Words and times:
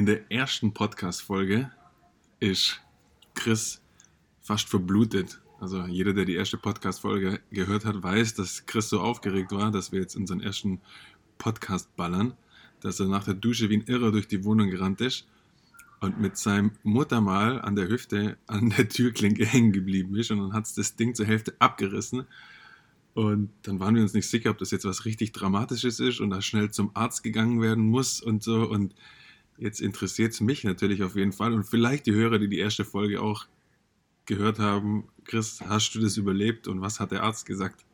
In 0.00 0.06
der 0.06 0.32
ersten 0.32 0.72
Podcast-Folge 0.72 1.70
ist 2.38 2.80
Chris 3.34 3.82
fast 4.40 4.66
verblutet. 4.66 5.42
Also 5.60 5.84
jeder, 5.84 6.14
der 6.14 6.24
die 6.24 6.36
erste 6.36 6.56
Podcast-Folge 6.56 7.40
gehört 7.50 7.84
hat, 7.84 8.02
weiß, 8.02 8.32
dass 8.32 8.64
Chris 8.64 8.88
so 8.88 9.00
aufgeregt 9.00 9.52
war, 9.52 9.70
dass 9.70 9.92
wir 9.92 10.00
jetzt 10.00 10.16
unseren 10.16 10.40
ersten 10.40 10.80
Podcast 11.36 11.94
ballern, 11.96 12.32
dass 12.80 12.98
er 12.98 13.08
nach 13.08 13.24
der 13.24 13.34
Dusche 13.34 13.68
wie 13.68 13.76
ein 13.76 13.84
Irrer 13.88 14.10
durch 14.10 14.26
die 14.26 14.42
Wohnung 14.42 14.70
gerannt 14.70 15.02
ist 15.02 15.26
und 16.00 16.18
mit 16.18 16.38
seinem 16.38 16.70
Muttermal 16.82 17.60
an 17.60 17.76
der 17.76 17.90
Hüfte 17.90 18.38
an 18.46 18.70
der 18.70 18.88
Türklinke 18.88 19.44
hängen 19.44 19.72
geblieben 19.72 20.16
ist 20.16 20.30
und 20.30 20.38
dann 20.38 20.54
hat 20.54 20.64
es 20.64 20.72
das 20.72 20.96
Ding 20.96 21.14
zur 21.14 21.26
Hälfte 21.26 21.54
abgerissen. 21.58 22.24
Und 23.12 23.50
dann 23.64 23.80
waren 23.80 23.96
wir 23.96 24.02
uns 24.02 24.14
nicht 24.14 24.30
sicher, 24.30 24.48
ob 24.48 24.56
das 24.56 24.70
jetzt 24.70 24.86
was 24.86 25.04
richtig 25.04 25.32
Dramatisches 25.32 26.00
ist 26.00 26.20
und 26.20 26.30
da 26.30 26.40
schnell 26.40 26.70
zum 26.70 26.90
Arzt 26.94 27.22
gegangen 27.22 27.60
werden 27.60 27.84
muss 27.84 28.22
und 28.22 28.42
so. 28.42 28.66
Und 28.66 28.94
jetzt 29.60 29.80
interessiert 29.80 30.32
es 30.32 30.40
mich 30.40 30.64
natürlich 30.64 31.02
auf 31.02 31.14
jeden 31.14 31.32
Fall 31.32 31.52
und 31.52 31.64
vielleicht 31.64 32.06
die 32.06 32.14
Hörer, 32.14 32.38
die 32.38 32.48
die 32.48 32.58
erste 32.58 32.84
Folge 32.84 33.20
auch 33.20 33.46
gehört 34.26 34.58
haben. 34.58 35.08
Chris, 35.24 35.60
hast 35.60 35.94
du 35.94 36.00
das 36.00 36.16
überlebt 36.16 36.66
und 36.66 36.80
was 36.80 36.98
hat 36.98 37.12
der 37.12 37.22
Arzt 37.22 37.46
gesagt? 37.46 37.84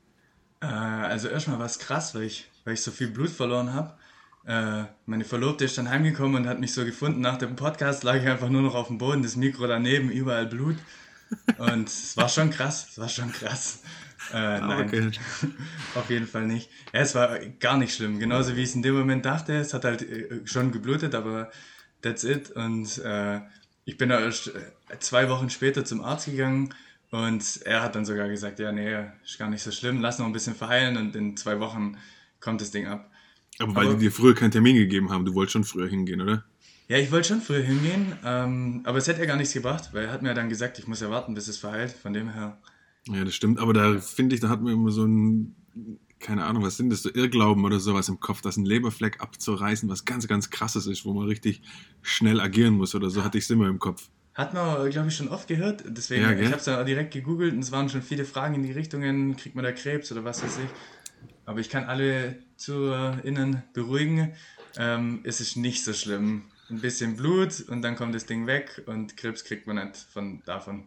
Äh, 0.61 0.67
also 0.67 1.29
erstmal 1.29 1.59
war 1.59 1.67
es 1.67 1.79
krass, 1.79 2.15
weil 2.15 2.23
ich, 2.23 2.49
weil 2.65 2.75
ich 2.75 2.83
so 2.83 2.91
viel 2.91 3.09
Blut 3.09 3.31
verloren 3.31 3.75
habe. 3.75 3.95
Äh, 4.47 4.85
meine 5.07 5.25
Verlobte 5.25 5.65
ist 5.65 5.77
dann 5.77 5.91
heimgekommen 5.91 6.43
und 6.43 6.49
hat 6.49 6.61
mich 6.61 6.73
so 6.73 6.85
gefunden. 6.85 7.21
Nach 7.21 7.37
dem 7.37 7.57
Podcast 7.57 8.05
lag 8.05 8.17
ich 8.17 8.29
einfach 8.29 8.49
nur 8.49 8.63
noch 8.63 8.75
auf 8.75 8.87
dem 8.87 8.99
Boden, 8.99 9.23
das 9.23 9.37
Mikro 9.37 9.67
daneben, 9.67 10.11
überall 10.11 10.47
Blut. 10.47 10.77
Und 11.59 11.89
es 11.89 12.17
war 12.17 12.29
schon 12.29 12.51
krass, 12.51 12.89
es 12.91 12.99
war 12.99 13.09
schon 13.09 13.33
krass. 13.33 13.83
Äh, 14.33 14.37
ah, 14.37 14.67
nein, 14.67 14.89
okay. 14.89 15.11
auf 15.95 16.11
jeden 16.11 16.27
Fall 16.27 16.47
nicht. 16.47 16.71
Ja, 16.93 17.01
es 17.01 17.15
war 17.15 17.39
gar 17.61 17.77
nicht 17.77 17.95
schlimm. 17.95 18.19
Genauso 18.19 18.57
wie 18.57 18.63
ich 18.63 18.71
es 18.71 18.75
in 18.75 18.83
dem 18.83 18.97
Moment 18.97 19.25
dachte. 19.25 19.55
Es 19.55 19.75
hat 19.75 19.85
halt 19.85 20.03
äh, 20.03 20.41
schon 20.45 20.73
geblutet, 20.73 21.15
aber 21.15 21.51
that's 22.03 22.25
it. 22.25 22.51
Und 22.51 22.99
äh, 22.99 23.41
ich 23.85 23.97
bin 23.97 24.09
da 24.09 24.21
äh, 24.21 24.33
zwei 24.99 25.29
Wochen 25.29 25.51
später 25.51 25.85
zum 25.85 26.03
Arzt 26.03 26.27
gegangen 26.27 26.75
und 27.11 27.63
er 27.65 27.83
hat 27.83 27.95
dann 27.95 28.05
sogar 28.05 28.29
gesagt, 28.29 28.59
ja, 28.59 28.73
nee, 28.73 29.07
ist 29.25 29.39
gar 29.39 29.49
nicht 29.49 29.63
so 29.63 29.71
schlimm, 29.71 30.01
lass 30.01 30.19
noch 30.19 30.27
ein 30.27 30.33
bisschen 30.33 30.55
verheilen 30.55 30.97
und 30.97 31.15
in 31.15 31.37
zwei 31.37 31.61
Wochen 31.61 31.97
kommt 32.41 32.61
das 32.61 32.73
Ding 32.73 32.87
ab. 32.87 33.11
Aber 33.59 33.75
weil 33.75 33.87
aber, 33.87 33.95
die 33.95 34.07
dir 34.07 34.13
früher 34.13 34.35
keinen 34.35 34.51
Termin 34.51 34.77
gegeben 34.77 35.11
haben, 35.11 35.25
du 35.25 35.35
wolltest 35.35 35.53
schon 35.53 35.65
früher 35.65 35.89
hingehen, 35.89 36.21
oder? 36.21 36.45
Ja, 36.89 36.99
ich 36.99 37.11
wollte 37.11 37.29
schon 37.29 37.41
früher 37.41 37.63
hingehen, 37.63 38.13
ähm, 38.25 38.83
aber 38.85 38.99
es 38.99 39.09
hätte 39.09 39.21
ja 39.21 39.27
gar 39.27 39.37
nichts 39.37 39.53
gebracht, 39.53 39.91
weil 39.93 40.05
er 40.05 40.13
hat 40.13 40.23
mir 40.23 40.35
dann 40.35 40.49
gesagt, 40.49 40.79
ich 40.79 40.87
muss 40.87 41.01
ja 41.01 41.11
warten, 41.11 41.35
bis 41.35 41.49
es 41.49 41.59
verheilt, 41.59 41.93
von 41.93 42.13
dem 42.13 42.33
her. 42.33 42.59
Ja, 43.09 43.25
das 43.25 43.35
stimmt, 43.35 43.59
aber 43.59 43.73
da 43.73 43.99
finde 43.99 44.35
ich, 44.35 44.41
da 44.41 44.49
hat 44.49 44.63
man 44.63 44.73
immer 44.73 44.91
so 44.93 45.05
ein, 45.05 45.57
keine 46.21 46.45
Ahnung, 46.45 46.63
was 46.63 46.77
sind 46.77 46.91
das, 46.91 47.03
so 47.03 47.11
Irrglauben 47.13 47.65
oder 47.65 47.81
sowas 47.81 48.09
im 48.09 48.21
Kopf, 48.21 48.41
dass 48.41 48.57
ein 48.57 48.65
Leberfleck 48.65 49.21
abzureißen 49.21 49.89
was 49.89 50.05
ganz, 50.05 50.29
ganz 50.29 50.51
krasses 50.51 50.87
ist, 50.87 51.05
wo 51.05 51.13
man 51.13 51.27
richtig 51.27 51.63
schnell 52.03 52.41
agieren 52.41 52.75
muss 52.75 52.95
oder 52.95 53.11
so, 53.11 53.25
hatte 53.25 53.39
ich 53.39 53.45
es 53.45 53.51
immer 53.51 53.69
im 53.69 53.81
Kopf. 53.81 54.09
Hat 54.35 54.55
man, 54.55 54.91
glaube 54.91 55.09
ich, 55.09 55.17
schon 55.17 55.29
oft 55.29 55.49
gehört. 55.49 55.83
Deswegen, 55.87 56.23
ja, 56.23 56.33
ich 56.33 56.49
habe 56.49 56.59
es 56.59 56.65
dann 56.65 56.85
direkt 56.85 57.15
gegoogelt 57.15 57.55
und 57.55 57.61
es 57.61 57.73
waren 57.73 57.89
schon 57.89 58.03
viele 58.03 58.25
Fragen 58.25 58.55
in 58.55 58.63
die 58.63 58.73
Richtungen, 58.73 59.37
kriegt 59.37 59.57
man 59.57 59.65
da 59.65 59.73
Krebs 59.73 60.13
oder 60.13 60.25
was 60.25 60.43
weiß 60.43 60.59
ich. 60.59 60.71
Aber 61.47 61.61
ich 61.61 61.71
kann 61.71 61.85
alle 61.85 62.37
ZuhörerInnen 62.57 63.63
beruhigen. 63.73 64.33
Ähm, 64.77 65.21
es 65.25 65.41
ist 65.41 65.57
nicht 65.57 65.85
so 65.85 65.95
schlimm. 65.95 66.43
Ein 66.69 66.81
bisschen 66.81 67.17
Blut 67.17 67.65
und 67.69 67.83
dann 67.83 67.95
kommt 67.95 68.13
das 68.13 68.27
Ding 68.27 68.49
weg 68.49 68.83
und 68.87 69.17
Krebs 69.17 69.45
kriegt 69.45 69.69
man 69.69 69.77
nicht 69.77 69.97
von 69.97 70.43
davon. 70.47 70.83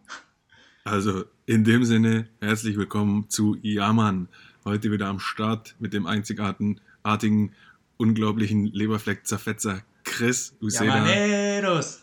Also 0.83 1.23
in 1.45 1.63
dem 1.63 1.85
Sinne, 1.85 2.27
herzlich 2.41 2.75
willkommen 2.75 3.29
zu 3.29 3.55
Yaman. 3.61 4.27
Heute 4.65 4.91
wieder 4.91 5.07
am 5.07 5.21
Start 5.21 5.75
mit 5.79 5.93
dem 5.93 6.05
einzigartigen, 6.05 7.53
unglaublichen 7.95 8.65
Leberfleck-Zerfetzer 8.65 9.81
Chris 10.03 10.53
Uceda. 10.59 11.07
Yamaneros! 11.07 12.01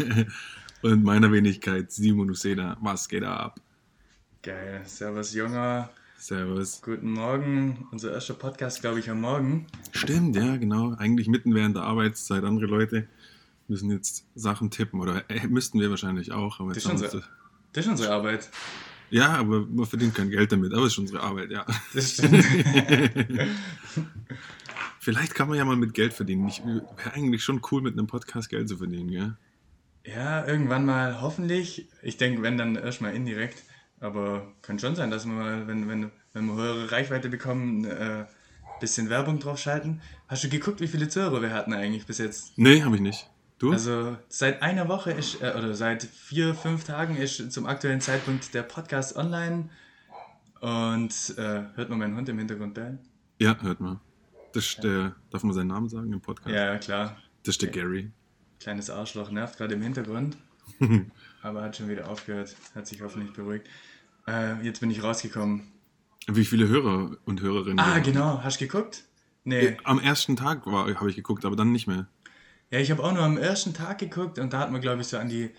und 0.82 1.04
meiner 1.04 1.30
Wenigkeit 1.30 1.92
Simon 1.92 2.30
Uceda. 2.30 2.76
Was 2.80 3.08
geht 3.08 3.22
ab? 3.22 3.60
Geil. 4.42 4.82
Servus, 4.86 5.32
Junger. 5.34 5.88
Servus. 6.22 6.80
Guten 6.82 7.10
Morgen. 7.10 7.88
Unser 7.90 8.12
erster 8.12 8.34
Podcast, 8.34 8.80
glaube 8.80 9.00
ich, 9.00 9.10
am 9.10 9.20
Morgen. 9.20 9.66
Stimmt, 9.90 10.36
ja, 10.36 10.56
genau. 10.56 10.94
Eigentlich 10.94 11.26
mitten 11.26 11.52
während 11.52 11.74
der 11.74 11.82
Arbeitszeit. 11.82 12.44
Andere 12.44 12.66
Leute 12.66 13.08
müssen 13.66 13.90
jetzt 13.90 14.24
Sachen 14.36 14.70
tippen 14.70 15.00
oder 15.00 15.28
äh, 15.28 15.48
müssten 15.48 15.80
wir 15.80 15.90
wahrscheinlich 15.90 16.30
auch. 16.30 16.60
Aber 16.60 16.74
das, 16.74 16.84
ist 16.84 16.90
unsere, 16.92 17.24
das 17.72 17.86
ist 17.86 17.90
unsere 17.90 18.12
Arbeit. 18.12 18.48
Ja, 19.10 19.30
aber 19.30 19.66
man 19.66 19.84
verdient 19.84 20.14
kein 20.14 20.30
Geld 20.30 20.52
damit. 20.52 20.72
Aber 20.72 20.86
es 20.86 20.92
ist 20.92 20.98
unsere 20.98 21.24
Arbeit, 21.24 21.50
ja. 21.50 21.66
Das 21.92 22.12
stimmt. 22.12 22.44
Vielleicht 25.00 25.34
kann 25.34 25.48
man 25.48 25.58
ja 25.58 25.64
mal 25.64 25.74
mit 25.74 25.92
Geld 25.92 26.12
verdienen. 26.12 26.46
Wäre 26.46 27.14
eigentlich 27.14 27.42
schon 27.42 27.60
cool, 27.72 27.82
mit 27.82 27.94
einem 27.94 28.06
Podcast 28.06 28.48
Geld 28.48 28.68
zu 28.68 28.76
verdienen, 28.76 29.10
gell? 29.10 29.36
Ja, 30.06 30.46
irgendwann 30.46 30.86
mal 30.86 31.20
hoffentlich. 31.20 31.88
Ich 32.00 32.16
denke, 32.16 32.42
wenn 32.42 32.56
dann 32.56 32.76
erstmal 32.76 33.12
indirekt. 33.12 33.64
Aber 34.02 34.52
kann 34.62 34.80
schon 34.80 34.96
sein, 34.96 35.12
dass 35.12 35.26
wir 35.26 35.32
mal, 35.32 35.68
wenn, 35.68 35.88
wenn, 35.88 36.10
wenn 36.32 36.46
wir 36.46 36.54
höhere 36.54 36.90
Reichweite 36.90 37.28
bekommen, 37.28 37.84
ein 37.84 37.90
äh, 37.90 38.24
bisschen 38.80 39.08
Werbung 39.08 39.38
draufschalten. 39.38 40.00
Hast 40.26 40.42
du 40.42 40.48
geguckt, 40.48 40.80
wie 40.80 40.88
viele 40.88 41.08
Zuhörer 41.08 41.40
wir 41.40 41.54
hatten 41.54 41.72
eigentlich 41.72 42.04
bis 42.04 42.18
jetzt? 42.18 42.58
Nee, 42.58 42.82
habe 42.82 42.96
ich 42.96 43.00
nicht. 43.00 43.30
Du? 43.60 43.70
Also 43.70 44.16
seit 44.28 44.60
einer 44.60 44.88
Woche 44.88 45.12
ist, 45.12 45.40
äh, 45.40 45.54
oder 45.56 45.74
seit 45.74 46.02
vier, 46.02 46.52
fünf 46.52 46.82
Tagen 46.82 47.16
ist 47.16 47.52
zum 47.52 47.64
aktuellen 47.64 48.00
Zeitpunkt 48.00 48.52
der 48.54 48.64
Podcast 48.64 49.16
online. 49.16 49.68
Und 50.60 51.34
äh, 51.38 51.62
hört 51.76 51.88
man 51.88 52.00
meinen 52.00 52.16
Hund 52.16 52.28
im 52.28 52.38
Hintergrund 52.38 52.74
bellen? 52.74 52.98
Ja, 53.38 53.56
hört 53.62 53.78
man. 53.78 54.00
Das 54.52 54.66
ist 54.66 54.82
der, 54.82 55.14
darf 55.30 55.44
man 55.44 55.52
seinen 55.52 55.68
Namen 55.68 55.88
sagen 55.88 56.12
im 56.12 56.20
Podcast? 56.20 56.50
Ja, 56.52 56.76
klar. 56.78 57.16
Das 57.44 57.54
ist 57.54 57.62
der 57.62 57.70
Gary. 57.70 58.10
Kleines 58.58 58.90
Arschloch 58.90 59.30
nervt 59.30 59.58
gerade 59.58 59.74
im 59.74 59.82
Hintergrund. 59.82 60.36
aber 61.42 61.62
hat 61.62 61.76
schon 61.76 61.88
wieder 61.88 62.08
aufgehört. 62.08 62.56
Hat 62.74 62.88
sich 62.88 63.00
hoffentlich 63.00 63.32
beruhigt. 63.32 63.68
Äh, 64.26 64.62
jetzt 64.62 64.80
bin 64.80 64.90
ich 64.90 65.02
rausgekommen. 65.02 65.72
Wie 66.26 66.44
viele 66.44 66.68
Hörer 66.68 67.16
und 67.24 67.40
Hörerinnen? 67.40 67.80
Ah, 67.80 67.98
genau. 67.98 68.42
Hast 68.42 68.60
du 68.60 68.66
geguckt? 68.66 69.04
Nee. 69.44 69.76
Am 69.84 69.98
ersten 69.98 70.36
Tag 70.36 70.66
habe 70.66 71.10
ich 71.10 71.16
geguckt, 71.16 71.44
aber 71.44 71.56
dann 71.56 71.72
nicht 71.72 71.88
mehr. 71.88 72.06
Ja, 72.70 72.78
ich 72.78 72.90
habe 72.90 73.02
auch 73.02 73.12
nur 73.12 73.22
am 73.22 73.36
ersten 73.36 73.74
Tag 73.74 73.98
geguckt 73.98 74.38
und 74.38 74.52
da 74.52 74.60
hatten 74.60 74.72
wir, 74.72 74.80
glaube 74.80 75.02
ich, 75.02 75.08
so 75.08 75.18
an 75.18 75.28
die 75.28 75.50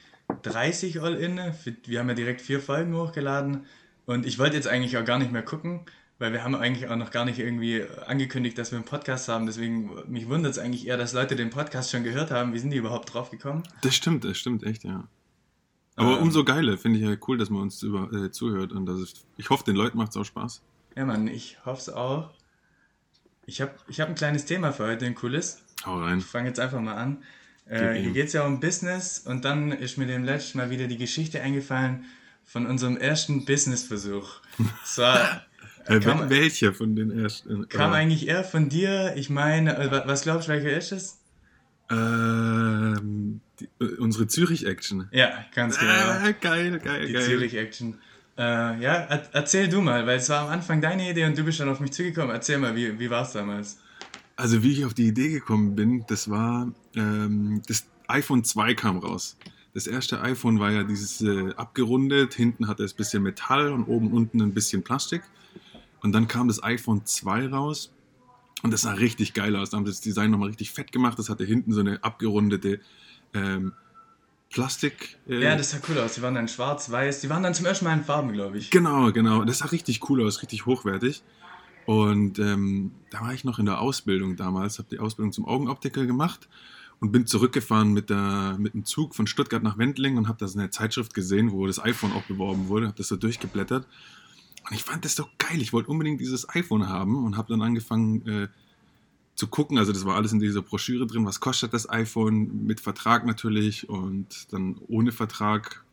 30 0.42 1.02
All-In. 1.02 1.40
Wir 1.86 2.00
haben 2.00 2.10
ja 2.10 2.16
direkt 2.16 2.42
vier 2.42 2.60
Folgen 2.60 2.96
hochgeladen 2.96 3.66
und 4.06 4.26
ich 4.26 4.40
wollte 4.40 4.56
jetzt 4.56 4.68
eigentlich 4.68 4.98
auch 4.98 5.06
gar 5.06 5.20
nicht 5.20 5.32
mehr 5.32 5.44
gucken, 5.44 5.82
weil 6.18 6.32
wir 6.32 6.44
haben 6.44 6.56
eigentlich 6.56 6.90
auch 6.90 6.96
noch 6.96 7.12
gar 7.12 7.26
nicht 7.26 7.40
irgendwie 7.40 7.84
angekündigt, 8.08 8.58
dass 8.58 8.72
wir 8.72 8.78
einen 8.78 8.86
Podcast 8.86 9.28
haben. 9.28 9.46
Deswegen, 9.46 9.92
mich 10.08 10.30
wundert 10.30 10.54
es 10.54 10.60
eigentlich 10.60 10.88
eher, 10.88 10.98
dass 10.98 11.14
Leute 11.14 11.36
den 11.36 11.50
Podcast 11.50 11.92
schon 11.92 12.04
gehört 12.04 12.32
haben. 12.32 12.54
Wie 12.54 12.60
sind 12.60 12.72
die 12.72 12.78
überhaupt 12.78 13.14
drauf 13.14 13.30
gekommen? 13.30 13.64
Das 13.82 13.96
stimmt, 13.96 14.24
das 14.24 14.38
stimmt 14.38 14.64
echt, 14.64 14.84
ja. 14.86 15.08
Aber 15.96 16.18
ähm, 16.18 16.24
umso 16.24 16.44
geiler, 16.44 16.78
finde 16.78 17.00
ich 17.00 17.06
ja 17.06 17.16
cool, 17.28 17.38
dass 17.38 17.50
man 17.50 17.62
uns 17.62 17.84
über, 17.84 18.12
äh, 18.12 18.32
zuhört. 18.32 18.72
Und 18.72 18.86
das 18.86 19.00
ist, 19.00 19.26
ich 19.38 19.50
hoffe, 19.50 19.64
den 19.64 19.76
Leuten 19.76 19.98
macht 19.98 20.12
es 20.12 20.18
auch 20.18 20.26
Spaß. 20.26 20.62
Ja, 20.96 21.06
Mann, 21.06 21.28
ich 21.28 21.58
hoffe 21.66 21.82
es 21.82 21.90
auch. 21.90 22.30
Ich 23.46 23.62
habe 23.62 23.74
ich 23.88 24.00
hab 24.00 24.10
ein 24.10 24.16
kleines 24.16 24.46
Thema 24.46 24.72
für 24.72 24.88
heute, 24.88 25.06
ein 25.06 25.16
cooles. 25.16 25.62
Hau 25.86 26.00
rein. 26.00 26.20
Ich 26.20 26.26
fange 26.26 26.48
jetzt 26.48 26.60
einfach 26.60 26.80
mal 26.80 26.96
an. 26.96 27.24
Äh, 27.66 27.94
hier 27.94 28.12
geht 28.12 28.28
es 28.28 28.34
ja 28.34 28.46
um 28.46 28.60
Business 28.60 29.20
und 29.20 29.46
dann 29.46 29.72
ist 29.72 29.98
mir 29.98 30.06
dem 30.06 30.24
letzten 30.24 30.58
Mal 30.58 30.70
wieder 30.70 30.88
die 30.88 30.98
Geschichte 30.98 31.42
eingefallen 31.42 32.06
von 32.44 32.66
unserem 32.66 32.98
ersten 32.98 33.46
Businessversuch. 33.46 34.42
Zwar. 34.86 35.46
äh, 35.86 36.00
kam, 36.00 36.30
welcher 36.30 36.74
von 36.74 36.96
den 36.96 37.12
ersten? 37.12 37.68
Kam 37.70 37.94
äh, 37.94 37.96
eigentlich 37.96 38.28
eher 38.28 38.44
von 38.44 38.70
dir. 38.70 39.14
Ich 39.16 39.30
meine, 39.30 39.78
äh, 39.78 40.08
was 40.08 40.24
glaubst 40.24 40.48
du, 40.48 40.54
welcher 40.54 40.76
ist 40.76 40.92
es? 40.92 41.20
Ähm, 41.90 43.42
die, 43.64 43.84
äh, 43.84 43.98
unsere 43.98 44.28
Zürich-Action. 44.28 45.10
Ja, 45.12 45.46
ganz 45.54 45.80
genau. 45.80 45.92
Ah, 45.92 46.32
geil, 46.40 46.80
geil, 46.80 47.08
die 47.08 47.14
geil. 47.14 47.24
Zürich-Action. 47.24 47.96
Äh, 48.38 48.42
ja, 48.82 48.94
erzähl 49.32 49.70
du 49.70 49.82
mal, 49.82 50.08
weil 50.08 50.18
es 50.18 50.30
war 50.30 50.42
am 50.46 50.50
Anfang 50.50 50.82
deine 50.82 51.10
Idee 51.10 51.26
und 51.26 51.38
du 51.38 51.44
bist 51.44 51.60
dann 51.60 51.70
auf 51.70 51.80
mich 51.80 51.92
zugekommen. 51.92 52.32
Erzähl 52.32 52.58
mal, 52.58 52.76
wie, 52.76 52.98
wie 53.00 53.10
war 53.10 53.24
es 53.24 53.34
damals? 53.34 53.80
Also, 54.36 54.64
wie 54.64 54.72
ich 54.72 54.86
auf 54.86 54.94
die 54.94 55.08
Idee 55.08 55.30
gekommen 55.30 55.76
bin, 55.76 56.04
das 56.08 56.30
war, 56.30 56.72
ähm, 56.96 57.62
das 57.68 57.86
iPhone 58.08 58.44
2 58.44 58.74
kam 58.74 58.98
raus. 58.98 59.38
Das 59.76 59.88
erste 59.88 60.22
iPhone 60.22 60.60
war 60.60 60.72
ja 60.72 60.84
dieses 60.84 61.22
äh, 61.22 61.54
abgerundet, 61.56 62.34
hinten 62.34 62.68
hatte 62.68 62.84
es 62.84 62.94
ein 62.94 62.98
bisschen 62.98 63.24
Metall 63.24 63.72
und 63.72 63.86
oben 63.86 64.12
unten 64.12 64.42
ein 64.42 64.54
bisschen 64.54 64.84
Plastik. 64.84 65.24
Und 66.02 66.12
dann 66.12 66.28
kam 66.28 66.48
das 66.48 66.62
iPhone 66.64 67.06
2 67.06 67.48
raus 67.48 67.92
und 68.64 68.72
das 68.72 68.82
sah 68.82 68.94
richtig 68.94 69.34
geil 69.34 69.56
aus. 69.56 69.70
Da 69.70 69.78
haben 69.78 69.86
sie 69.86 69.92
das 69.92 70.02
Design 70.02 70.32
nochmal 70.32 70.50
richtig 70.50 70.72
fett 70.72 70.92
gemacht. 70.92 71.18
Das 71.20 71.30
hatte 71.30 71.44
hinten 71.44 71.74
so 71.74 71.80
eine 71.80 72.04
abgerundete 72.04 72.80
ähm, 73.34 73.74
Plastik. 74.50 75.18
Äh 75.28 75.42
ja, 75.42 75.56
das 75.56 75.72
sah 75.72 75.80
cool 75.90 75.98
aus. 75.98 76.16
Die 76.16 76.22
waren 76.22 76.36
dann 76.36 76.48
schwarz-weiß. 76.48 77.22
Die 77.22 77.30
waren 77.30 77.44
dann 77.44 77.54
zum 77.54 77.66
ersten 77.66 77.86
Mal 77.86 77.94
in 77.94 78.04
Farben, 78.04 78.32
glaube 78.34 78.58
ich. 78.58 78.70
Genau, 78.70 79.12
genau. 79.12 79.44
Das 79.44 79.60
sah 79.60 79.66
richtig 79.66 80.10
cool 80.10 80.26
aus, 80.26 80.42
richtig 80.42 80.66
hochwertig. 80.66 81.24
Und 81.86 82.40
ähm, 82.40 82.92
da 83.10 83.22
war 83.22 83.34
ich 83.34 83.44
noch 83.44 83.60
in 83.60 83.66
der 83.66 83.82
Ausbildung 83.82 84.36
damals, 84.36 84.78
habe 84.78 84.88
die 84.90 85.00
Ausbildung 85.00 85.34
zum 85.34 85.46
Augenoptiker 85.46 86.06
gemacht 86.06 86.48
und 87.02 87.12
bin 87.12 87.28
zurückgefahren 87.28 87.92
mit, 87.92 88.10
der, 88.10 88.56
mit 88.58 88.74
dem 88.74 88.86
Zug 88.86 89.16
von 89.16 89.28
Stuttgart 89.28 89.64
nach 89.64 89.78
Wendling 89.78 90.16
und 90.16 90.30
habe 90.30 90.38
da 90.40 90.48
so 90.48 90.58
eine 90.58 90.70
Zeitschrift 90.70 91.14
gesehen, 91.14 91.52
wo 91.52 91.68
das 91.68 91.84
iPhone 91.84 92.14
auch 92.14 92.24
beworben 92.24 92.70
wurde, 92.70 92.88
habe 92.88 92.96
das 92.98 93.10
so 93.10 93.18
durchgeblättert 93.18 93.86
und 94.70 94.76
ich 94.76 94.84
fand 94.84 95.04
das 95.04 95.16
doch 95.16 95.30
geil. 95.38 95.62
Ich 95.62 95.74
wollte 95.74 95.90
unbedingt 95.90 96.22
dieses 96.22 96.48
iPhone 96.50 96.88
haben 96.88 97.26
und 97.26 97.36
habe 97.38 97.50
dann 97.50 97.62
angefangen, 97.62 98.26
äh, 98.28 98.48
zu 99.36 99.48
gucken, 99.48 99.78
also 99.78 99.92
das 99.92 100.06
war 100.06 100.16
alles 100.16 100.32
in 100.32 100.40
dieser 100.40 100.62
Broschüre 100.62 101.08
drin, 101.08 101.26
was 101.26 101.40
kostet 101.40 101.74
das 101.74 101.90
iPhone 101.90 102.66
mit 102.66 102.80
Vertrag 102.80 103.26
natürlich 103.26 103.90
und 103.90 104.54
dann 104.54 104.78
ohne 104.88 105.12
Vertrag. 105.12 105.84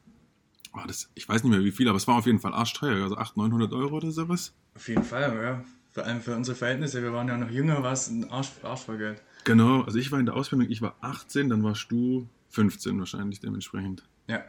Oh, 0.72 0.81
das, 0.87 1.10
ich 1.14 1.28
weiß 1.28 1.42
nicht 1.42 1.50
mehr 1.50 1.64
wie 1.64 1.72
viel, 1.72 1.88
aber 1.88 1.96
es 1.96 2.06
war 2.06 2.16
auf 2.16 2.26
jeden 2.26 2.38
Fall 2.38 2.52
arschteuer, 2.52 3.02
also 3.02 3.16
800, 3.16 3.50
900 3.50 3.72
Euro 3.72 3.96
oder 3.96 4.10
sowas. 4.10 4.52
Auf 4.75 4.88
jeden 4.88 5.02
Fall, 5.02 5.42
ja. 5.42 5.64
Vor 5.92 6.04
allem 6.04 6.20
für 6.20 6.37
unsere 6.37 6.56
Verhältnisse, 6.56 7.02
wir 7.02 7.12
waren 7.12 7.26
ja 7.26 7.37
noch 7.37 7.50
jünger, 7.50 7.82
war 7.82 7.92
es 7.92 8.08
ein 8.08 8.31
Arsch, 8.31 8.50
Arsch 8.62 8.87
Geld. 8.87 9.20
Genau, 9.44 9.82
also 9.82 9.98
ich 9.98 10.12
war 10.12 10.20
in 10.20 10.26
der 10.26 10.37
Ausbildung, 10.37 10.70
ich 10.70 10.82
war 10.82 10.94
18, 11.00 11.48
dann 11.48 11.64
warst 11.64 11.90
du 11.90 12.28
15 12.50 12.98
wahrscheinlich 12.98 13.40
dementsprechend. 13.40 14.04
Ja. 14.28 14.44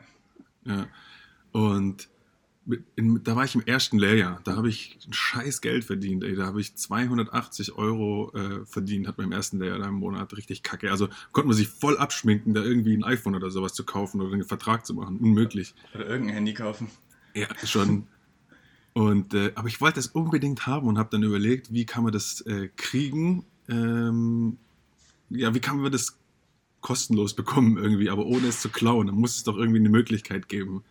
Ja. 0.65 0.88
Und 1.51 2.09
in, 2.95 3.23
da 3.23 3.35
war 3.35 3.43
ich 3.43 3.55
im 3.55 3.61
ersten 3.65 3.97
Lehrjahr. 3.97 4.39
Da 4.43 4.55
habe 4.55 4.69
ich 4.69 4.99
scheiß 5.09 5.61
Geld 5.61 5.83
verdient. 5.83 6.23
Ey. 6.23 6.35
Da 6.35 6.45
habe 6.45 6.61
ich 6.61 6.75
280 6.75 7.73
Euro 7.73 8.31
äh, 8.35 8.65
verdient, 8.65 9.07
hat 9.07 9.17
beim 9.17 9.31
ersten 9.31 9.59
Lehrjahr 9.59 9.79
da 9.79 9.87
im 9.87 9.95
Monat 9.95 10.35
richtig 10.37 10.61
kacke. 10.61 10.91
Also 10.91 11.09
konnte 11.31 11.47
man 11.47 11.57
sich 11.57 11.67
voll 11.67 11.97
abschminken, 11.97 12.53
da 12.53 12.61
irgendwie 12.61 12.95
ein 12.95 13.03
iPhone 13.03 13.35
oder 13.35 13.49
sowas 13.49 13.73
zu 13.73 13.83
kaufen 13.83 14.21
oder 14.21 14.33
einen 14.33 14.43
Vertrag 14.43 14.85
zu 14.85 14.93
machen. 14.93 15.17
Unmöglich. 15.17 15.73
Oder 15.95 16.07
irgendein 16.07 16.35
Handy 16.35 16.53
kaufen. 16.53 16.87
Ja, 17.33 17.47
schon. 17.65 18.07
Und, 18.93 19.33
äh, 19.33 19.53
aber 19.55 19.67
ich 19.67 19.81
wollte 19.81 19.99
es 19.99 20.07
unbedingt 20.07 20.67
haben 20.67 20.87
und 20.87 20.97
habe 20.97 21.09
dann 21.11 21.23
überlegt, 21.23 21.73
wie 21.73 21.85
kann 21.85 22.03
man 22.03 22.11
das 22.11 22.41
äh, 22.41 22.69
kriegen? 22.75 23.45
Ähm, 23.69 24.57
ja, 25.29 25.53
wie 25.53 25.61
kann 25.61 25.79
man 25.79 25.91
das 25.91 26.17
kostenlos 26.81 27.33
bekommen 27.33 27.77
irgendwie, 27.77 28.09
aber 28.09 28.25
ohne 28.25 28.47
es 28.47 28.59
zu 28.59 28.69
klauen? 28.69 29.07
Da 29.07 29.13
muss 29.13 29.37
es 29.37 29.43
doch 29.43 29.55
irgendwie 29.55 29.79
eine 29.79 29.89
Möglichkeit 29.89 30.49
geben. 30.49 30.83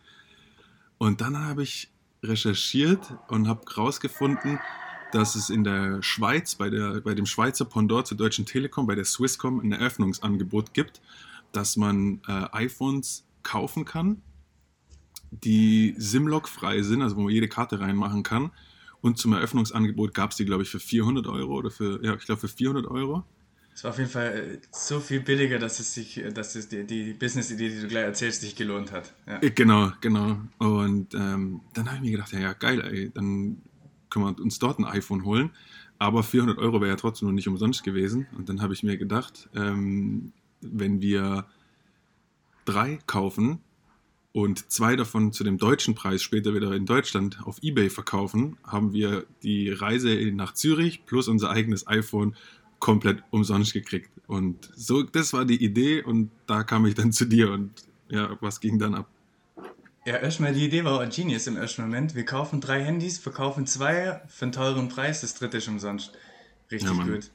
Und 1.01 1.19
dann 1.19 1.35
habe 1.35 1.63
ich 1.63 1.89
recherchiert 2.21 3.15
und 3.27 3.47
habe 3.47 3.61
herausgefunden, 3.67 4.59
dass 5.11 5.33
es 5.33 5.49
in 5.49 5.63
der 5.63 6.03
Schweiz, 6.03 6.53
bei, 6.53 6.69
der, 6.69 7.01
bei 7.01 7.15
dem 7.15 7.25
Schweizer 7.25 7.65
Pendant 7.65 8.05
zur 8.05 8.17
Deutschen 8.17 8.45
Telekom, 8.45 8.85
bei 8.85 8.93
der 8.93 9.05
Swisscom, 9.05 9.61
ein 9.61 9.71
Eröffnungsangebot 9.71 10.75
gibt, 10.75 11.01
dass 11.53 11.75
man 11.75 12.21
äh, 12.27 12.45
iPhones 12.51 13.25
kaufen 13.41 13.83
kann, 13.83 14.21
die 15.31 15.95
SIM-Log-frei 15.97 16.83
sind, 16.83 17.01
also 17.01 17.15
wo 17.15 17.21
man 17.21 17.33
jede 17.33 17.47
Karte 17.47 17.79
reinmachen 17.79 18.21
kann. 18.21 18.51
Und 19.01 19.17
zum 19.17 19.33
Eröffnungsangebot 19.33 20.13
gab 20.13 20.29
es 20.29 20.37
die, 20.37 20.45
glaube 20.45 20.61
ich, 20.61 20.69
für 20.69 20.79
400 20.79 21.25
Euro 21.25 21.55
oder 21.55 21.71
für, 21.71 21.99
ja, 22.05 22.13
ich 22.13 22.25
glaube 22.25 22.41
für 22.41 22.47
400 22.47 22.85
Euro. 22.85 23.23
Es 23.73 23.83
war 23.83 23.91
auf 23.91 23.97
jeden 23.97 24.09
Fall 24.09 24.27
äh, 24.27 24.67
so 24.71 24.99
viel 24.99 25.21
billiger, 25.21 25.57
dass 25.57 25.79
es 25.79 25.93
sich, 25.93 26.17
äh, 26.17 26.31
dass 26.31 26.55
es 26.55 26.67
die, 26.69 26.83
die 26.85 27.13
Business-Idee, 27.13 27.69
die 27.69 27.81
du 27.81 27.87
gleich 27.87 28.03
erzählst, 28.03 28.41
sich 28.41 28.55
gelohnt 28.55 28.91
hat. 28.91 29.13
Ja. 29.27 29.41
Äh, 29.41 29.51
genau, 29.51 29.91
genau. 30.01 30.37
Und 30.57 31.13
ähm, 31.13 31.61
dann 31.73 31.87
habe 31.87 31.97
ich 31.97 32.01
mir 32.01 32.11
gedacht, 32.11 32.33
ja, 32.33 32.39
ja, 32.39 32.53
geil, 32.53 32.81
ey, 32.81 33.11
dann 33.13 33.61
können 34.09 34.25
wir 34.25 34.39
uns 34.41 34.59
dort 34.59 34.79
ein 34.79 34.85
iPhone 34.85 35.25
holen. 35.25 35.51
Aber 35.97 36.23
400 36.23 36.57
Euro 36.57 36.81
wäre 36.81 36.91
ja 36.91 36.95
trotzdem 36.95 37.27
noch 37.27 37.33
nicht 37.33 37.47
umsonst 37.47 37.83
gewesen. 37.83 38.27
Und 38.37 38.49
dann 38.49 38.61
habe 38.61 38.73
ich 38.73 38.83
mir 38.83 38.97
gedacht, 38.97 39.49
ähm, 39.55 40.33
wenn 40.59 41.01
wir 41.01 41.45
drei 42.65 42.99
kaufen 43.05 43.59
und 44.31 44.71
zwei 44.71 44.95
davon 44.95 45.33
zu 45.33 45.43
dem 45.43 45.57
deutschen 45.57 45.93
Preis 45.95 46.23
später 46.23 46.53
wieder 46.53 46.71
in 46.73 46.85
Deutschland 46.85 47.39
auf 47.43 47.57
eBay 47.61 47.89
verkaufen, 47.89 48.57
haben 48.63 48.93
wir 48.93 49.25
die 49.43 49.69
Reise 49.69 50.15
nach 50.33 50.53
Zürich 50.53 51.05
plus 51.05 51.27
unser 51.27 51.49
eigenes 51.49 51.87
iPhone 51.87 52.35
komplett 52.81 53.23
umsonst 53.29 53.71
gekriegt. 53.71 54.11
Und 54.27 54.69
so, 54.75 55.03
das 55.03 55.31
war 55.31 55.45
die 55.45 55.63
Idee 55.63 56.03
und 56.03 56.29
da 56.47 56.63
kam 56.63 56.85
ich 56.85 56.95
dann 56.95 57.13
zu 57.13 57.23
dir 57.23 57.51
und 57.51 57.71
ja, 58.09 58.35
was 58.41 58.59
ging 58.59 58.77
dann 58.77 58.95
ab? 58.95 59.07
Ja, 60.05 60.17
erstmal 60.17 60.53
die 60.53 60.65
Idee 60.65 60.83
war 60.83 60.99
ein 60.99 61.11
Genius 61.11 61.47
im 61.47 61.55
ersten 61.55 61.83
Moment. 61.83 62.15
Wir 62.15 62.25
kaufen 62.25 62.59
drei 62.59 62.83
Handys, 62.83 63.19
verkaufen 63.19 63.67
zwei 63.67 64.21
für 64.27 64.45
einen 64.45 64.51
teuren 64.51 64.89
Preis, 64.89 65.21
das 65.21 65.35
dritte 65.35 65.57
ist 65.57 65.67
umsonst. 65.67 66.11
Richtig 66.71 66.89
ja, 66.89 67.03
gut. 67.03 67.31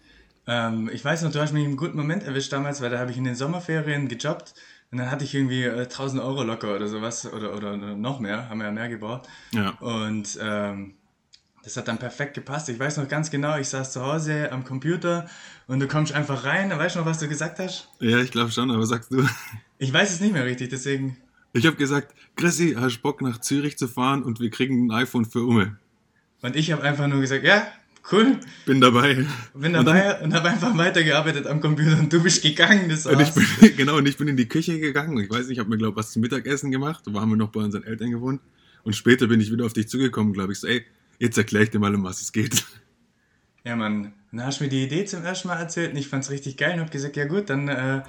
Ähm, 0.48 0.90
ich 0.92 1.04
weiß 1.04 1.22
noch, 1.22 1.32
du 1.32 1.40
hast 1.40 1.52
mich 1.52 1.64
einen 1.64 1.76
guten 1.76 1.96
Moment 1.96 2.24
erwischt 2.24 2.52
damals, 2.52 2.80
weil 2.80 2.90
da 2.90 2.98
habe 2.98 3.10
ich 3.10 3.16
in 3.16 3.24
den 3.24 3.36
Sommerferien 3.36 4.08
gejobbt 4.08 4.54
und 4.90 4.98
dann 4.98 5.10
hatte 5.10 5.24
ich 5.24 5.34
irgendwie 5.34 5.62
äh, 5.62 5.82
1000 5.82 6.22
Euro 6.22 6.42
locker 6.42 6.74
oder 6.74 6.88
sowas 6.88 7.30
oder, 7.32 7.56
oder 7.56 7.76
noch 7.76 8.20
mehr, 8.20 8.48
haben 8.48 8.58
wir 8.58 8.66
ja 8.66 8.72
mehr 8.72 8.88
gebraucht. 8.88 9.28
Ja. 9.52 9.70
Und 9.80 10.38
ähm, 10.40 10.94
das 11.66 11.76
hat 11.76 11.88
dann 11.88 11.98
perfekt 11.98 12.34
gepasst. 12.34 12.68
Ich 12.68 12.78
weiß 12.78 12.96
noch 12.98 13.08
ganz 13.08 13.28
genau, 13.28 13.58
ich 13.58 13.68
saß 13.68 13.92
zu 13.92 14.00
Hause 14.00 14.52
am 14.52 14.62
Computer 14.62 15.28
und 15.66 15.80
du 15.80 15.88
kommst 15.88 16.12
einfach 16.12 16.44
rein. 16.44 16.70
Weißt 16.70 16.94
du 16.94 17.00
noch, 17.00 17.06
was 17.06 17.18
du 17.18 17.26
gesagt 17.26 17.58
hast? 17.58 17.88
Ja, 17.98 18.20
ich 18.20 18.30
glaube 18.30 18.52
schon, 18.52 18.70
aber 18.70 18.86
sagst 18.86 19.10
du? 19.10 19.26
Ich 19.78 19.92
weiß 19.92 20.12
es 20.12 20.20
nicht 20.20 20.32
mehr 20.32 20.44
richtig, 20.44 20.68
deswegen. 20.68 21.16
Ich 21.54 21.66
habe 21.66 21.74
gesagt, 21.76 22.14
Chrissy, 22.36 22.76
hast 22.78 23.02
Bock 23.02 23.20
nach 23.20 23.40
Zürich 23.40 23.76
zu 23.76 23.88
fahren 23.88 24.22
und 24.22 24.38
wir 24.38 24.48
kriegen 24.48 24.86
ein 24.86 24.90
iPhone 24.92 25.24
für 25.24 25.44
Umme. 25.44 25.76
Und 26.40 26.54
ich 26.54 26.70
habe 26.70 26.84
einfach 26.84 27.08
nur 27.08 27.20
gesagt, 27.20 27.42
ja, 27.42 27.66
cool. 28.12 28.38
Bin 28.64 28.80
dabei. 28.80 29.26
Bin 29.52 29.72
dabei 29.72 30.18
und, 30.18 30.26
und 30.26 30.34
habe 30.34 30.50
einfach 30.50 30.78
weitergearbeitet 30.78 31.48
am 31.48 31.60
Computer 31.60 31.98
und 31.98 32.12
du 32.12 32.22
bist 32.22 32.44
gegangen. 32.44 32.88
Das 32.88 33.06
und 33.06 33.18
ich 33.18 33.32
bin, 33.32 33.44
genau, 33.76 33.96
und 33.96 34.06
ich 34.06 34.16
bin 34.16 34.28
in 34.28 34.36
die 34.36 34.46
Küche 34.46 34.78
gegangen. 34.78 35.18
Ich 35.18 35.28
weiß 35.28 35.48
nicht, 35.48 35.54
ich 35.54 35.58
habe 35.58 35.68
mir, 35.68 35.78
glaube 35.78 35.94
ich, 35.94 35.96
was 35.96 36.12
zum 36.12 36.22
Mittagessen 36.22 36.70
gemacht. 36.70 37.02
Da 37.06 37.12
haben 37.20 37.30
wir 37.30 37.36
noch 37.36 37.50
bei 37.50 37.58
unseren 37.58 37.82
Eltern 37.82 38.12
gewohnt. 38.12 38.40
Und 38.84 38.94
später 38.94 39.26
bin 39.26 39.40
ich 39.40 39.50
wieder 39.50 39.66
auf 39.66 39.72
dich 39.72 39.88
zugekommen, 39.88 40.32
glaube 40.32 40.52
ich, 40.52 40.60
so, 40.60 40.68
ey, 40.68 40.84
Jetzt 41.18 41.38
erkläre 41.38 41.64
ich 41.64 41.70
dir 41.70 41.78
mal, 41.78 41.94
um 41.94 42.04
was 42.04 42.20
es 42.20 42.32
geht. 42.32 42.64
Ja, 43.64 43.74
Mann. 43.74 44.12
Dann 44.30 44.46
hast 44.46 44.60
du 44.60 44.64
mir 44.64 44.70
die 44.70 44.84
Idee 44.84 45.04
zum 45.06 45.24
ersten 45.24 45.48
Mal 45.48 45.56
erzählt 45.56 45.92
und 45.92 45.96
ich 45.96 46.08
fand 46.08 46.22
es 46.24 46.30
richtig 46.30 46.56
geil 46.56 46.74
und 46.74 46.80
habe 46.80 46.90
gesagt, 46.90 47.16
ja 47.16 47.24
gut, 47.24 47.50
dann 47.50 47.68
äh, 47.68 48.02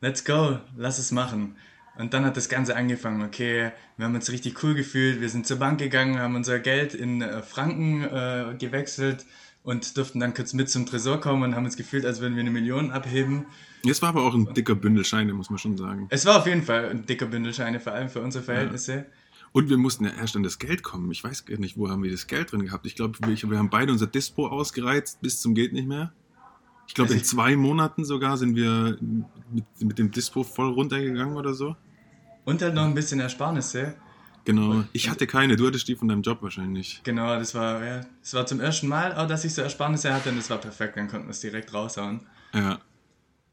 let's 0.00 0.24
go, 0.24 0.58
lass 0.76 0.98
es 0.98 1.12
machen. 1.12 1.56
Und 1.96 2.14
dann 2.14 2.24
hat 2.24 2.36
das 2.36 2.48
Ganze 2.48 2.76
angefangen. 2.76 3.22
Okay, 3.22 3.72
wir 3.96 4.06
haben 4.06 4.14
uns 4.14 4.30
richtig 4.30 4.62
cool 4.62 4.74
gefühlt. 4.74 5.20
Wir 5.20 5.28
sind 5.28 5.46
zur 5.46 5.58
Bank 5.58 5.78
gegangen, 5.78 6.18
haben 6.18 6.36
unser 6.36 6.58
Geld 6.58 6.94
in 6.94 7.22
äh, 7.22 7.42
Franken 7.42 8.04
äh, 8.04 8.54
gewechselt 8.58 9.24
und 9.62 9.96
durften 9.96 10.20
dann 10.20 10.34
kurz 10.34 10.52
mit 10.52 10.70
zum 10.70 10.86
Tresor 10.86 11.20
kommen 11.20 11.42
und 11.42 11.54
haben 11.54 11.64
uns 11.64 11.76
gefühlt, 11.76 12.06
als 12.06 12.20
würden 12.20 12.36
wir 12.36 12.40
eine 12.40 12.50
Million 12.50 12.90
abheben. 12.90 13.46
Es 13.88 14.02
war 14.02 14.10
aber 14.10 14.22
auch 14.22 14.34
ein 14.34 14.52
dicker 14.54 14.74
Bündel 14.74 15.04
Scheine, 15.04 15.32
muss 15.34 15.50
man 15.50 15.58
schon 15.58 15.76
sagen. 15.76 16.06
Es 16.10 16.24
war 16.24 16.38
auf 16.38 16.46
jeden 16.46 16.62
Fall 16.62 16.88
ein 16.88 17.06
dicker 17.06 17.26
Bündel 17.26 17.52
Scheine, 17.52 17.80
vor 17.80 17.92
allem 17.92 18.08
für 18.08 18.20
unsere 18.20 18.44
Verhältnisse. 18.44 18.94
Ja. 18.94 19.04
Und 19.58 19.68
wir 19.68 19.76
mussten 19.76 20.04
ja 20.04 20.12
erst 20.12 20.36
an 20.36 20.44
das 20.44 20.60
Geld 20.60 20.84
kommen. 20.84 21.10
Ich 21.10 21.24
weiß 21.24 21.44
gar 21.44 21.58
nicht, 21.58 21.76
wo 21.76 21.88
haben 21.88 22.04
wir 22.04 22.12
das 22.12 22.28
Geld 22.28 22.52
drin 22.52 22.62
gehabt. 22.62 22.86
Ich 22.86 22.94
glaube, 22.94 23.18
wir, 23.26 23.50
wir, 23.50 23.58
haben 23.58 23.70
beide 23.70 23.90
unser 23.90 24.06
Dispo 24.06 24.46
ausgereizt 24.46 25.20
bis 25.20 25.40
zum 25.40 25.52
geht 25.52 25.72
nicht 25.72 25.88
mehr. 25.88 26.12
Ich 26.86 26.94
glaube, 26.94 27.12
in 27.12 27.24
zwei 27.24 27.56
Monaten 27.56 28.04
sogar 28.04 28.36
sind 28.36 28.54
wir 28.54 28.98
mit, 29.50 29.64
mit 29.80 29.98
dem 29.98 30.12
Dispo 30.12 30.44
voll 30.44 30.68
runtergegangen 30.68 31.36
oder 31.36 31.54
so. 31.54 31.74
Und 32.44 32.62
halt 32.62 32.72
noch 32.72 32.84
ein 32.84 32.94
bisschen 32.94 33.18
Ersparnisse. 33.18 33.96
Genau, 34.44 34.84
ich 34.92 35.10
hatte 35.10 35.26
keine, 35.26 35.56
du 35.56 35.66
hattest 35.66 35.88
die 35.88 35.96
von 35.96 36.06
deinem 36.06 36.22
Job 36.22 36.40
wahrscheinlich. 36.40 37.00
Genau, 37.02 37.36
das 37.36 37.52
war, 37.56 37.84
ja, 37.84 38.00
das 38.20 38.34
war 38.34 38.46
zum 38.46 38.60
ersten 38.60 38.86
Mal, 38.86 39.12
auch 39.16 39.26
dass 39.26 39.44
ich 39.44 39.54
so 39.54 39.62
Ersparnisse 39.62 40.14
hatte 40.14 40.30
und 40.30 40.36
das 40.36 40.50
war 40.50 40.58
perfekt, 40.58 40.96
dann 40.96 41.08
konnten 41.08 41.26
wir 41.26 41.32
es 41.32 41.40
direkt 41.40 41.74
raushauen. 41.74 42.20
Ja. 42.54 42.78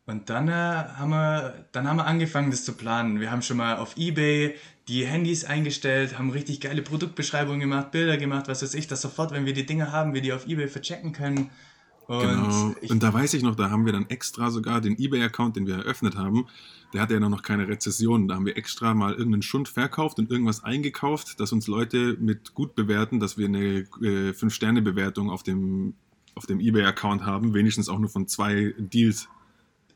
Und 0.06 0.30
dann, 0.30 0.50
äh, 0.50 0.52
haben 0.52 1.10
wir, 1.10 1.66
dann 1.72 1.88
haben 1.90 1.98
wir 1.98 2.06
angefangen, 2.06 2.52
das 2.52 2.64
zu 2.64 2.74
planen. 2.74 3.19
Wir 3.19 3.31
haben 3.31 3.42
schon 3.42 3.57
mal 3.57 3.78
auf 3.78 3.97
Ebay 3.97 4.56
die 4.87 5.06
Handys 5.06 5.45
eingestellt, 5.45 6.18
haben 6.18 6.30
richtig 6.30 6.61
geile 6.61 6.81
Produktbeschreibungen 6.81 7.59
gemacht, 7.59 7.92
Bilder 7.92 8.18
gemacht, 8.18 8.47
was 8.47 8.61
weiß 8.61 8.75
ich, 8.75 8.87
dass 8.87 9.01
sofort, 9.01 9.31
wenn 9.31 9.45
wir 9.45 9.54
die 9.54 9.65
Dinge 9.65 9.92
haben, 9.92 10.13
wir 10.13 10.21
die 10.21 10.33
auf 10.33 10.47
Ebay 10.47 10.68
verchecken 10.68 11.11
können. 11.11 11.49
Und, 12.07 12.19
genau. 12.19 12.75
und 12.89 13.01
da 13.01 13.11
weiß 13.11 13.33
ich 13.33 13.42
noch, 13.42 13.56
da 13.56 13.71
haben 13.71 13.85
wir 13.87 13.94
dann 13.94 14.07
extra 14.09 14.51
sogar 14.51 14.80
den 14.80 14.95
Ebay-Account, 14.99 15.56
den 15.56 15.65
wir 15.65 15.77
eröffnet 15.77 16.15
haben, 16.15 16.45
der 16.94 17.01
hatte 17.01 17.15
ja 17.15 17.19
noch 17.19 17.42
keine 17.42 17.68
Rezession. 17.68 18.27
Da 18.27 18.35
haben 18.35 18.45
wir 18.45 18.57
extra 18.57 18.94
mal 18.94 19.13
irgendeinen 19.13 19.42
Schund 19.42 19.68
verkauft 19.68 20.19
und 20.19 20.30
irgendwas 20.30 20.63
eingekauft, 20.63 21.39
dass 21.39 21.51
uns 21.51 21.65
Leute 21.65 22.15
mit 22.19 22.54
gut 22.54 22.75
bewerten, 22.75 23.19
dass 23.19 23.39
wir 23.39 23.47
eine 23.47 23.87
äh, 24.01 24.31
5-Sterne-Bewertung 24.31 25.31
auf 25.31 25.42
dem, 25.42 25.95
auf 26.35 26.45
dem 26.45 26.59
Ebay-Account 26.59 27.25
haben, 27.25 27.56
wenigstens 27.56 27.89
auch 27.89 27.97
nur 27.97 28.09
von 28.09 28.27
zwei 28.27 28.75
Deals. 28.77 29.27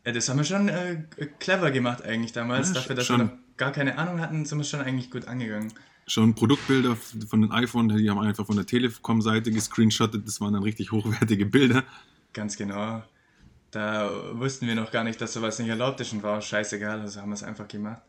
Ja, 0.04 0.12
das 0.12 0.30
haben 0.30 0.38
wir 0.38 0.46
schon 0.46 0.68
äh, 0.68 1.04
clever 1.40 1.70
gemacht 1.70 2.02
eigentlich 2.02 2.32
damals, 2.32 2.70
ja, 2.70 2.74
dafür, 2.76 2.96
dass 2.96 3.06
schon. 3.06 3.20
wir 3.20 3.38
gar 3.60 3.72
keine 3.72 4.00
Ahnung 4.00 4.20
hatten, 4.20 4.46
sind 4.46 4.58
wir 4.58 4.66
schon 4.66 4.82
eigentlich 4.82 5.12
gut 5.12 5.28
angegangen. 5.28 5.72
Schon 6.08 6.34
Produktbilder 6.34 6.96
von 6.96 7.42
den 7.42 7.52
iPhone, 7.52 7.90
die 7.90 8.10
haben 8.10 8.18
einfach 8.18 8.48
von 8.48 8.56
der 8.56 8.66
Telekom-Seite 8.66 9.52
gescreenshottet, 9.52 10.26
das 10.26 10.42
waren 10.42 10.54
dann 10.54 10.64
richtig 10.64 10.92
hochwertige 10.92 11.46
Bilder. 11.46 11.84
Ganz 12.34 12.58
genau. 12.58 13.04
Da 13.70 14.10
wussten 14.34 14.66
wir 14.66 14.74
noch 14.74 14.90
gar 14.90 15.04
nicht, 15.04 15.22
dass 15.22 15.34
sowas 15.34 15.60
nicht 15.60 15.70
erlaubt 15.70 16.00
ist 16.00 16.14
und 16.14 16.24
war 16.24 16.42
scheißegal, 16.42 17.02
also 17.02 17.22
haben 17.22 17.30
wir 17.30 17.36
es 17.36 17.44
einfach 17.44 17.68
gemacht. 17.68 18.02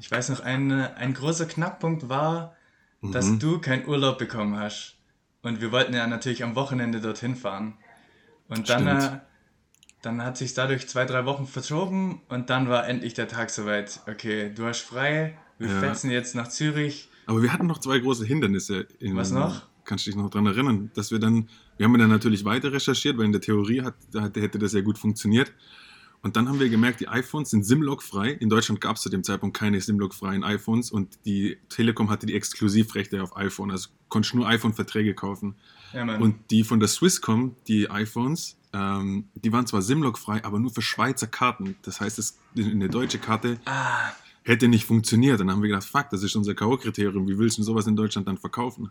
Ich 0.00 0.10
weiß 0.10 0.30
noch, 0.30 0.40
ein, 0.40 0.72
ein 0.72 1.14
großer 1.14 1.46
Knackpunkt 1.46 2.08
war, 2.08 2.56
dass 3.02 3.26
mhm. 3.26 3.38
du 3.38 3.60
keinen 3.60 3.86
Urlaub 3.86 4.18
bekommen 4.18 4.58
hast. 4.58 4.96
Und 5.42 5.60
wir 5.60 5.70
wollten 5.70 5.94
ja 5.94 6.06
natürlich 6.06 6.42
am 6.42 6.56
Wochenende 6.56 7.00
dorthin 7.00 7.36
fahren. 7.36 7.74
Und 8.48 8.68
dann 8.68 8.86
äh, 8.86 9.18
dann 10.02 10.22
hat 10.22 10.36
sich 10.36 10.52
dadurch 10.52 10.88
zwei, 10.88 11.04
drei 11.04 11.24
Wochen 11.24 11.46
verschoben 11.46 12.20
und 12.28 12.50
dann 12.50 12.68
war 12.68 12.86
endlich 12.86 13.14
der 13.14 13.28
Tag 13.28 13.50
soweit. 13.50 14.00
Okay, 14.08 14.52
du 14.54 14.66
hast 14.66 14.80
frei, 14.80 15.38
wir 15.58 15.68
ja. 15.68 15.80
fetzen 15.80 16.10
jetzt 16.10 16.34
nach 16.34 16.48
Zürich. 16.48 17.08
Aber 17.26 17.40
wir 17.40 17.52
hatten 17.52 17.66
noch 17.66 17.78
zwei 17.78 18.00
große 18.00 18.26
Hindernisse. 18.26 18.86
In, 18.98 19.16
Was 19.16 19.30
noch? 19.30 19.62
Kannst 19.84 20.06
du 20.06 20.10
dich 20.10 20.16
noch 20.16 20.28
daran 20.28 20.46
erinnern, 20.46 20.90
dass 20.94 21.10
wir 21.10 21.18
dann, 21.18 21.48
wir 21.76 21.86
haben 21.86 21.96
dann 21.98 22.10
natürlich 22.10 22.44
weiter 22.44 22.72
recherchiert, 22.72 23.16
weil 23.16 23.26
in 23.26 23.32
der 23.32 23.40
Theorie 23.40 23.82
hat, 23.82 23.94
hätte 24.34 24.58
das 24.58 24.72
ja 24.72 24.80
gut 24.80 24.98
funktioniert. 24.98 25.52
Und 26.20 26.36
dann 26.36 26.48
haben 26.48 26.60
wir 26.60 26.68
gemerkt, 26.68 27.00
die 27.00 27.08
iPhones 27.08 27.50
sind 27.50 27.64
SIM-Log-frei. 27.64 28.30
In 28.30 28.48
Deutschland 28.48 28.80
gab 28.80 28.94
es 28.96 29.02
zu 29.02 29.08
dem 29.08 29.24
Zeitpunkt 29.24 29.56
keine 29.56 29.80
SIM-Log-freien 29.80 30.44
iPhones 30.44 30.92
und 30.92 31.18
die 31.24 31.58
Telekom 31.68 32.10
hatte 32.10 32.26
die 32.26 32.34
Exklusivrechte 32.34 33.20
auf 33.22 33.36
iPhone. 33.36 33.72
Also 33.72 33.88
konntest 34.08 34.34
nur 34.34 34.46
iPhone-Verträge 34.46 35.14
kaufen. 35.14 35.56
Ja, 35.92 36.04
und 36.16 36.36
die 36.50 36.62
von 36.62 36.78
der 36.78 36.88
Swisscom, 36.88 37.56
die 37.66 37.90
iPhones, 37.90 38.56
ähm, 38.72 39.28
die 39.34 39.52
waren 39.52 39.66
zwar 39.66 39.82
Simlog-frei, 39.82 40.44
aber 40.44 40.58
nur 40.58 40.72
für 40.72 40.82
Schweizer 40.82 41.26
Karten. 41.26 41.76
Das 41.82 42.00
heißt, 42.00 42.18
es, 42.18 42.38
eine 42.56 42.88
deutsche 42.88 43.18
Karte 43.18 43.58
Ah, 43.64 44.10
hätte 44.42 44.68
nicht 44.68 44.84
funktioniert. 44.84 45.40
Dann 45.40 45.50
haben 45.50 45.62
wir 45.62 45.68
gedacht, 45.68 45.84
fuck, 45.84 46.10
das 46.10 46.22
ist 46.22 46.34
unser 46.36 46.54
K.O.-Kriterium. 46.54 47.28
Wie 47.28 47.38
willst 47.38 47.58
du 47.58 47.62
sowas 47.62 47.86
in 47.86 47.96
Deutschland 47.96 48.28
dann 48.28 48.38
verkaufen? 48.38 48.90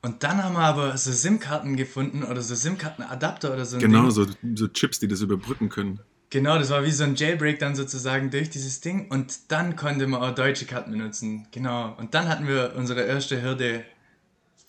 und 0.00 0.22
dann 0.22 0.42
haben 0.42 0.54
wir 0.54 0.60
aber 0.60 0.96
so 0.96 1.10
SIM-Karten 1.12 1.76
gefunden 1.76 2.22
oder 2.22 2.40
so 2.40 2.54
SIM-Karten-Adapter 2.54 3.52
oder 3.52 3.64
so 3.64 3.78
Genau, 3.78 4.10
so, 4.10 4.26
so 4.54 4.68
Chips, 4.68 5.00
die 5.00 5.08
das 5.08 5.20
überbrücken 5.20 5.68
können. 5.68 6.00
Genau, 6.30 6.58
das 6.58 6.70
war 6.70 6.84
wie 6.84 6.90
so 6.90 7.04
ein 7.04 7.14
Jailbreak 7.14 7.58
dann 7.58 7.74
sozusagen 7.74 8.30
durch 8.30 8.50
dieses 8.50 8.80
Ding 8.80 9.08
und 9.10 9.50
dann 9.50 9.76
konnte 9.76 10.06
man 10.06 10.22
auch 10.22 10.34
deutsche 10.34 10.66
Karten 10.66 10.92
benutzen. 10.92 11.48
Genau. 11.52 11.96
Und 11.98 12.14
dann 12.14 12.28
hatten 12.28 12.46
wir 12.46 12.74
unsere 12.76 13.02
erste 13.02 13.42
Hürde 13.42 13.82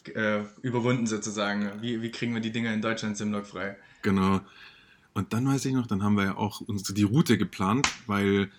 äh, 0.08 0.44
überwunden 0.62 1.08
sozusagen. 1.08 1.70
Wie, 1.82 2.02
wie 2.02 2.12
kriegen 2.12 2.34
wir 2.34 2.42
die 2.42 2.52
Dinger 2.52 2.74
in 2.74 2.82
Deutschland 2.82 3.18
SIM-Log 3.18 3.46
frei? 3.46 3.78
Genau. 4.02 4.42
Und 5.14 5.34
dann 5.34 5.48
weiß 5.48 5.66
ich 5.66 5.74
noch, 5.74 5.88
dann 5.88 6.04
haben 6.04 6.16
wir 6.16 6.24
ja 6.26 6.38
auch 6.38 6.62
die 6.68 7.04
Route 7.04 7.38
geplant, 7.38 7.88
weil 8.08 8.50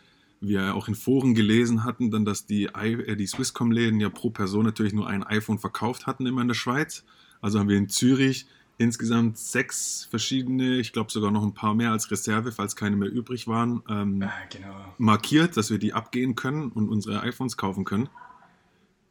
wir 0.40 0.62
ja 0.66 0.72
auch 0.72 0.88
in 0.88 0.94
Foren 0.94 1.34
gelesen 1.34 1.84
hatten, 1.84 2.10
dann, 2.10 2.24
dass 2.24 2.46
die, 2.46 2.64
I- 2.76 2.94
äh, 3.06 3.16
die 3.16 3.26
Swisscom-Läden 3.26 4.00
ja 4.00 4.08
pro 4.08 4.30
Person 4.30 4.64
natürlich 4.64 4.92
nur 4.92 5.06
ein 5.06 5.22
iPhone 5.22 5.58
verkauft 5.58 6.06
hatten 6.06 6.26
immer 6.26 6.42
in 6.42 6.48
der 6.48 6.54
Schweiz. 6.54 7.04
Also 7.40 7.58
haben 7.58 7.68
wir 7.68 7.76
in 7.76 7.88
Zürich 7.88 8.46
insgesamt 8.78 9.36
sechs 9.36 10.06
verschiedene, 10.10 10.78
ich 10.78 10.92
glaube 10.92 11.12
sogar 11.12 11.30
noch 11.30 11.42
ein 11.42 11.52
paar 11.52 11.74
mehr 11.74 11.92
als 11.92 12.10
Reserve, 12.10 12.52
falls 12.52 12.74
keine 12.76 12.96
mehr 12.96 13.10
übrig 13.10 13.46
waren, 13.46 13.82
ähm, 13.88 14.22
Ah, 14.22 14.32
genau. 14.50 14.94
markiert, 14.96 15.58
dass 15.58 15.70
wir 15.70 15.78
die 15.78 15.92
abgehen 15.92 16.34
können 16.34 16.70
und 16.70 16.88
unsere 16.88 17.20
iPhones 17.22 17.58
kaufen 17.58 17.84
können. 17.84 18.08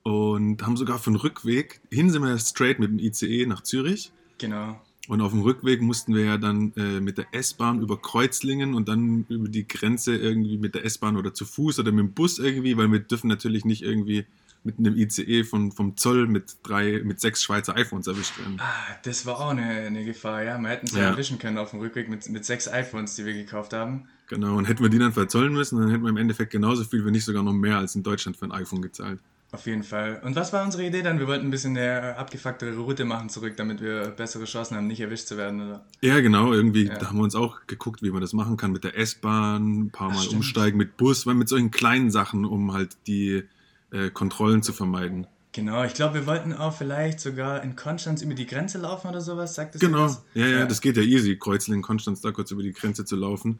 Und 0.10 0.64
haben 0.66 0.76
sogar 0.76 0.98
für 0.98 1.12
den 1.12 1.18
Rückweg, 1.18 1.82
hin 1.92 2.10
sind 2.10 2.24
wir 2.24 2.38
straight 2.40 2.80
mit 2.80 2.90
dem 2.90 2.98
ICE 3.00 3.46
nach 3.46 3.62
Zürich. 3.62 4.12
Genau. 4.40 4.82
Und 5.08 5.22
auf 5.22 5.32
dem 5.32 5.42
Rückweg 5.42 5.82
mussten 5.82 6.16
wir 6.16 6.24
ja 6.26 6.38
dann 6.38 6.74
äh, 6.78 7.00
mit 7.00 7.18
der 7.20 7.28
S-Bahn 7.32 7.80
über 7.82 8.00
Kreuzlingen 8.02 8.74
und 8.74 8.88
dann 8.90 9.26
über 9.30 9.48
die 9.50 9.68
Grenze 9.68 10.16
irgendwie 10.16 10.58
mit 10.58 10.74
der 10.76 10.86
S-Bahn 10.86 11.16
oder 11.18 11.34
zu 11.34 11.46
Fuß 11.46 11.80
oder 11.80 11.92
mit 11.92 12.00
dem 12.06 12.14
Bus 12.14 12.40
irgendwie, 12.40 12.76
weil 12.78 12.92
wir 12.92 13.00
dürfen 13.00 13.28
natürlich 13.28 13.66
nicht 13.66 13.84
irgendwie 13.84 14.26
mit 14.64 14.78
einem 14.80 14.96
ICE 14.98 15.44
von, 15.44 15.72
vom 15.72 15.96
Zoll 15.96 16.28
mit 16.28 16.58
drei, 16.64 17.02
mit 17.04 17.20
sechs 17.22 17.42
Schweizer 17.44 17.76
iPhones 17.78 18.08
erwischt 18.08 18.38
werden. 18.40 18.58
Ah, 18.60 18.74
das 19.04 19.26
war 19.26 19.40
auch 19.40 19.50
eine, 19.52 19.64
eine 19.64 20.04
Gefahr, 20.06 20.44
ja. 20.44 20.58
Wir 20.60 20.70
hätten 20.70 20.88
sie 20.88 20.98
Ja. 21.00 21.06
erwischen 21.12 21.40
können 21.40 21.58
auf 21.58 21.72
dem 21.72 21.80
Rückweg 21.80 22.10
mit, 22.10 22.28
mit 22.30 22.46
sechs 22.46 22.68
iPhones, 22.68 23.16
die 23.16 23.26
wir 23.26 23.34
gekauft 23.34 23.74
haben. 23.74 24.08
Genau, 24.28 24.58
und 24.58 24.66
hätten 24.66 24.84
wir 24.84 24.90
die 24.90 25.00
dann 25.00 25.14
verzollen 25.14 25.54
müssen, 25.54 25.80
dann 25.80 25.90
hätten 25.90 26.04
wir 26.04 26.10
im 26.10 26.18
Endeffekt 26.18 26.52
genauso 26.52 26.84
viel, 26.84 27.04
wenn 27.06 27.14
nicht 27.14 27.26
sogar 27.26 27.42
noch 27.44 27.54
mehr 27.54 27.78
als 27.78 27.96
in 27.96 28.04
Deutschland 28.04 28.38
für 28.38 28.46
ein 28.46 28.52
iPhone 28.52 28.82
gezahlt. 28.82 29.20
Auf 29.52 29.66
jeden 29.66 29.82
Fall. 29.82 30.22
Und 30.24 30.36
was 30.36 30.54
war 30.54 30.64
unsere 30.64 30.86
Idee 30.86 31.02
dann? 31.02 31.18
Wir 31.18 31.26
wollten 31.28 31.48
ein 31.48 31.50
bisschen 31.50 31.76
eine 31.76 32.16
abgefucktere 32.18 32.76
Route 32.78 33.04
machen 33.04 33.30
zurück, 33.30 33.58
damit 33.58 33.82
wir 33.82 34.10
bessere 34.10 34.46
Chancen 34.46 34.78
haben, 34.78 34.86
nicht 34.86 35.00
erwischt 35.00 35.26
zu 35.28 35.38
werden, 35.38 35.62
oder? 35.68 35.86
Ja, 36.02 36.20
genau, 36.20 36.54
irgendwie, 36.54 36.86
Ja. 36.86 36.98
da 37.00 37.08
haben 37.08 37.18
wir 37.18 37.24
uns 37.24 37.34
auch 37.34 37.66
geguckt, 37.66 38.04
wie 38.04 38.12
man 38.12 38.22
das 38.22 38.34
machen 38.34 38.58
kann 38.58 38.72
mit 38.72 38.84
der 38.84 38.96
S-Bahn, 38.96 39.86
ein 39.86 39.90
paar 39.90 40.12
Mal 40.12 40.28
umsteigen 40.28 40.78
mit 40.78 40.98
Bus, 40.98 41.26
weil 41.26 41.34
mit 41.34 41.50
solchen 41.50 41.72
kleinen 41.72 42.12
Sachen, 42.12 42.46
um 42.46 42.74
halt 42.74 42.96
die 43.08 43.44
äh, 43.92 44.12
Kontrollen 44.12 44.62
zu 44.62 44.72
vermeiden. 44.72 45.26
Genau, 45.52 45.84
ich 45.84 45.96
glaube, 45.96 46.14
wir 46.14 46.28
wollten 46.28 46.54
auch 46.54 46.76
vielleicht 46.78 47.20
sogar 47.20 47.64
in 47.64 47.76
Konstanz 47.76 48.22
über 48.22 48.36
die 48.36 48.46
Grenze 48.46 48.78
laufen 48.78 49.08
oder 49.08 49.20
sowas, 49.20 49.56
sagt 49.56 49.74
dir 49.74 49.80
Genau, 49.80 50.04
was? 50.06 50.22
ja, 50.36 50.46
ja, 50.46 50.66
das 50.68 50.80
geht 50.80 50.96
ja 50.96 51.02
easy, 51.02 51.38
Kreuzlingen, 51.38 51.82
Konstanz 51.82 52.22
da 52.22 52.32
kurz 52.32 52.52
über 52.52 52.62
die 52.62 52.72
Grenze 52.72 53.04
zu 53.04 53.16
laufen. 53.16 53.60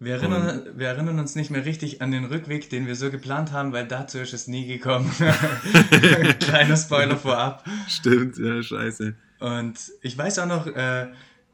Wir 0.00 0.14
erinnern, 0.14 0.62
wir 0.76 0.88
erinnern 0.88 1.18
uns 1.18 1.34
nicht 1.34 1.50
mehr 1.50 1.64
richtig 1.64 2.00
an 2.02 2.12
den 2.12 2.24
Rückweg, 2.24 2.70
den 2.70 2.86
wir 2.86 2.94
so 2.94 3.10
geplant 3.10 3.50
haben, 3.52 3.72
weil 3.72 3.86
dazu 3.86 4.18
ist 4.18 4.32
es 4.32 4.46
nie 4.46 4.66
gekommen. 4.66 5.10
Kleiner 6.40 6.76
Spoiler 6.76 7.16
vorab. 7.16 7.64
Stimmt, 7.88 8.38
ja, 8.38 8.62
scheiße. 8.62 9.14
Und 9.40 9.76
ich 10.02 10.16
weiß 10.16 10.38
auch 10.38 10.46
noch, 10.46 10.66
äh, 10.68 11.08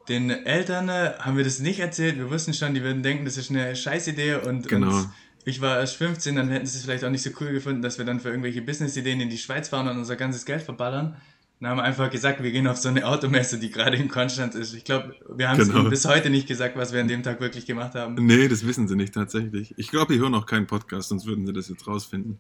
den 0.09 0.29
Eltern 0.31 0.89
äh, 0.91 1.13
haben 1.19 1.37
wir 1.39 1.45
das 1.45 1.61
nicht 1.61 1.81
erzählt. 1.81 2.19
Wir 2.19 2.31
wussten 2.31 2.53
schon, 2.53 2.75
die 2.75 2.83
würden 2.83 3.03
denken, 3.03 3.25
das 3.25 3.39
ist 3.39 3.51
eine 3.51 3.75
Scheißidee. 3.75 4.35
Und, 4.37 4.69
Genau. 4.69 4.95
und 4.95 5.09
ich 5.47 5.61
war 5.61 5.79
erst 5.79 5.97
15, 5.97 6.37
dann 6.37 6.51
hätten 6.51 6.67
sie 6.67 6.79
es 6.79 6.85
vielleicht 6.85 7.05
auch 7.05 7.11
nicht 7.11 7.23
so 7.23 7.31
cool 7.41 7.53
gefunden, 7.53 7.81
dass 7.81 7.97
wir 7.99 8.05
dann 8.05 8.21
für 8.21 8.29
irgendwelche 8.29 8.61
Business-Ideen 8.63 9.21
in 9.21 9.31
die 9.31 9.39
Schweiz 9.39 9.69
fahren 9.71 9.89
und 9.89 9.97
unser 9.99 10.17
ganzes 10.17 10.45
Geld 10.45 10.63
verballern. 10.63 11.17
Dann 11.64 11.71
haben 11.78 11.80
einfach 11.80 12.11
gesagt, 12.11 12.42
wir 12.42 12.52
gehen 12.52 12.66
auf 12.66 12.76
so 12.76 12.90
eine 12.90 13.06
Automesse, 13.06 13.59
die 13.59 13.71
gerade 13.71 13.97
in 13.97 14.09
Konstanz 14.09 14.54
ist. 14.54 14.75
Ich 14.75 14.85
glaube, 14.85 15.14
wir 15.35 15.49
haben 15.49 15.56
Genau. 15.56 15.85
bis 15.88 16.04
heute 16.04 16.28
nicht 16.28 16.47
gesagt, 16.47 16.76
was 16.76 16.92
wir 16.92 17.00
an 17.00 17.09
dem 17.09 17.23
Tag 17.23 17.40
wirklich 17.40 17.64
gemacht 17.64 17.94
haben. 17.94 18.16
Nee, 18.16 18.49
das 18.49 18.66
wissen 18.66 18.87
sie 18.87 18.97
nicht 18.97 19.14
tatsächlich. 19.14 19.73
Ich 19.78 19.88
glaube, 19.88 20.12
die 20.12 20.21
hören 20.21 20.35
auch 20.35 20.44
keinen 20.44 20.66
Podcast, 20.66 21.09
sonst 21.09 21.25
würden 21.25 21.47
sie 21.47 21.54
das 21.54 21.71
jetzt 21.71 21.87
rausfinden. 21.87 22.38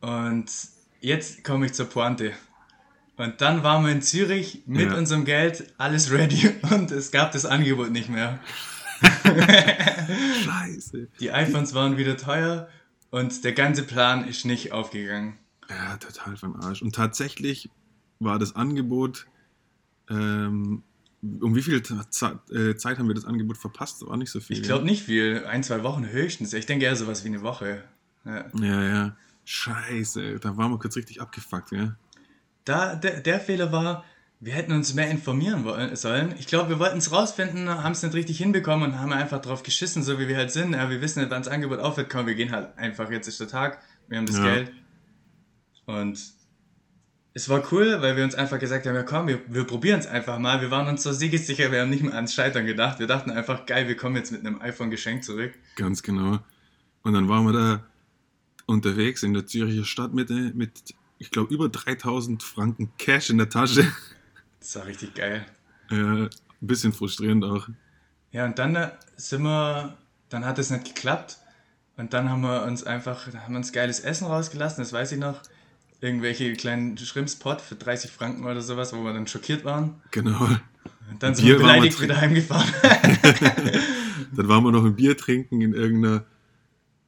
Und 0.00 0.46
jetzt 1.00 1.44
komme 1.44 1.66
ich 1.66 1.74
zur 1.74 1.86
Pointe. 1.86 2.32
Und 3.18 3.40
dann 3.40 3.62
waren 3.62 3.84
wir 3.84 3.92
in 3.92 4.02
Zürich 4.02 4.64
mit 4.66 4.90
Ja. 4.90 4.96
unserem 4.96 5.24
Geld, 5.24 5.72
alles 5.78 6.10
ready 6.10 6.50
und 6.72 6.90
es 6.90 7.12
gab 7.12 7.30
das 7.30 7.46
Angebot 7.46 7.92
nicht 7.92 8.08
mehr. 8.08 8.40
Scheiße. 10.44 11.06
Die 11.20 11.30
iPhones 11.30 11.72
waren 11.72 11.96
wieder 11.96 12.16
teuer 12.16 12.68
und 13.10 13.44
der 13.44 13.52
ganze 13.52 13.84
Plan 13.84 14.26
ist 14.26 14.44
nicht 14.44 14.72
aufgegangen. 14.72 15.38
Ja, 15.70 15.98
total 15.98 16.36
vom 16.36 16.56
Arsch. 16.56 16.82
Und 16.82 16.96
tatsächlich 16.96 17.70
war 18.20 18.38
das 18.38 18.56
Angebot, 18.56 19.26
ähm, 20.10 20.82
um 21.22 21.54
wie 21.54 21.62
viel 21.62 21.76
äh, 21.76 22.76
Zeit 22.76 22.98
haben 22.98 23.08
wir 23.08 23.14
das 23.14 23.24
Angebot 23.24 23.58
verpasst? 23.58 24.06
War 24.06 24.16
nicht 24.16 24.30
so 24.30 24.40
viel. 24.40 24.56
Ich 24.56 24.62
glaube 24.62 24.84
nicht 24.84 25.02
viel, 25.02 25.44
ein, 25.46 25.62
zwei 25.62 25.82
Wochen 25.82 26.06
höchstens. 26.06 26.52
Ich 26.52 26.66
denke 26.66 26.84
eher 26.84 26.96
sowas 26.96 27.24
wie 27.24 27.28
eine 27.28 27.42
Woche. 27.42 27.84
Ja. 28.24 28.44
Ja, 28.60 28.82
ja. 28.84 29.16
Scheiße, 29.44 30.38
da 30.40 30.56
waren 30.56 30.70
wir 30.70 30.78
kurz 30.78 30.96
richtig 30.96 31.20
abgefuckt, 31.20 31.72
ja. 31.72 31.96
Da, 32.64 32.94
der, 32.94 33.20
der 33.20 33.40
Fehler 33.40 33.72
war, 33.72 34.04
wir 34.40 34.52
hätten 34.52 34.72
uns 34.72 34.92
mehr 34.92 35.10
informieren 35.10 35.64
wollen, 35.64 35.96
sollen. 35.96 36.34
Ich 36.38 36.46
glaube, 36.46 36.68
wir 36.68 36.78
wollten 36.78 36.98
es 36.98 37.10
rausfinden, 37.10 37.68
haben 37.68 37.92
es 37.92 38.02
nicht 38.02 38.14
richtig 38.14 38.38
hinbekommen 38.38 38.90
und 38.90 38.98
haben 39.00 39.12
einfach 39.12 39.40
drauf 39.40 39.62
geschissen, 39.62 40.02
so 40.02 40.18
wie 40.18 40.28
wir 40.28 40.36
halt 40.36 40.50
sind. 40.50 40.74
Ja, 40.74 40.90
wir 40.90 41.00
wissen 41.00 41.20
nicht, 41.20 41.30
wann 41.30 41.42
das 41.42 41.50
Angebot 41.50 41.78
aufhört. 41.78 42.10
Komm, 42.10 42.26
wir 42.26 42.34
gehen 42.34 42.52
halt 42.52 42.76
einfach, 42.76 43.10
jetzt 43.10 43.26
ist 43.26 43.40
der 43.40 43.48
Tag, 43.48 43.80
wir 44.06 44.18
haben 44.18 44.26
das 44.26 44.36
Ja. 44.36 44.44
Geld. 44.44 44.72
Und 45.86 46.20
es 47.38 47.48
war 47.48 47.62
cool, 47.70 48.02
weil 48.02 48.16
wir 48.16 48.24
uns 48.24 48.34
einfach 48.34 48.58
gesagt 48.58 48.84
haben, 48.84 48.96
ja 48.96 49.04
komm, 49.04 49.28
wir, 49.28 49.40
wir 49.46 49.62
probieren 49.62 50.00
es 50.00 50.08
einfach 50.08 50.40
mal. 50.40 50.60
Wir 50.60 50.72
waren 50.72 50.88
uns 50.88 51.04
so 51.04 51.12
siegessicher, 51.12 51.70
wir 51.70 51.82
haben 51.82 51.90
nicht 51.90 52.02
mehr 52.02 52.14
ans 52.14 52.34
Scheitern 52.34 52.66
gedacht. 52.66 52.98
Wir 52.98 53.06
dachten 53.06 53.30
einfach, 53.30 53.64
geil, 53.64 53.86
wir 53.86 53.96
kommen 53.96 54.16
jetzt 54.16 54.32
mit 54.32 54.44
einem 54.44 54.60
iPhone 54.60 54.90
geschenkt 54.90 55.24
zurück. 55.24 55.52
Ganz 55.76 56.02
genau. 56.02 56.40
Und 57.04 57.12
dann 57.12 57.28
waren 57.28 57.46
wir 57.46 57.52
da 57.52 57.84
unterwegs 58.66 59.22
in 59.22 59.34
der 59.34 59.46
Züricher 59.46 59.84
Stadtmitte 59.84 60.50
mit, 60.56 60.96
ich 61.18 61.30
glaube, 61.30 61.54
über 61.54 61.68
3000 61.68 62.42
Franken 62.42 62.90
Cash 62.98 63.30
in 63.30 63.38
der 63.38 63.48
Tasche. 63.48 63.86
Das 64.58 64.74
war 64.74 64.86
richtig 64.86 65.14
geil. 65.14 65.46
Ja, 65.90 66.24
ein 66.24 66.30
bisschen 66.60 66.92
frustrierend 66.92 67.44
auch. 67.44 67.68
Ja, 68.32 68.46
und 68.46 68.58
dann 68.58 68.74
äh, 68.74 68.90
sind 69.16 69.42
wir, 69.42 69.96
dann 70.28 70.44
hat 70.44 70.58
es 70.58 70.70
nicht 70.70 70.86
geklappt. 70.86 71.38
Und 71.96 72.14
dann 72.14 72.28
haben 72.30 72.40
wir 72.40 72.64
uns 72.64 72.82
einfach, 72.82 73.32
haben 73.32 73.54
uns 73.54 73.72
geiles 73.72 74.00
Essen 74.00 74.26
rausgelassen, 74.26 74.82
das 74.82 74.92
weiß 74.92 75.12
ich 75.12 75.18
noch. 75.20 75.40
Irgendwelche 76.00 76.52
kleinen 76.54 76.96
Shrimpspot 76.96 77.60
für 77.60 77.74
30 77.74 78.10
Franken 78.10 78.44
oder 78.44 78.60
sowas, 78.60 78.92
wo 78.92 79.02
wir 79.02 79.12
dann 79.12 79.26
schockiert 79.26 79.64
waren. 79.64 80.00
Genau. 80.12 80.48
Und 81.10 81.22
dann 81.22 81.34
sind 81.34 81.44
Bier 81.46 81.54
wir 81.54 81.60
beleidigt 81.60 82.00
wieder 82.00 82.20
heimgefahren. 82.20 82.68
Dann 84.32 84.48
waren 84.48 84.62
wir 84.62 84.72
noch 84.72 84.84
ein 84.84 84.94
Bier 84.94 85.16
trinken 85.16 85.60
in 85.62 85.72
irgendeiner, 85.72 86.24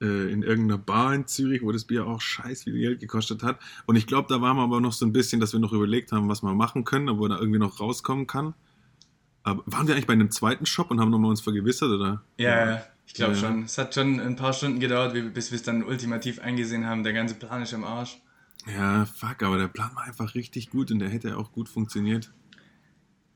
äh, 0.01 0.33
in 0.33 0.43
irgendeiner 0.43 0.79
Bar 0.79 1.15
in 1.15 1.27
Zürich, 1.27 1.63
wo 1.63 1.71
das 1.71 1.85
Bier 1.85 2.07
auch 2.07 2.21
scheiß 2.21 2.65
viel 2.65 2.79
Geld 2.79 3.01
gekostet 3.01 3.43
hat. 3.43 3.59
Und 3.87 3.97
ich 3.97 4.07
glaube, 4.07 4.27
da 4.29 4.41
waren 4.41 4.57
wir 4.57 4.63
aber 4.63 4.81
noch 4.81 4.93
so 4.93 5.05
ein 5.05 5.13
bisschen, 5.13 5.41
dass 5.41 5.53
wir 5.53 5.61
noch 5.61 5.73
überlegt 5.73 6.13
haben, 6.13 6.29
was 6.29 6.43
wir 6.43 6.55
machen 6.55 6.85
können, 6.85 7.09
ob 7.09 7.21
wir 7.21 7.29
da 7.29 7.39
irgendwie 7.39 7.59
noch 7.59 7.79
rauskommen 7.79 8.27
kann. 8.27 8.55
Aber 9.43 9.63
waren 9.67 9.87
wir 9.87 9.95
eigentlich 9.95 10.07
bei 10.07 10.13
einem 10.15 10.31
zweiten 10.31 10.67
Shop 10.67 10.91
und 10.91 11.01
haben 11.01 11.11
nochmal 11.11 11.31
uns 11.31 11.41
vergewissert, 11.41 11.91
oder? 11.91 12.23
ja, 12.39 12.71
ja, 12.71 12.83
ich 13.07 13.15
glaube 13.15 13.35
Ja. 13.35 13.39
schon. 13.39 13.65
Es 13.65 13.77
hat 13.79 13.95
schon 13.95 14.19
ein 14.21 14.37
paar 14.37 14.53
Stunden 14.53 14.81
gedauert, 14.81 15.15
bis 15.35 15.51
wir 15.51 15.57
es 15.57 15.63
dann 15.63 15.83
ultimativ 15.85 16.41
eingesehen 16.41 16.87
haben. 16.87 17.05
Der 17.05 17.13
ganze 17.13 17.35
Plan 17.35 17.63
ist 17.63 17.73
im 17.73 17.85
Arsch. 17.85 18.19
Ja, 18.67 19.07
fuck, 19.07 19.43
aber 19.43 19.59
der 19.59 19.69
Plan 19.69 19.91
war 19.95 20.05
einfach 20.05 20.35
richtig 20.35 20.71
gut 20.71 20.91
und 20.91 20.99
der 20.99 21.09
hätte 21.09 21.37
auch 21.37 21.53
gut 21.53 21.69
funktioniert. 21.69 22.33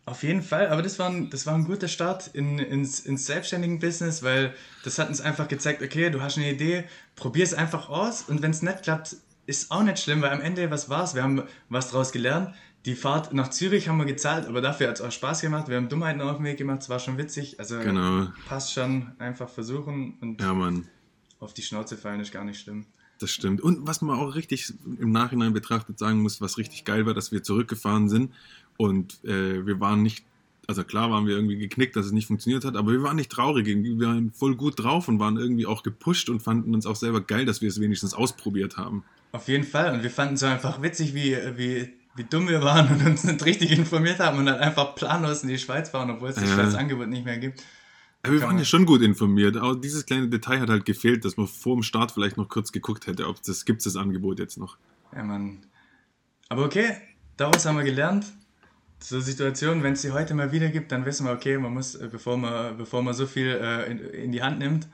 Auf 0.07 0.23
jeden 0.23 0.43
Fall, 0.43 0.69
aber 0.69 0.83
das 0.83 0.99
war 0.99 1.09
ein, 1.09 1.31
das 1.31 1.47
war 1.47 1.55
ein 1.55 1.65
guter 1.65 1.89
Start 1.89 2.29
in, 2.35 2.59
ins, 2.59 3.01
ins 3.01 3.25
selbstständigen 3.25 3.79
Business, 3.79 4.23
weil 4.23 4.55
das 4.83 4.99
hat 4.99 5.09
uns 5.09 5.23
einfach 5.23 5.49
gezeigt, 5.49 5.83
okay, 5.83 6.11
du 6.11 6.21
hast 6.21 6.37
eine 6.37 6.53
Idee, 6.53 6.85
probier 7.17 7.45
es 7.45 7.55
einfach 7.55 7.89
aus 7.89 8.23
und 8.23 8.43
wenn 8.43 8.51
es 8.51 8.61
nicht 8.61 8.83
klappt, 8.83 9.17
ist 9.47 9.71
auch 9.71 9.83
nicht 9.83 9.99
schlimm, 9.99 10.21
weil 10.21 10.31
am 10.31 10.43
Ende, 10.43 10.71
was 10.71 10.91
war's? 10.91 11.15
Wir 11.15 11.23
haben 11.23 11.43
was 11.71 11.91
draus 11.91 12.13
gelernt. 12.13 12.55
Die 12.85 12.95
Fahrt 12.97 13.33
nach 13.33 13.49
Zürich 13.49 13.89
haben 13.89 13.97
wir 13.97 14.05
gezahlt, 14.05 14.47
aber 14.47 14.61
dafür 14.61 14.89
hat 14.89 14.97
es 14.97 15.01
auch 15.01 15.11
Spaß 15.11 15.41
gemacht. 15.41 15.69
Wir 15.69 15.77
haben 15.77 15.89
Dummheiten 15.89 16.21
auf 16.21 16.37
dem 16.37 16.45
Weg 16.45 16.59
gemacht, 16.59 16.83
es 16.83 16.91
war 16.91 16.99
schon 16.99 17.17
witzig. 17.17 17.59
Also 17.59 17.79
Genau. 17.79 18.29
passt 18.47 18.75
schon, 18.75 19.13
einfach 19.19 19.49
versuchen 19.49 20.19
und 20.21 20.41
Ja, 20.43 20.55
auf 21.41 21.55
die 21.55 21.63
Schnauze 21.63 21.97
fallen 21.97 22.21
ist 22.21 22.31
gar 22.33 22.45
nicht 22.45 22.61
schlimm. 22.61 22.87
Das 23.25 23.31
stimmt. 23.31 23.63
Und 23.63 23.87
was 23.87 24.03
man 24.03 24.19
auch 24.19 24.35
richtig 24.35 24.71
im 25.01 25.11
Nachhinein 25.11 25.55
betrachtet 25.55 25.99
sagen 25.99 26.21
muss, 26.21 26.43
was 26.43 26.59
richtig 26.59 26.85
geil 26.85 27.07
war, 27.07 27.15
dass 27.15 27.33
wir 27.33 27.43
zurückgefahren 27.43 28.11
sind 28.11 28.35
und 28.77 29.25
äh, 29.25 29.65
wir 29.65 29.81
waren 29.81 30.03
nicht, 30.03 30.27
also 30.67 30.85
klar 30.85 31.11
waren 31.11 31.27
wir 31.27 31.35
irgendwie 31.35 31.57
geknickt, 31.57 31.97
dass 31.97 32.05
es 32.05 32.13
nicht 32.13 32.27
funktioniert 32.27 32.67
hat, 32.67 32.77
aber 32.77 32.93
wir 32.93 33.03
waren 33.03 33.17
nicht 33.17 33.31
traurig, 33.31 33.67
wir 33.67 34.07
waren 34.07 34.31
voll 34.35 34.57
gut 34.57 34.75
drauf 34.77 35.09
und 35.09 35.21
waren 35.21 35.39
irgendwie 35.39 35.65
auch 35.65 35.83
gepusht 35.83 36.29
und 36.29 36.41
fanden 36.43 36.75
uns 36.75 36.85
auch 36.85 36.97
selber 36.97 37.23
geil, 37.23 37.47
dass 37.47 37.63
wir 37.63 37.71
es 37.71 37.81
wenigstens 37.81 38.13
ausprobiert 38.13 38.77
haben. 38.77 39.05
Auf 39.33 39.49
jeden 39.49 39.65
Fall. 39.65 39.95
Und 39.95 40.03
wir 40.03 40.11
fanden 40.11 40.35
es 40.35 40.41
so 40.41 40.47
einfach 40.47 40.83
witzig, 40.83 41.15
wie, 41.15 41.35
wie 41.57 41.95
wie 42.17 42.25
dumm 42.25 42.47
wir 42.47 42.63
waren 42.63 42.89
und 42.95 43.07
uns 43.07 43.25
nicht 43.25 43.43
richtig 43.47 43.73
informiert 43.73 44.19
haben 44.19 44.39
und 44.39 44.45
dann 44.45 44.59
einfach 44.59 44.95
planlos 44.95 45.43
in 45.45 45.49
die 45.49 45.59
Schweiz 45.59 45.89
fahren, 45.89 46.11
obwohl 46.11 46.29
es 46.29 46.35
das 46.35 46.45
Ja. 46.45 46.57
Schweiz-Angebot 46.57 47.09
nicht 47.09 47.25
mehr 47.25 47.39
gibt. 47.39 47.63
Wir 48.27 48.41
waren 48.43 48.59
ja 48.59 48.65
schon 48.65 48.87
gut 48.87 49.03
informiert, 49.03 49.57
aber 49.57 49.77
dieses 49.77 50.07
kleine 50.07 50.29
Detail 50.29 50.61
hat 50.61 50.71
halt 50.71 50.85
gefehlt, 50.85 51.25
dass 51.25 51.37
man 51.37 51.47
vor 51.47 51.77
dem 51.77 51.83
Start 51.83 52.13
vielleicht 52.13 52.37
noch 52.37 52.49
kurz 52.49 52.73
geguckt 52.73 53.07
hätte, 53.07 53.29
ob 53.29 53.43
das 53.43 53.65
gibt 53.65 53.85
das 53.85 53.97
Angebot 53.97 54.39
jetzt 54.39 54.57
noch. 54.57 54.79
Ja, 55.15 55.23
Mann. 55.23 55.59
Aber 56.49 56.65
okay, 56.65 56.97
daraus 57.37 57.67
haben 57.67 57.77
wir 57.77 57.85
gelernt. 57.85 58.27
So 59.01 59.21
Situationen, 59.21 59.83
wenn 59.83 59.93
es 59.93 60.03
sie 60.03 60.13
heute 60.13 60.35
mal 60.35 60.53
wieder 60.53 60.69
gibt, 60.69 60.91
dann 60.91 61.05
wissen 61.05 61.27
wir, 61.27 61.33
okay, 61.33 61.59
man 61.59 61.75
muss, 61.75 61.95
äh, 61.95 62.09
bevor 62.11 62.39
man, 62.39 62.77
bevor 62.79 63.03
man 63.03 63.13
so 63.13 63.27
viel 63.27 63.49
äh, 63.49 63.91
in, 63.91 63.99
in 63.99 64.33
die 64.33 64.43
Hand 64.43 64.59
nimmt, 64.59 64.89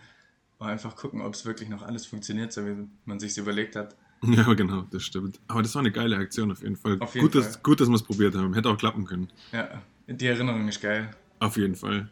mal 0.58 0.72
einfach 0.72 0.96
gucken, 0.96 1.20
ob 1.20 1.34
es 1.34 1.46
wirklich 1.46 1.68
noch 1.68 1.82
alles 1.82 2.06
funktioniert, 2.06 2.52
so 2.52 2.66
wie 2.66 2.88
man 3.04 3.20
sich 3.20 3.37
überlegt 3.38 3.76
hat. 3.76 3.96
Ja, 4.22 4.52
genau, 4.52 4.82
das 4.90 5.02
stimmt. 5.02 5.40
Aber 5.49 5.62
das 5.62 5.75
war 5.75 5.80
eine 5.80 5.90
geile 5.92 6.16
Aktion 6.16 6.52
auf 6.52 6.62
jeden 6.62 6.76
Fall. 6.76 6.99
Auf 7.00 7.14
jeden 7.14 7.26
gut, 7.26 7.34
Dass, 7.34 7.54
Fall. 7.54 7.62
gut, 7.62 7.80
dass 7.80 7.88
wir 7.88 7.94
es 7.94 8.02
probiert 8.02 8.34
haben. 8.34 8.52
Hätte 8.52 8.68
auch 8.68 8.76
klappen 8.76 9.06
können. 9.06 9.30
Ja, 9.50 9.80
die 10.06 10.26
Erinnerung 10.26 10.68
ist 10.68 10.82
geil. 10.82 11.10
Auf 11.38 11.56
jeden 11.56 11.75
Fall. 11.75 12.10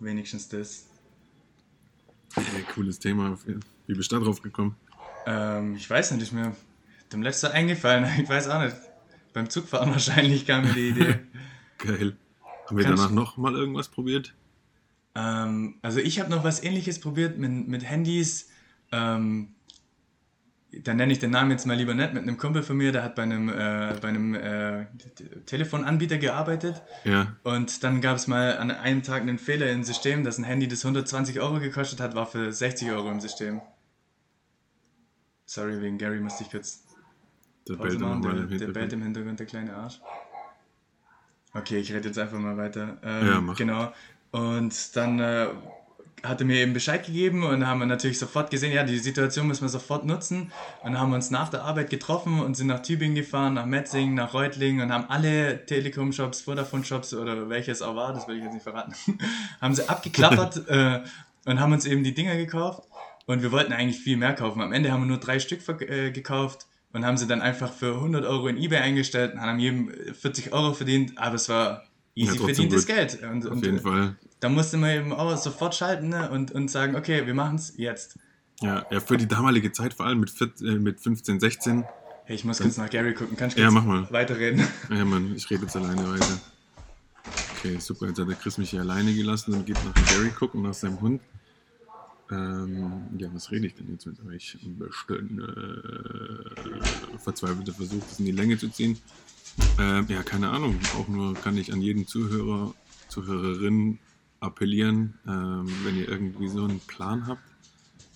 Wenigstens 0.00 0.48
das. 0.48 0.86
Äh, 2.36 2.40
cooles 2.74 2.98
Thema. 2.98 3.36
Wie 3.86 3.94
bist 3.94 4.12
du 4.12 4.18
da 4.18 4.24
drauf 4.24 4.42
gekommen? 4.42 4.76
Ähm, 5.26 5.74
ich 5.74 5.88
weiß 5.88 6.12
nicht, 6.12 6.22
ist 6.22 6.32
mir 6.32 6.54
dem 7.12 7.22
letzten 7.22 7.46
eingefallen. 7.48 8.06
Ich 8.22 8.28
weiß 8.28 8.48
auch 8.48 8.62
nicht. 8.62 8.76
Beim 9.32 9.50
Zugfahren 9.50 9.90
wahrscheinlich 9.92 10.46
kam 10.46 10.64
mir 10.64 10.72
die 10.74 10.88
Idee. 10.90 11.18
Geil. 11.78 12.16
Haben 12.66 12.76
wir 12.76 12.84
Kannst- 12.84 13.02
danach 13.04 13.14
noch 13.14 13.36
mal 13.36 13.54
irgendwas 13.54 13.88
probiert? 13.88 14.34
Ähm, 15.14 15.76
also 15.82 15.98
ich 16.00 16.20
habe 16.20 16.30
noch 16.30 16.44
was 16.44 16.62
ähnliches 16.62 17.00
probiert 17.00 17.38
mit, 17.38 17.66
mit 17.66 17.82
Handys. 17.84 18.50
Ähm, 18.92 19.54
da 20.70 20.92
nenne 20.94 21.12
ich 21.12 21.18
den 21.18 21.30
Namen 21.30 21.50
jetzt 21.50 21.66
mal 21.66 21.76
lieber 21.76 21.94
nicht, 21.94 22.12
mit 22.12 22.22
einem 22.22 22.36
Kumpel 22.36 22.62
von 22.62 22.76
mir, 22.76 22.92
der 22.92 23.02
hat 23.02 23.14
bei 23.14 23.22
einem, 23.22 23.48
äh, 23.48 23.94
bei 24.00 24.08
einem 24.08 24.34
äh, 24.34 24.86
Telefonanbieter 25.46 26.18
gearbeitet. 26.18 26.82
Ja. 27.04 27.36
Und 27.42 27.82
dann 27.84 28.00
gab 28.00 28.16
es 28.16 28.26
mal 28.26 28.58
an 28.58 28.70
einem 28.70 29.02
Tag 29.02 29.22
einen 29.22 29.38
Fehler 29.38 29.70
im 29.70 29.82
System, 29.82 30.24
dass 30.24 30.36
ein 30.38 30.44
Handy, 30.44 30.68
das 30.68 30.84
120 30.84 31.40
Euro 31.40 31.58
gekostet 31.58 32.00
hat, 32.00 32.14
war 32.14 32.26
für 32.26 32.52
60 32.52 32.90
Euro 32.90 33.10
im 33.10 33.20
System. 33.20 33.60
Sorry, 35.46 35.80
wegen 35.80 35.96
Gary 35.96 36.20
musste 36.20 36.44
ich 36.44 36.50
kurz 36.50 36.84
Der 37.66 37.74
bellt 37.76 37.98
machen. 38.00 38.20
Der, 38.22 38.30
im 38.32 38.36
der 38.36 38.44
bellt 38.46 38.60
Hintergrund. 38.60 38.92
im 38.92 39.02
Hintergrund, 39.02 39.40
der 39.40 39.46
kleine 39.46 39.74
Arsch. 39.74 40.00
Okay, 41.54 41.78
ich 41.78 41.90
rede 41.92 42.08
jetzt 42.08 42.18
einfach 42.18 42.38
mal 42.38 42.58
weiter. 42.58 42.98
Ähm, 43.02 43.26
Ja, 43.26 43.40
mach. 43.40 43.56
Genau. 43.56 43.92
Und 44.32 44.94
dann 44.96 45.18
äh, 45.18 45.46
hat 46.22 46.40
er 46.40 46.46
mir 46.46 46.56
eben 46.56 46.72
Bescheid 46.72 47.04
gegeben 47.04 47.42
und 47.44 47.66
haben 47.66 47.80
wir 47.80 47.86
natürlich 47.86 48.18
sofort 48.18 48.50
gesehen, 48.50 48.72
ja, 48.72 48.84
die 48.84 48.98
Situation 48.98 49.46
müssen 49.46 49.62
wir 49.62 49.68
sofort 49.68 50.04
nutzen. 50.04 50.52
Und 50.82 50.98
haben 50.98 51.12
uns 51.12 51.30
nach 51.30 51.48
der 51.48 51.62
Arbeit 51.62 51.90
getroffen 51.90 52.40
und 52.40 52.56
sind 52.56 52.66
nach 52.66 52.82
Tübingen 52.82 53.14
gefahren, 53.14 53.54
nach 53.54 53.66
Metzingen, 53.66 54.14
nach 54.14 54.34
Reutlingen 54.34 54.82
und 54.82 54.92
haben 54.92 55.04
alle 55.08 55.64
Telekom-Shops, 55.66 56.42
Vodafone-Shops 56.42 57.14
oder 57.14 57.48
welches 57.48 57.82
auch 57.82 57.96
war, 57.96 58.12
das 58.12 58.28
will 58.28 58.36
ich 58.36 58.44
jetzt 58.44 58.54
nicht 58.54 58.62
verraten, 58.62 58.94
haben 59.60 59.74
sie 59.74 59.88
abgeklappert 59.88 60.68
äh, 60.68 61.00
und 61.46 61.60
haben 61.60 61.72
uns 61.72 61.86
eben 61.86 62.04
die 62.04 62.14
Dinger 62.14 62.36
gekauft. 62.36 62.82
Und 63.26 63.42
wir 63.42 63.52
wollten 63.52 63.72
eigentlich 63.72 64.00
viel 64.00 64.16
mehr 64.16 64.34
kaufen. 64.34 64.62
Am 64.62 64.72
Ende 64.72 64.90
haben 64.90 65.02
wir 65.02 65.06
nur 65.06 65.18
drei 65.18 65.38
Stück 65.38 65.60
äh, 65.82 66.10
gekauft 66.10 66.66
und 66.92 67.04
haben 67.04 67.18
sie 67.18 67.26
dann 67.26 67.42
einfach 67.42 67.72
für 67.72 67.94
100 67.94 68.24
Euro 68.24 68.48
in 68.48 68.56
Ebay 68.56 68.78
eingestellt 68.78 69.34
und 69.34 69.40
haben 69.40 69.58
jedem 69.58 69.92
40 70.14 70.52
Euro 70.52 70.72
verdient, 70.72 71.18
aber 71.18 71.34
es 71.34 71.48
war 71.48 71.84
Ja, 72.14 72.24
easy 72.24 72.38
trotzdem 72.38 72.54
verdientes. 72.54 72.86
Geld. 72.86 73.22
Und, 73.22 73.46
Auf 73.46 73.52
und 73.52 73.64
jeden 73.64 73.78
äh, 73.78 73.80
Fall. 73.80 74.16
Da 74.40 74.48
musste 74.48 74.76
man 74.76 74.90
eben 74.90 75.12
auch 75.12 75.36
sofort 75.36 75.74
schalten 75.74 76.08
ne? 76.08 76.30
und, 76.30 76.52
und 76.52 76.70
sagen, 76.70 76.96
okay, 76.96 77.26
wir 77.26 77.34
machen 77.34 77.56
es 77.56 77.74
jetzt. 77.76 78.18
Ja, 78.60 78.86
ja, 78.90 79.00
für 79.00 79.16
die 79.16 79.28
damalige 79.28 79.70
Zeit, 79.72 79.94
vor 79.94 80.06
allem 80.06 80.20
mit, 80.20 80.30
14, 80.30 80.66
äh, 80.66 80.74
mit 80.78 81.00
15, 81.00 81.40
16. 81.40 81.84
Hey, 82.24 82.36
ich 82.36 82.44
muss 82.44 82.60
kurz 82.60 82.76
nach 82.76 82.90
Gary 82.90 83.14
gucken. 83.14 83.36
Kannst 83.36 83.56
du 83.56 83.62
Ja, 83.62 83.70
mach 83.70 83.84
mal. 83.84 84.10
weiterreden? 84.10 84.66
Ja, 84.90 85.04
Mann, 85.04 85.34
ich 85.34 85.48
rede 85.50 85.62
jetzt 85.62 85.76
alleine 85.76 86.10
weiter. 86.12 86.38
Okay, 87.56 87.78
super. 87.78 88.06
Jetzt 88.06 88.18
hat 88.18 88.28
der 88.28 88.36
Chris 88.36 88.58
mich 88.58 88.70
hier 88.70 88.80
alleine 88.80 89.14
gelassen 89.14 89.54
und 89.54 89.66
geht 89.66 89.78
nach 89.84 89.94
Gary 90.10 90.30
gucken, 90.30 90.62
nach 90.62 90.74
seinem 90.74 91.00
Hund. 91.00 91.22
Ähm, 92.30 93.04
ja, 93.16 93.28
was 93.32 93.50
rede 93.50 93.66
ich 93.66 93.74
denn 93.74 93.90
jetzt 93.92 94.06
mit 94.06 94.16
euch? 94.26 94.58
Bisschen 94.62 95.40
äh, 95.40 97.18
verzweifelter 97.18 97.72
Versuch, 97.72 98.02
das 98.08 98.18
in 98.18 98.26
die 98.26 98.32
Länge 98.32 98.58
zu 98.58 98.68
ziehen. 98.68 98.98
Ähm, 99.78 100.04
ja, 100.08 100.22
keine 100.22 100.50
Ahnung. 100.50 100.78
Auch 100.98 101.08
nur 101.08 101.34
kann 101.34 101.56
ich 101.56 101.72
an 101.72 101.80
jeden 101.80 102.06
Zuhörer, 102.06 102.74
Zuhörerin 103.08 103.98
appellieren, 104.40 105.14
ähm, 105.26 105.66
wenn 105.84 105.96
ihr 105.96 106.08
irgendwie 106.08 106.48
so 106.48 106.64
einen 106.64 106.80
Plan 106.80 107.26
habt 107.26 107.42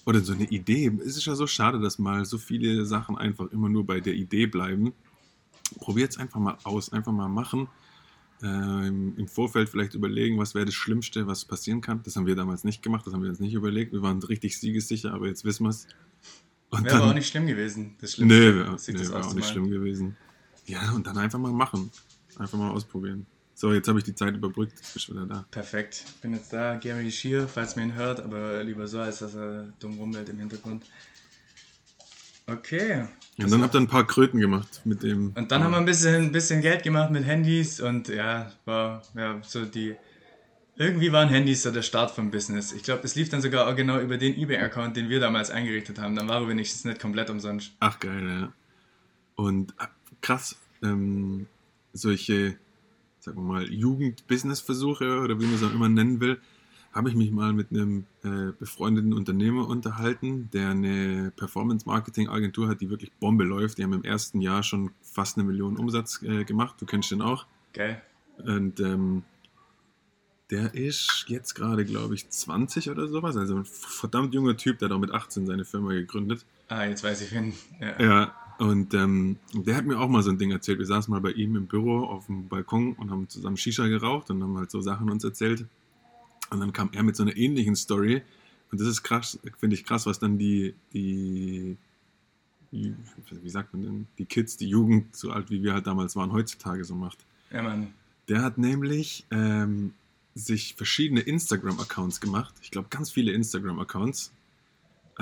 oder 0.04 0.20
so 0.20 0.32
eine 0.32 0.44
Idee. 0.44 0.92
Es 1.04 1.16
ist 1.16 1.26
ja 1.26 1.34
so 1.34 1.46
schade, 1.46 1.80
dass 1.80 1.98
mal 1.98 2.24
so 2.24 2.38
viele 2.38 2.84
Sachen 2.86 3.16
einfach 3.16 3.50
immer 3.52 3.68
nur 3.68 3.86
bei 3.86 4.00
der 4.00 4.14
Idee 4.14 4.46
bleiben. 4.46 4.92
Probiert 5.78 6.10
es 6.12 6.18
einfach 6.18 6.40
mal 6.40 6.58
aus, 6.64 6.92
einfach 6.92 7.12
mal 7.12 7.28
machen. 7.28 7.68
Ähm, 8.42 9.14
Im 9.16 9.28
Vorfeld 9.28 9.68
vielleicht 9.68 9.94
überlegen, 9.94 10.38
was 10.38 10.54
wäre 10.54 10.64
das 10.66 10.74
Schlimmste, 10.74 11.26
was 11.26 11.44
passieren 11.44 11.80
kann. 11.80 12.02
Das 12.02 12.16
haben 12.16 12.26
wir 12.26 12.34
damals 12.34 12.64
nicht 12.64 12.82
gemacht, 12.82 13.06
das 13.06 13.14
haben 13.14 13.22
wir 13.22 13.30
uns 13.30 13.38
nicht 13.40 13.54
überlegt. 13.54 13.92
Wir 13.92 14.02
waren 14.02 14.20
richtig 14.22 14.58
siegessicher, 14.58 15.14
aber 15.14 15.28
jetzt 15.28 15.44
wissen 15.44 15.64
wir 15.64 15.70
es. 15.70 15.86
Wäre 16.72 16.96
aber 16.96 17.10
auch 17.10 17.14
nicht 17.14 17.28
schlimm 17.28 17.46
gewesen. 17.46 17.96
Das 18.00 18.18
Nee, 18.18 18.24
Schlimmste, 18.24 18.56
wär, 18.56 18.78
sich 18.78 18.94
nee 18.94 19.00
das 19.00 19.12
wäre 19.12 19.24
auch 19.24 19.34
nicht 19.34 19.48
schlimm 19.48 19.70
gewesen. 19.70 20.16
Ja, 20.66 20.92
und 20.92 21.06
dann 21.06 21.18
einfach 21.18 21.38
mal 21.38 21.52
machen. 21.52 21.90
Einfach 22.38 22.58
mal 22.58 22.70
ausprobieren. 22.70 23.26
So, 23.62 23.72
jetzt 23.72 23.86
habe 23.86 24.00
ich 24.00 24.04
die 24.04 24.16
Zeit 24.16 24.34
überbrückt, 24.34 24.72
jetzt 24.74 24.92
bist 24.92 25.06
du 25.06 25.12
wieder 25.12 25.24
da. 25.24 25.44
Perfekt. 25.52 26.02
Ich 26.04 26.20
bin 26.20 26.32
jetzt 26.32 26.52
da. 26.52 26.74
Gary 26.74 27.06
ist 27.06 27.20
hier, 27.20 27.46
falls 27.46 27.76
man 27.76 27.90
ihn 27.90 27.94
hört, 27.94 28.18
aber 28.18 28.60
lieber 28.64 28.88
so, 28.88 28.98
als 28.98 29.20
dass 29.20 29.36
er 29.36 29.72
dumm 29.78 30.00
rummelt 30.00 30.28
im 30.28 30.40
Hintergrund. 30.40 30.82
Okay. 32.48 33.06
Ja, 33.36 33.44
und 33.44 33.52
dann 33.52 33.62
habt 33.62 33.76
ihr 33.76 33.80
ein 33.80 33.86
paar 33.86 34.04
Kröten 34.04 34.40
gemacht 34.40 34.80
mit 34.82 35.04
dem. 35.04 35.30
Und 35.36 35.52
dann 35.52 35.62
haben 35.62 35.70
wir 35.70 35.76
ein 35.76 35.84
bisschen, 35.84 36.24
ein 36.24 36.32
bisschen 36.32 36.60
Geld 36.60 36.82
gemacht 36.82 37.12
mit 37.12 37.24
Handys 37.24 37.78
und 37.78 38.08
ja, 38.08 38.50
war 38.64 39.04
ja 39.14 39.40
so 39.44 39.64
die. 39.64 39.94
Irgendwie 40.74 41.12
waren 41.12 41.28
Handys 41.28 41.62
so 41.62 41.70
der 41.70 41.82
Start 41.82 42.10
vom 42.10 42.32
Business. 42.32 42.72
Ich 42.72 42.82
glaube, 42.82 43.02
das 43.02 43.14
lief 43.14 43.28
dann 43.28 43.42
sogar 43.42 43.68
auch 43.68 43.76
genau 43.76 44.00
über 44.00 44.18
den 44.18 44.36
eBay-Account, 44.36 44.96
den 44.96 45.08
wir 45.08 45.20
damals 45.20 45.52
eingerichtet 45.52 46.00
haben. 46.00 46.16
Dann 46.16 46.26
war 46.26 46.48
wenigstens 46.48 46.84
nicht 46.84 47.00
komplett 47.00 47.30
umsonst. 47.30 47.70
Ach, 47.78 48.00
geil, 48.00 48.26
ja. 48.28 48.52
Und 49.36 49.72
ah, 49.78 49.86
krass, 50.20 50.56
ähm, 50.82 51.46
solche, 51.92 52.56
sagen 53.22 53.38
wir 53.38 53.44
mal, 53.44 53.72
Jugend-Business-Versuche 53.72 55.20
oder 55.20 55.38
wie 55.38 55.46
man 55.46 55.54
es 55.54 55.62
auch 55.62 55.72
immer 55.72 55.88
nennen 55.88 56.20
will, 56.20 56.40
habe 56.92 57.08
ich 57.08 57.14
mich 57.14 57.30
mal 57.30 57.52
mit 57.52 57.70
einem 57.70 58.04
äh, 58.24 58.52
befreundeten 58.58 59.14
Unternehmer 59.14 59.66
unterhalten, 59.66 60.50
der 60.52 60.70
eine 60.70 61.32
Performance-Marketing-Agentur 61.36 62.68
hat, 62.68 62.80
die 62.80 62.90
wirklich 62.90 63.12
Bombe 63.12 63.44
läuft. 63.44 63.78
Die 63.78 63.84
haben 63.84 63.94
im 63.94 64.04
ersten 64.04 64.40
Jahr 64.40 64.62
schon 64.62 64.90
fast 65.00 65.38
eine 65.38 65.46
Million 65.46 65.78
Umsatz 65.78 66.20
äh, 66.22 66.44
gemacht. 66.44 66.74
Du 66.80 66.84
kennst 66.84 67.10
den 67.10 67.22
auch. 67.22 67.46
Geil. 67.72 68.02
Und 68.38 68.80
ähm, 68.80 69.22
der 70.50 70.74
ist 70.74 71.24
jetzt 71.28 71.54
gerade, 71.54 71.84
glaube 71.84 72.14
ich, 72.14 72.28
20 72.28 72.90
oder 72.90 73.08
sowas. 73.08 73.36
Also 73.36 73.56
ein 73.56 73.64
verdammt 73.64 74.34
junger 74.34 74.56
Typ, 74.56 74.78
der 74.78 74.88
hat 74.88 74.94
auch 74.94 75.00
mit 75.00 75.12
18 75.12 75.46
seine 75.46 75.64
Firma 75.64 75.92
gegründet. 75.92 76.44
Ah, 76.68 76.84
jetzt 76.84 77.04
weiß 77.04 77.22
ich 77.22 77.32
wen. 77.32 77.54
Ja. 77.80 78.02
Ja, 78.02 78.34
und 78.62 78.94
ähm, 78.94 79.38
der 79.52 79.74
hat 79.74 79.86
mir 79.86 79.98
auch 79.98 80.08
mal 80.08 80.22
so 80.22 80.30
ein 80.30 80.38
Ding 80.38 80.52
erzählt. 80.52 80.78
Wir 80.78 80.86
saßen 80.86 81.10
mal 81.10 81.20
bei 81.20 81.32
ihm 81.32 81.56
im 81.56 81.66
Büro 81.66 82.04
auf 82.04 82.26
dem 82.26 82.46
Balkon 82.46 82.92
und 82.92 83.10
haben 83.10 83.28
zusammen 83.28 83.56
Shisha 83.56 83.88
geraucht 83.88 84.30
und 84.30 84.40
haben 84.40 84.56
halt 84.56 84.70
so 84.70 84.80
Sachen 84.80 85.10
uns 85.10 85.24
erzählt. 85.24 85.66
Und 86.48 86.60
dann 86.60 86.72
kam 86.72 86.90
er 86.92 87.02
mit 87.02 87.16
so 87.16 87.24
einer 87.24 87.36
ähnlichen 87.36 87.74
Story. 87.74 88.22
Und 88.70 88.80
das 88.80 88.86
ist 88.86 89.02
krass, 89.02 89.40
finde 89.58 89.74
ich 89.74 89.84
krass, 89.84 90.06
was 90.06 90.20
dann 90.20 90.38
die, 90.38 90.76
die, 90.92 91.76
die, 92.70 92.94
wie 93.42 93.50
sagt 93.50 93.72
man 93.72 93.82
denn, 93.82 94.06
die 94.18 94.26
Kids, 94.26 94.56
die 94.56 94.68
Jugend, 94.68 95.16
so 95.16 95.32
alt 95.32 95.50
wie 95.50 95.64
wir 95.64 95.72
halt 95.74 95.88
damals 95.88 96.14
waren, 96.14 96.30
heutzutage 96.30 96.84
so 96.84 96.94
macht. 96.94 97.18
ja, 97.50 97.62
Mann. 97.62 97.92
Der 98.28 98.42
hat 98.42 98.58
nämlich 98.58 99.26
ähm, 99.32 99.92
sich 100.36 100.76
verschiedene 100.76 101.22
Instagram-Accounts 101.22 102.20
gemacht. 102.20 102.54
Ich 102.62 102.70
glaube, 102.70 102.86
ganz 102.90 103.10
viele 103.10 103.32
Instagram-Accounts. 103.32 104.30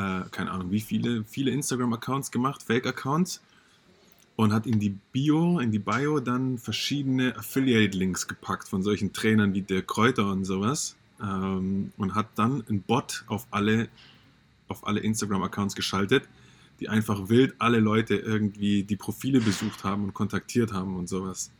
Äh, 0.00 0.22
keine 0.30 0.50
Ahnung, 0.50 0.70
wie 0.70 0.80
viele. 0.80 1.24
Viele 1.24 1.50
Instagram-Accounts 1.50 2.30
gemacht, 2.30 2.62
Fake-Accounts. 2.62 3.42
Und 4.36 4.52
hat 4.54 4.66
in 4.66 4.78
die 4.78 4.96
Bio, 5.12 5.58
in 5.58 5.70
die 5.70 5.78
Bio 5.78 6.20
dann 6.20 6.56
verschiedene 6.56 7.36
Affiliate-Links 7.36 8.26
gepackt 8.26 8.68
von 8.68 8.82
solchen 8.82 9.12
Trainern 9.12 9.52
wie 9.52 9.60
der 9.60 9.82
Kräuter 9.82 10.30
und 10.30 10.44
sowas. 10.44 10.96
Ähm, 11.22 11.92
und 11.98 12.14
hat 12.14 12.28
dann 12.36 12.64
einen 12.66 12.80
Bot 12.82 13.24
auf 13.26 13.46
alle, 13.50 13.88
auf 14.68 14.86
alle 14.86 15.00
Instagram-Accounts 15.00 15.74
geschaltet, 15.74 16.26
die 16.78 16.88
einfach 16.88 17.28
wild 17.28 17.54
alle 17.58 17.80
Leute 17.80 18.16
irgendwie 18.16 18.84
die 18.84 18.96
Profile 18.96 19.40
besucht 19.40 19.84
haben 19.84 20.04
und 20.04 20.14
kontaktiert 20.14 20.72
haben 20.72 20.96
und 20.96 21.08
sowas. 21.08 21.50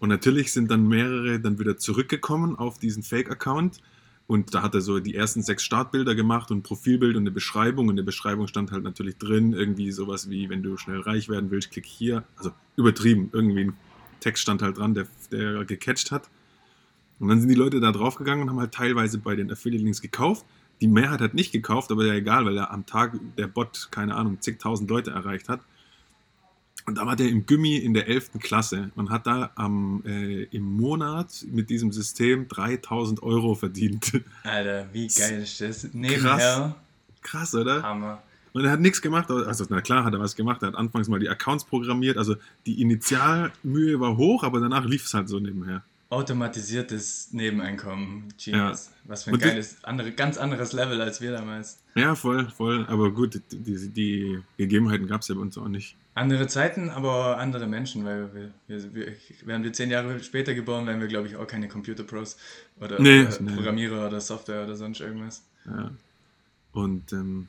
Und 0.00 0.08
natürlich 0.08 0.52
sind 0.52 0.70
dann 0.70 0.88
mehrere 0.88 1.38
dann 1.38 1.58
wieder 1.60 1.76
zurückgekommen 1.76 2.56
auf 2.56 2.78
diesen 2.78 3.04
Fake-Account. 3.04 3.80
Und 4.28 4.54
da 4.54 4.62
hat 4.62 4.74
er 4.74 4.82
so 4.82 5.00
die 5.00 5.14
ersten 5.14 5.42
sechs 5.42 5.62
Startbilder 5.62 6.14
gemacht 6.14 6.50
und 6.50 6.58
ein 6.58 6.62
Profilbild 6.62 7.16
und 7.16 7.22
eine 7.22 7.30
Beschreibung. 7.30 7.86
Und 7.86 7.92
in 7.92 7.96
der 7.96 8.04
Beschreibung 8.04 8.46
stand 8.46 8.70
halt 8.70 8.84
natürlich 8.84 9.16
drin, 9.16 9.54
irgendwie 9.54 9.90
sowas 9.90 10.28
wie, 10.28 10.50
wenn 10.50 10.62
du 10.62 10.76
schnell 10.76 11.00
reich 11.00 11.30
werden 11.30 11.50
willst, 11.50 11.70
klick 11.70 11.86
hier. 11.86 12.24
Also 12.36 12.52
übertrieben, 12.76 13.30
irgendwie 13.32 13.64
ein 13.64 13.76
Text 14.20 14.42
stand 14.42 14.60
halt 14.60 14.76
dran, 14.76 14.92
der, 14.92 15.06
der 15.32 15.64
gecatcht 15.64 16.10
hat. 16.10 16.28
Und 17.18 17.28
dann 17.28 17.40
sind 17.40 17.48
die 17.48 17.54
Leute 17.54 17.80
da 17.80 17.90
draufgegangen 17.90 18.42
und 18.42 18.50
haben 18.50 18.60
halt 18.60 18.72
teilweise 18.72 19.16
bei 19.16 19.34
den 19.34 19.50
Affiliate-Links 19.50 20.02
gekauft. 20.02 20.44
Die 20.82 20.88
Mehrheit 20.88 21.22
hat 21.22 21.32
nicht 21.32 21.50
gekauft, 21.50 21.90
aber 21.90 22.04
ja 22.04 22.12
egal, 22.12 22.44
weil 22.44 22.58
er 22.58 22.70
am 22.70 22.84
Tag 22.84 23.18
der 23.38 23.46
Bot, 23.46 23.88
keine 23.90 24.14
Ahnung, 24.14 24.42
zigtausend 24.42 24.90
Leute 24.90 25.10
erreicht 25.10 25.48
hat. 25.48 25.62
Und 26.86 26.96
da 26.96 27.04
war 27.04 27.16
der 27.16 27.28
im 27.28 27.44
Gummi 27.44 27.76
in 27.76 27.92
der 27.92 28.08
11. 28.08 28.38
Klasse 28.40 28.90
und 28.94 29.10
hat 29.10 29.26
da 29.26 29.50
am, 29.56 30.02
äh, 30.06 30.44
im 30.44 30.62
Monat 30.62 31.44
mit 31.50 31.68
diesem 31.68 31.92
System 31.92 32.48
3000 32.48 33.22
Euro 33.22 33.54
verdient. 33.54 34.22
Alter, 34.42 34.88
wie 34.92 35.08
geil 35.08 35.42
ist 35.42 35.60
das? 35.60 35.92
Nebenher. 35.92 36.76
Krass, 37.20 37.54
oder? 37.54 37.82
Hammer. 37.82 38.22
Und 38.52 38.64
er 38.64 38.70
hat 38.70 38.80
nichts 38.80 39.02
gemacht, 39.02 39.30
also 39.30 39.66
na 39.68 39.80
klar 39.80 40.04
hat 40.04 40.14
er 40.14 40.20
was 40.20 40.34
gemacht, 40.34 40.62
er 40.62 40.68
hat 40.68 40.74
anfangs 40.74 41.08
mal 41.08 41.20
die 41.20 41.28
Accounts 41.28 41.64
programmiert, 41.64 42.16
also 42.16 42.36
die 42.66 42.80
Initialmühe 42.80 44.00
war 44.00 44.16
hoch, 44.16 44.42
aber 44.42 44.58
danach 44.58 44.84
lief 44.84 45.04
es 45.04 45.14
halt 45.14 45.28
so 45.28 45.38
nebenher. 45.38 45.84
Automatisiertes 46.10 47.32
Nebeneinkommen, 47.32 48.32
Genius. 48.42 48.86
Ja. 48.86 48.92
Was 49.04 49.24
für 49.24 49.30
ein 49.30 49.34
Und 49.34 49.42
geiles, 49.42 49.84
andere, 49.84 50.12
ganz 50.12 50.38
anderes 50.38 50.72
Level 50.72 51.02
als 51.02 51.20
wir 51.20 51.32
damals. 51.32 51.82
Ja, 51.94 52.14
voll, 52.14 52.48
voll, 52.48 52.86
aber 52.86 53.12
gut, 53.12 53.34
die, 53.52 53.58
die, 53.58 53.88
die 53.90 54.42
Gegebenheiten 54.56 55.06
gab 55.06 55.20
es 55.20 55.28
ja 55.28 55.34
bei 55.34 55.42
uns 55.42 55.58
auch 55.58 55.68
nicht. 55.68 55.96
Andere 56.14 56.46
Zeiten, 56.46 56.88
aber 56.88 57.36
andere 57.36 57.66
Menschen, 57.66 58.06
weil 58.06 58.32
wir, 58.34 58.52
wir, 58.68 58.94
wir 58.94 59.12
wären 59.44 59.62
wir 59.62 59.72
zehn 59.74 59.90
Jahre 59.90 60.18
später 60.20 60.54
geboren, 60.54 60.86
wären 60.86 61.00
wir, 61.00 61.08
glaube 61.08 61.28
ich, 61.28 61.36
auch 61.36 61.46
keine 61.46 61.68
Computer-Pros 61.68 62.38
oder 62.80 63.00
Nee, 63.00 63.20
äh, 63.20 63.28
nee. 63.40 63.52
Programmierer 63.52 64.06
oder 64.06 64.20
Software 64.20 64.64
oder 64.64 64.76
sonst 64.76 65.00
irgendwas. 65.00 65.44
Ja. 65.66 65.90
Und 66.72 67.12
ähm, 67.12 67.48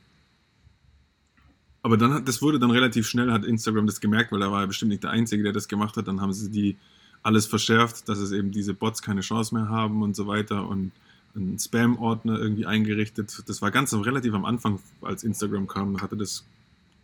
aber 1.82 1.98
dann 1.98 2.14
hat, 2.14 2.28
das 2.28 2.42
wurde 2.42 2.60
dann 2.60 2.72
relativ 2.72 3.08
schnell, 3.08 3.32
hat 3.32 3.46
Instagram 3.46 3.88
das 3.88 4.02
gemerkt, 4.02 4.32
weil 4.32 4.40
da 4.40 4.52
war 4.52 4.62
er 4.62 4.68
bestimmt 4.68 4.90
nicht 4.90 5.04
der 5.04 5.12
Einzige, 5.12 5.44
der 5.44 5.54
das 5.54 5.68
gemacht 5.68 5.96
hat. 5.96 6.08
Dann 6.08 6.20
haben 6.20 6.34
sie 6.34 6.52
die 6.52 6.78
alles 7.24 7.46
verschärft, 7.46 8.08
dass 8.08 8.20
es 8.20 8.32
eben 8.32 8.52
diese 8.52 8.74
Bots 8.74 9.02
keine 9.02 9.22
Chance 9.22 9.54
mehr 9.56 9.70
haben 9.70 10.02
und 10.02 10.16
so 10.16 10.28
weiter 10.28 10.68
und 10.68 10.92
einen 11.36 11.60
Spam-Ordner 11.60 12.40
irgendwie 12.40 12.66
eingerichtet. 12.66 13.44
Das 13.48 13.62
war 13.62 13.72
ganz 13.72 13.94
relativ 13.94 14.34
am 14.34 14.46
Anfang, 14.46 14.80
als 15.02 15.24
Instagram 15.24 15.68
kam, 15.68 16.02
hatte 16.02 16.18
das 16.18 16.44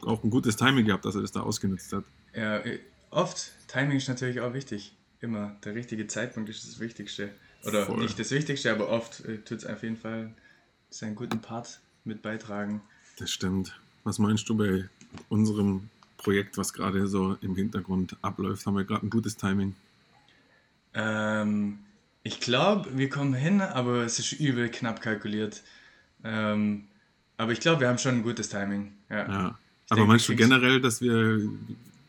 auch 0.02 0.24
ein 0.24 0.30
gutes 0.30 0.56
Timing 0.56 0.86
gehabt, 0.86 1.06
dass 1.06 1.16
er 1.16 1.22
das 1.22 1.32
da 1.32 1.42
ausgenutzt 1.42 1.94
hat. 1.94 2.04
Ja, 2.36 2.58
äh, 2.58 2.80
oft. 3.12 3.52
Timing 3.68 3.98
ist 3.98 4.08
natürlich 4.08 4.42
auch 4.42 4.54
wichtig. 4.54 4.94
Immer. 5.22 5.56
Der 5.64 5.76
richtige 5.76 6.08
Zeitpunkt 6.08 6.50
ist 6.50 6.68
das 6.68 6.80
Wichtigste. 6.80 7.30
Oder 7.64 7.86
Voll. 7.86 8.00
nicht 8.00 8.20
das 8.20 8.32
Wichtigste, 8.32 8.72
aber 8.72 8.90
oft 8.90 9.26
äh, 9.26 9.38
tut 9.40 9.60
es 9.60 9.66
auf 9.66 9.82
jeden 9.84 9.98
Fall 9.98 10.34
seinen 10.90 11.16
guten 11.16 11.40
Part 11.40 11.80
mit 12.04 12.22
beitragen. 12.22 12.82
Das 13.18 13.32
stimmt. 13.32 13.80
Was 14.04 14.20
meinst 14.20 14.48
du 14.50 14.56
bei 14.56 14.88
unserem 15.30 15.90
Projekt, 16.18 16.58
was 16.58 16.74
gerade 16.74 17.08
so 17.08 17.38
im 17.42 17.56
Hintergrund 17.56 18.18
abläuft? 18.22 18.66
Haben 18.66 18.76
wir 18.76 18.84
gerade 18.84 19.06
ein 19.06 19.10
gutes 19.10 19.36
Timing? 19.38 19.76
Ähm, 20.96 21.80
ich 22.24 22.40
glaube, 22.40 22.90
wir 22.98 23.10
kommen 23.10 23.34
hin, 23.34 23.62
aber 23.62 24.04
es 24.04 24.18
ist 24.18 24.32
übel 24.34 24.70
knapp 24.70 25.02
kalkuliert. 25.02 25.62
Ähm, 26.24 26.86
aber 27.38 27.52
ich 27.52 27.60
glaube, 27.60 27.82
wir 27.82 27.88
haben 27.90 27.98
schon 28.00 28.16
ein 28.16 28.24
gutes 28.24 28.50
Timing. 28.50 28.94
Ja. 29.10 29.18
Ja. 29.18 29.60
Aber 29.90 29.98
denke, 29.98 30.08
meinst 30.08 30.28
du 30.30 30.36
generell, 30.36 30.82
dass 30.82 31.02
wir, 31.02 31.42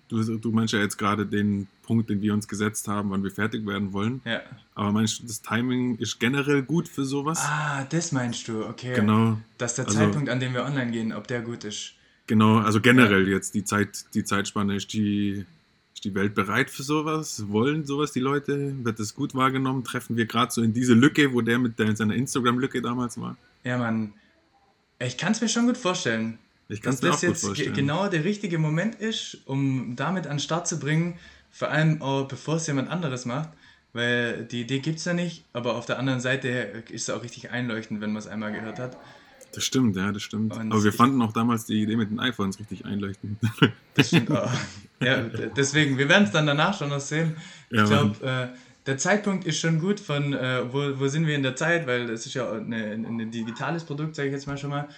du, 0.08 0.38
du 0.38 0.50
meinst 0.52 0.72
ja 0.72 0.78
jetzt 0.80 0.96
gerade 0.96 1.26
den 1.26 1.66
Punkt, 1.82 2.08
den 2.08 2.22
wir 2.22 2.32
uns 2.32 2.48
gesetzt 2.48 2.88
haben, 2.88 3.10
wann 3.10 3.22
wir 3.22 3.30
fertig 3.30 3.66
werden 3.66 3.92
wollen. 3.92 4.22
Ja. 4.24 4.40
Aber 4.74 4.92
meinst 4.92 5.18
du, 5.22 5.26
das 5.26 5.42
Timing 5.42 5.96
ist 5.98 6.18
generell 6.18 6.62
gut 6.62 6.88
für 6.88 7.04
sowas? 7.04 7.40
Ah, 7.42 7.84
das 7.90 8.12
meinst 8.12 8.48
du, 8.48 8.64
okay. 8.64 8.94
Genau, 8.94 9.36
Dass 9.58 9.74
der 9.74 9.84
Also- 9.86 9.98
Zeitpunkt, 9.98 10.30
an 10.30 10.40
dem 10.40 10.54
wir 10.54 10.64
online 10.64 10.90
gehen, 10.92 11.12
ob 11.12 11.26
der 11.28 11.42
gut 11.42 11.64
ist. 11.64 11.92
genau. 12.26 12.58
Also 12.58 12.80
generell 12.80 13.28
jetzt 13.28 13.54
die 13.54 13.64
Zeit, 13.64 14.06
die 14.14 14.24
Zeitspanne 14.24 14.76
ist 14.76 14.92
die, 14.94 15.44
ist 15.96 16.04
die 16.04 16.14
Welt 16.14 16.34
bereit 16.34 16.70
für 16.70 16.82
sowas? 16.82 17.44
Wollen 17.48 17.86
sowas 17.86 18.12
die 18.12 18.20
Leute? 18.20 18.74
Wird 18.84 19.00
das 19.00 19.14
gut 19.14 19.34
wahrgenommen? 19.34 19.82
Treffen 19.82 20.16
wir 20.16 20.26
gerade 20.26 20.52
so 20.52 20.62
in 20.62 20.74
diese 20.74 20.92
Lücke, 20.92 21.32
wo 21.32 21.40
der 21.40 21.58
mit 21.58 21.78
der, 21.78 21.96
seiner 21.96 22.14
Instagram-Lücke 22.14 22.82
damals 22.82 23.18
war? 23.18 23.36
Ja, 23.64 23.78
Mann. 23.78 24.12
Ich 24.98 25.16
kann 25.16 25.32
es 25.32 25.40
mir 25.40 25.48
schon 25.48 25.66
gut 25.66 25.78
vorstellen. 25.78 26.38
Ich 26.68 26.82
kann 26.82 26.90
dass 26.90 26.96
es 26.96 27.02
mir 27.02 27.08
auch 27.08 27.20
das 27.20 27.22
gut 27.22 27.36
vorstellen. 27.38 27.74
genau 27.74 28.08
der 28.08 28.24
richtige 28.24 28.58
Moment 28.58 28.96
ist, 28.96 29.38
um 29.46 29.96
damit 29.96 30.26
an 30.26 30.34
den 30.34 30.40
Start 30.40 30.68
zu 30.68 30.78
bringen, 30.78 31.18
vor 31.50 31.70
allem 31.70 32.02
auch 32.02 32.28
bevor 32.28 32.56
es 32.56 32.66
jemand 32.66 32.90
anderes 32.90 33.24
macht, 33.24 33.48
weil 33.94 34.44
die 34.44 34.60
Idee 34.62 34.80
gibt 34.80 34.98
es 34.98 35.06
ja 35.06 35.14
nicht, 35.14 35.44
aber 35.54 35.76
auf 35.76 35.86
der 35.86 35.98
anderen 35.98 36.20
Seite 36.20 36.84
ist 36.90 37.08
es 37.08 37.10
auch 37.10 37.22
richtig 37.22 37.50
einleuchtend, 37.50 38.02
wenn 38.02 38.12
man 38.12 38.20
es 38.20 38.26
einmal 38.26 38.52
gehört 38.52 38.78
hat. 38.78 38.98
Das 39.56 39.64
stimmt, 39.64 39.96
ja, 39.96 40.12
das 40.12 40.22
stimmt. 40.22 40.54
Und 40.54 40.70
Aber 40.70 40.84
wir 40.84 40.92
fanden 40.92 41.22
auch 41.22 41.32
damals 41.32 41.64
die 41.64 41.82
Idee 41.82 41.96
mit 41.96 42.10
den 42.10 42.20
iPhones 42.20 42.58
richtig 42.60 42.84
einleuchtend. 42.84 43.38
Das 43.94 44.08
stimmt 44.08 44.30
auch. 44.30 44.50
ja, 45.00 45.22
deswegen, 45.56 45.96
wir 45.96 46.10
werden 46.10 46.24
es 46.24 46.30
dann 46.30 46.46
danach 46.46 46.78
schon 46.78 46.90
noch 46.90 47.00
sehen. 47.00 47.34
Ja, 47.70 47.84
ich 47.84 47.88
glaube, 47.88 48.26
äh, 48.26 48.48
der 48.84 48.98
Zeitpunkt 48.98 49.46
ist 49.46 49.58
schon 49.58 49.80
gut 49.80 49.98
von, 49.98 50.34
äh, 50.34 50.70
wo, 50.70 51.00
wo 51.00 51.08
sind 51.08 51.26
wir 51.26 51.34
in 51.34 51.42
der 51.42 51.56
Zeit, 51.56 51.86
weil 51.86 52.06
das 52.06 52.26
ist 52.26 52.34
ja 52.34 52.52
ein 52.52 53.30
digitales 53.30 53.84
Produkt, 53.84 54.14
sage 54.14 54.28
ich 54.28 54.34
jetzt 54.34 54.46
mal 54.46 54.58
schon 54.58 54.68
mal. 54.68 54.88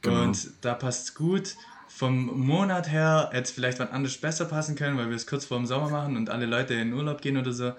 Genau. 0.00 0.22
Und 0.22 0.48
da 0.62 0.72
passt 0.72 1.08
es 1.08 1.14
gut. 1.14 1.56
Vom 1.88 2.46
Monat 2.46 2.90
her 2.90 3.28
hätte 3.32 3.42
es 3.42 3.50
vielleicht 3.50 3.78
wann 3.78 3.88
anders 3.88 4.16
besser 4.16 4.46
passen 4.46 4.76
können, 4.76 4.96
weil 4.96 5.10
wir 5.10 5.16
es 5.16 5.26
kurz 5.26 5.44
vor 5.44 5.58
dem 5.58 5.66
Sommer 5.66 5.90
machen 5.90 6.16
und 6.16 6.30
alle 6.30 6.46
Leute 6.46 6.72
in 6.72 6.94
Urlaub 6.94 7.20
gehen 7.20 7.36
oder 7.36 7.52
so. 7.52 7.74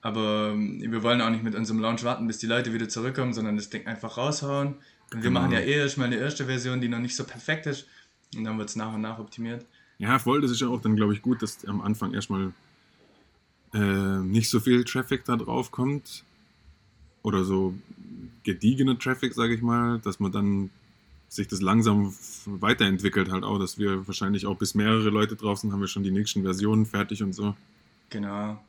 Aber 0.00 0.52
ähm, 0.54 0.80
wir 0.80 1.02
wollen 1.02 1.20
auch 1.20 1.28
nicht 1.30 1.44
mit 1.44 1.54
unserem 1.54 1.80
Launch 1.80 2.04
warten, 2.04 2.26
bis 2.26 2.38
die 2.38 2.46
Leute 2.46 2.72
wieder 2.72 2.88
zurückkommen, 2.88 3.34
sondern 3.34 3.56
das 3.56 3.68
Ding 3.68 3.86
einfach 3.86 4.16
raushauen. 4.16 4.76
Und 5.14 5.22
wir 5.22 5.30
Genau. 5.30 5.40
machen 5.40 5.52
ja 5.52 5.60
eh 5.60 5.72
erstmal 5.78 6.08
eine 6.08 6.16
erste 6.16 6.44
Version, 6.46 6.80
die 6.80 6.88
noch 6.88 6.98
nicht 6.98 7.14
so 7.16 7.24
perfekt 7.24 7.66
ist. 7.66 7.86
Und 8.36 8.44
dann 8.44 8.58
wird 8.58 8.68
es 8.68 8.76
nach 8.76 8.92
und 8.92 9.00
nach 9.00 9.18
optimiert. 9.18 9.64
Ja, 9.98 10.18
voll, 10.18 10.40
das 10.40 10.50
ist 10.50 10.60
ja 10.60 10.68
auch 10.68 10.80
dann, 10.80 10.96
glaube 10.96 11.14
ich, 11.14 11.22
gut, 11.22 11.40
dass 11.40 11.64
am 11.66 11.80
Anfang 11.80 12.14
erstmal 12.14 12.52
äh, 13.72 13.78
nicht 13.78 14.50
so 14.50 14.60
viel 14.60 14.84
Traffic 14.84 15.24
da 15.24 15.36
drauf 15.36 15.70
kommt. 15.70 16.24
Oder 17.22 17.44
so 17.44 17.74
gediegener 18.42 18.98
Traffic, 18.98 19.32
sage 19.34 19.54
ich 19.54 19.62
mal, 19.62 19.98
dass 20.00 20.20
man 20.20 20.32
dann 20.32 20.70
sich 21.28 21.48
das 21.48 21.62
langsam 21.62 22.14
weiterentwickelt 22.44 23.30
halt 23.30 23.44
auch, 23.44 23.58
dass 23.58 23.78
wir 23.78 24.06
wahrscheinlich 24.06 24.46
auch 24.46 24.56
bis 24.58 24.74
mehrere 24.74 25.08
Leute 25.10 25.34
drauf 25.36 25.58
sind, 25.58 25.72
haben 25.72 25.80
wir 25.80 25.88
schon 25.88 26.02
die 26.02 26.10
nächsten 26.10 26.42
Versionen 26.42 26.86
fertig 26.86 27.22
und 27.22 27.32
so. 27.32 27.56
Genau. 28.10 28.62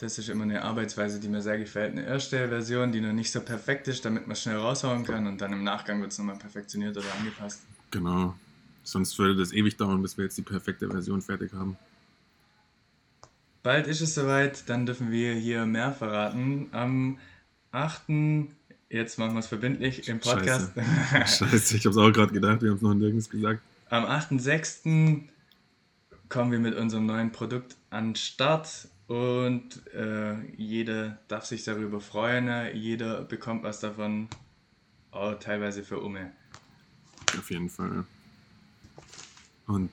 Das 0.00 0.16
ist 0.16 0.30
immer 0.30 0.44
eine 0.44 0.62
Arbeitsweise, 0.62 1.20
die 1.20 1.28
mir 1.28 1.42
sehr 1.42 1.58
gefällt. 1.58 1.92
Eine 1.92 2.06
erste 2.06 2.48
Version, 2.48 2.90
die 2.90 3.02
noch 3.02 3.12
nicht 3.12 3.30
so 3.30 3.42
perfekt 3.42 3.86
ist, 3.86 4.02
damit 4.02 4.26
man 4.26 4.34
schnell 4.34 4.56
raushauen 4.56 5.04
kann 5.04 5.26
und 5.26 5.42
dann 5.42 5.52
im 5.52 5.62
Nachgang 5.62 6.00
wird 6.00 6.10
es 6.10 6.18
nochmal 6.18 6.38
perfektioniert 6.38 6.96
oder 6.96 7.06
angepasst. 7.18 7.60
Genau. 7.90 8.34
Sonst 8.82 9.18
würde 9.18 9.36
das 9.36 9.52
ewig 9.52 9.76
dauern, 9.76 10.00
bis 10.00 10.16
wir 10.16 10.24
jetzt 10.24 10.38
die 10.38 10.42
perfekte 10.42 10.88
Version 10.88 11.20
fertig 11.20 11.52
haben. 11.52 11.76
Bald 13.62 13.86
ist 13.88 14.00
es 14.00 14.14
soweit, 14.14 14.70
dann 14.70 14.86
dürfen 14.86 15.10
wir 15.10 15.34
hier 15.34 15.66
mehr 15.66 15.92
verraten. 15.92 16.68
Am 16.72 17.18
8. 17.72 18.48
Jetzt 18.88 19.18
machen 19.18 19.34
wir 19.34 19.40
es 19.40 19.48
verbindlich 19.48 20.08
im 20.08 20.18
Podcast. 20.18 20.72
Scheiße, 21.12 21.76
ich 21.76 21.84
habe 21.84 21.90
es 21.90 21.98
auch 21.98 22.10
gerade 22.10 22.32
gedacht, 22.32 22.62
wir 22.62 22.70
haben 22.70 22.76
es 22.76 22.82
noch 22.82 22.94
nirgends 22.94 23.28
gesagt. 23.28 23.60
Am 23.90 24.06
8.6. 24.06 25.24
kommen 26.30 26.52
wir 26.52 26.58
mit 26.58 26.74
unserem 26.74 27.04
neuen 27.04 27.32
Produkt 27.32 27.76
an 27.90 28.08
den 28.08 28.16
Start 28.16 28.88
und 29.10 29.84
äh, 29.92 30.36
jeder 30.56 31.18
darf 31.26 31.44
sich 31.44 31.64
darüber 31.64 32.00
freuen. 32.00 32.44
ne? 32.44 32.72
Jeder 32.76 33.22
bekommt 33.22 33.64
was 33.64 33.80
davon, 33.80 34.28
auch 35.10 35.34
teilweise 35.40 35.82
für 35.82 35.98
Umme. 35.98 36.30
Auf 37.36 37.50
jeden 37.50 37.68
Fall. 37.68 38.04
Und 39.66 39.90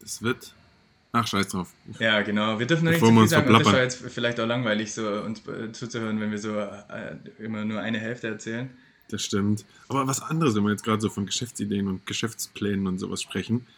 das 0.00 0.22
wird. 0.22 0.54
Ach, 1.12 1.24
scheiß 1.24 1.46
drauf. 1.50 1.72
Ja, 2.00 2.20
genau. 2.22 2.58
Wir 2.58 2.66
dürfen 2.66 2.86
noch 2.86 2.90
nicht 2.90 3.04
zu 3.04 3.12
viel 3.12 3.28
sagen, 3.28 3.52
das 3.52 3.64
war 3.66 3.80
jetzt 3.80 4.02
vielleicht 4.08 4.40
auch 4.40 4.46
langweilig, 4.46 4.92
so 4.92 5.08
uns 5.22 5.46
äh, 5.46 5.70
zuzuhören, 5.70 6.18
wenn 6.18 6.32
wir 6.32 6.38
so 6.40 6.58
äh, 6.58 7.16
immer 7.38 7.64
nur 7.64 7.80
eine 7.80 8.00
Hälfte 8.00 8.26
erzählen. 8.26 8.70
Das 9.08 9.22
stimmt. 9.22 9.64
Aber 9.86 10.04
was 10.08 10.20
anderes, 10.20 10.56
wenn 10.56 10.64
wir 10.64 10.72
jetzt 10.72 10.82
gerade 10.82 11.00
so 11.00 11.10
von 11.10 11.26
Geschäftsideen 11.26 11.86
und 11.86 12.06
Geschäftsplänen 12.06 12.88
und 12.88 12.98
sowas 12.98 13.22
sprechen. 13.22 13.68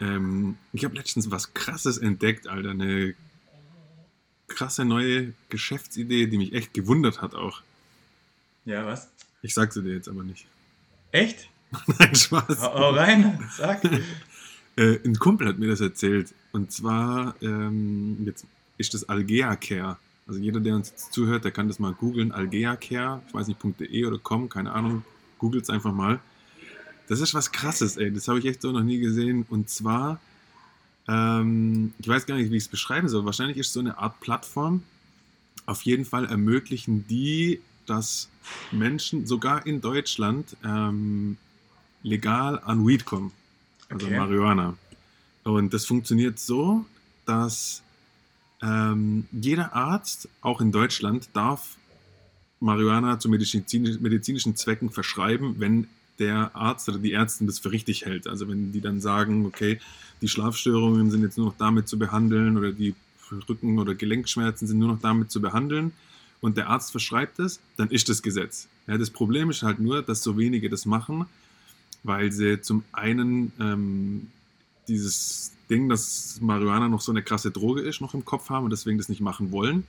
Ähm, 0.00 0.56
ich 0.72 0.84
habe 0.84 0.94
letztens 0.94 1.32
was 1.32 1.52
Krasses 1.52 1.98
entdeckt, 1.98 2.46
Alter. 2.46 2.70
Eine 2.70 3.16
krasse 4.50 4.84
neue 4.84 5.32
Geschäftsidee, 5.48 6.26
die 6.26 6.38
mich 6.38 6.52
echt 6.52 6.74
gewundert 6.74 7.22
hat 7.22 7.34
auch. 7.34 7.62
Ja, 8.64 8.84
was? 8.84 9.08
Ich 9.42 9.54
sag 9.54 9.72
sie 9.72 9.82
dir 9.82 9.94
jetzt 9.94 10.08
aber 10.08 10.22
nicht. 10.22 10.46
Echt? 11.12 11.48
Nein, 11.98 12.14
Spaß. 12.14 12.60
Hau, 12.60 12.90
rein, 12.90 13.48
sag. 13.56 13.82
Äh, 14.76 15.00
ein 15.04 15.18
Kumpel 15.18 15.48
hat 15.48 15.58
mir 15.58 15.68
das 15.68 15.80
erzählt. 15.80 16.32
Und 16.52 16.70
zwar, 16.70 17.34
ähm, 17.42 18.16
jetzt 18.24 18.46
ist 18.78 18.94
das 18.94 19.08
Algea 19.08 19.56
Care. 19.56 19.98
Also 20.28 20.40
jeder, 20.40 20.60
der 20.60 20.76
uns 20.76 20.90
jetzt 20.90 21.12
zuhört, 21.12 21.44
der 21.44 21.50
kann 21.50 21.66
das 21.66 21.80
mal 21.80 21.92
googeln. 21.92 22.30
Algea 22.30 22.76
Care, 22.76 23.20
ich 23.26 23.34
weiß 23.34 23.48
nicht, 23.48 23.58
.de 23.62 24.04
oder 24.06 24.18
com, 24.18 24.48
keine 24.48 24.72
Ahnung. 24.72 25.04
Googelt 25.38 25.64
es 25.64 25.70
einfach 25.70 25.92
mal. 25.92 26.20
Das 27.08 27.20
ist 27.20 27.34
was 27.34 27.50
krasses, 27.50 27.96
ey. 27.96 28.12
Das 28.12 28.28
habe 28.28 28.38
ich 28.38 28.46
echt 28.46 28.62
so 28.62 28.70
noch 28.70 28.84
nie 28.84 29.00
gesehen. 29.00 29.44
Und 29.50 29.68
zwar, 29.68 30.20
ähm, 31.10 31.92
ich 31.98 32.06
weiß 32.06 32.26
gar 32.26 32.36
nicht, 32.36 32.52
wie 32.52 32.56
ich 32.56 32.64
es 32.64 32.68
beschreiben 32.68 33.08
soll. 33.08 33.24
Wahrscheinlich 33.24 33.58
ist 33.58 33.68
es 33.68 33.72
so 33.72 33.80
eine 33.80 33.98
Art 33.98 34.20
Plattform. 34.20 34.84
Auf 35.66 35.82
jeden 35.82 36.04
Fall 36.04 36.26
ermöglichen 36.26 37.04
die, 37.08 37.60
dass 37.86 38.28
Menschen 38.70 39.26
sogar 39.26 39.66
in 39.66 39.80
Deutschland 39.80 40.56
ähm, 40.64 41.36
legal 42.04 42.60
an 42.60 42.86
Weed 42.86 43.04
kommen. 43.04 43.32
Also 43.88 44.06
Okay. 44.06 44.16
Marihuana. 44.16 44.76
Und 45.42 45.74
das 45.74 45.84
funktioniert 45.84 46.38
so, 46.38 46.84
dass 47.26 47.82
ähm, 48.62 49.26
jeder 49.32 49.74
Arzt, 49.74 50.28
auch 50.42 50.60
in 50.60 50.70
Deutschland, 50.70 51.28
darf 51.32 51.76
Marihuana 52.60 53.18
zu 53.18 53.28
medizinisch, 53.28 53.98
medizinischen 53.98 54.54
Zwecken 54.54 54.90
verschreiben, 54.90 55.56
wenn 55.58 55.88
der 56.20 56.54
Arzt 56.54 56.88
oder 56.88 56.98
die 56.98 57.12
Ärztin 57.12 57.46
das 57.46 57.58
für 57.58 57.72
richtig 57.72 58.04
hält. 58.04 58.26
Also 58.26 58.48
wenn 58.48 58.72
die 58.72 58.80
dann 58.80 59.00
sagen, 59.00 59.46
okay, 59.46 59.80
die 60.22 60.28
Schlafstörungen 60.28 61.10
sind 61.10 61.22
jetzt 61.22 61.38
nur 61.38 61.46
noch 61.46 61.56
damit 61.56 61.88
zu 61.88 61.98
behandeln 61.98 62.56
oder 62.56 62.72
die 62.72 62.94
Rücken- 63.48 63.78
oder 63.78 63.94
Gelenkschmerzen 63.94 64.68
sind 64.68 64.78
nur 64.78 64.88
noch 64.88 65.00
damit 65.00 65.30
zu 65.30 65.40
behandeln 65.40 65.92
und 66.40 66.56
der 66.56 66.68
Arzt 66.68 66.90
verschreibt 66.90 67.38
es, 67.38 67.60
dann 67.76 67.90
ist 67.90 68.08
das 68.08 68.22
Gesetz. 68.22 68.68
Ja, 68.86 68.98
das 68.98 69.10
Problem 69.10 69.50
ist 69.50 69.62
halt 69.62 69.78
nur, 69.78 70.02
dass 70.02 70.22
so 70.22 70.36
wenige 70.36 70.68
das 70.68 70.86
machen, 70.86 71.26
weil 72.02 72.32
sie 72.32 72.60
zum 72.60 72.84
einen 72.92 73.52
ähm, 73.60 74.28
dieses 74.88 75.52
Ding, 75.68 75.88
dass 75.88 76.38
Marihuana 76.40 76.88
noch 76.88 77.00
so 77.00 77.12
eine 77.12 77.22
krasse 77.22 77.50
Droge 77.50 77.82
ist, 77.82 78.00
noch 78.00 78.14
im 78.14 78.24
Kopf 78.24 78.50
haben 78.50 78.64
und 78.64 78.70
deswegen 78.70 78.98
das 78.98 79.08
nicht 79.08 79.20
machen 79.20 79.52
wollen. 79.52 79.84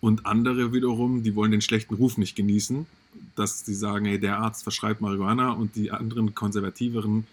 Und 0.00 0.26
andere 0.26 0.72
wiederum, 0.72 1.22
die 1.22 1.34
wollen 1.34 1.50
den 1.50 1.60
schlechten 1.60 1.94
Ruf 1.94 2.18
nicht 2.18 2.36
genießen, 2.36 2.86
dass 3.34 3.64
sie 3.64 3.74
sagen, 3.74 4.04
hey, 4.06 4.18
der 4.18 4.38
Arzt 4.38 4.62
verschreibt 4.62 5.00
Marihuana 5.00 5.50
und 5.50 5.74
die 5.76 5.90
anderen 5.90 6.34
konservativeren 6.34 7.26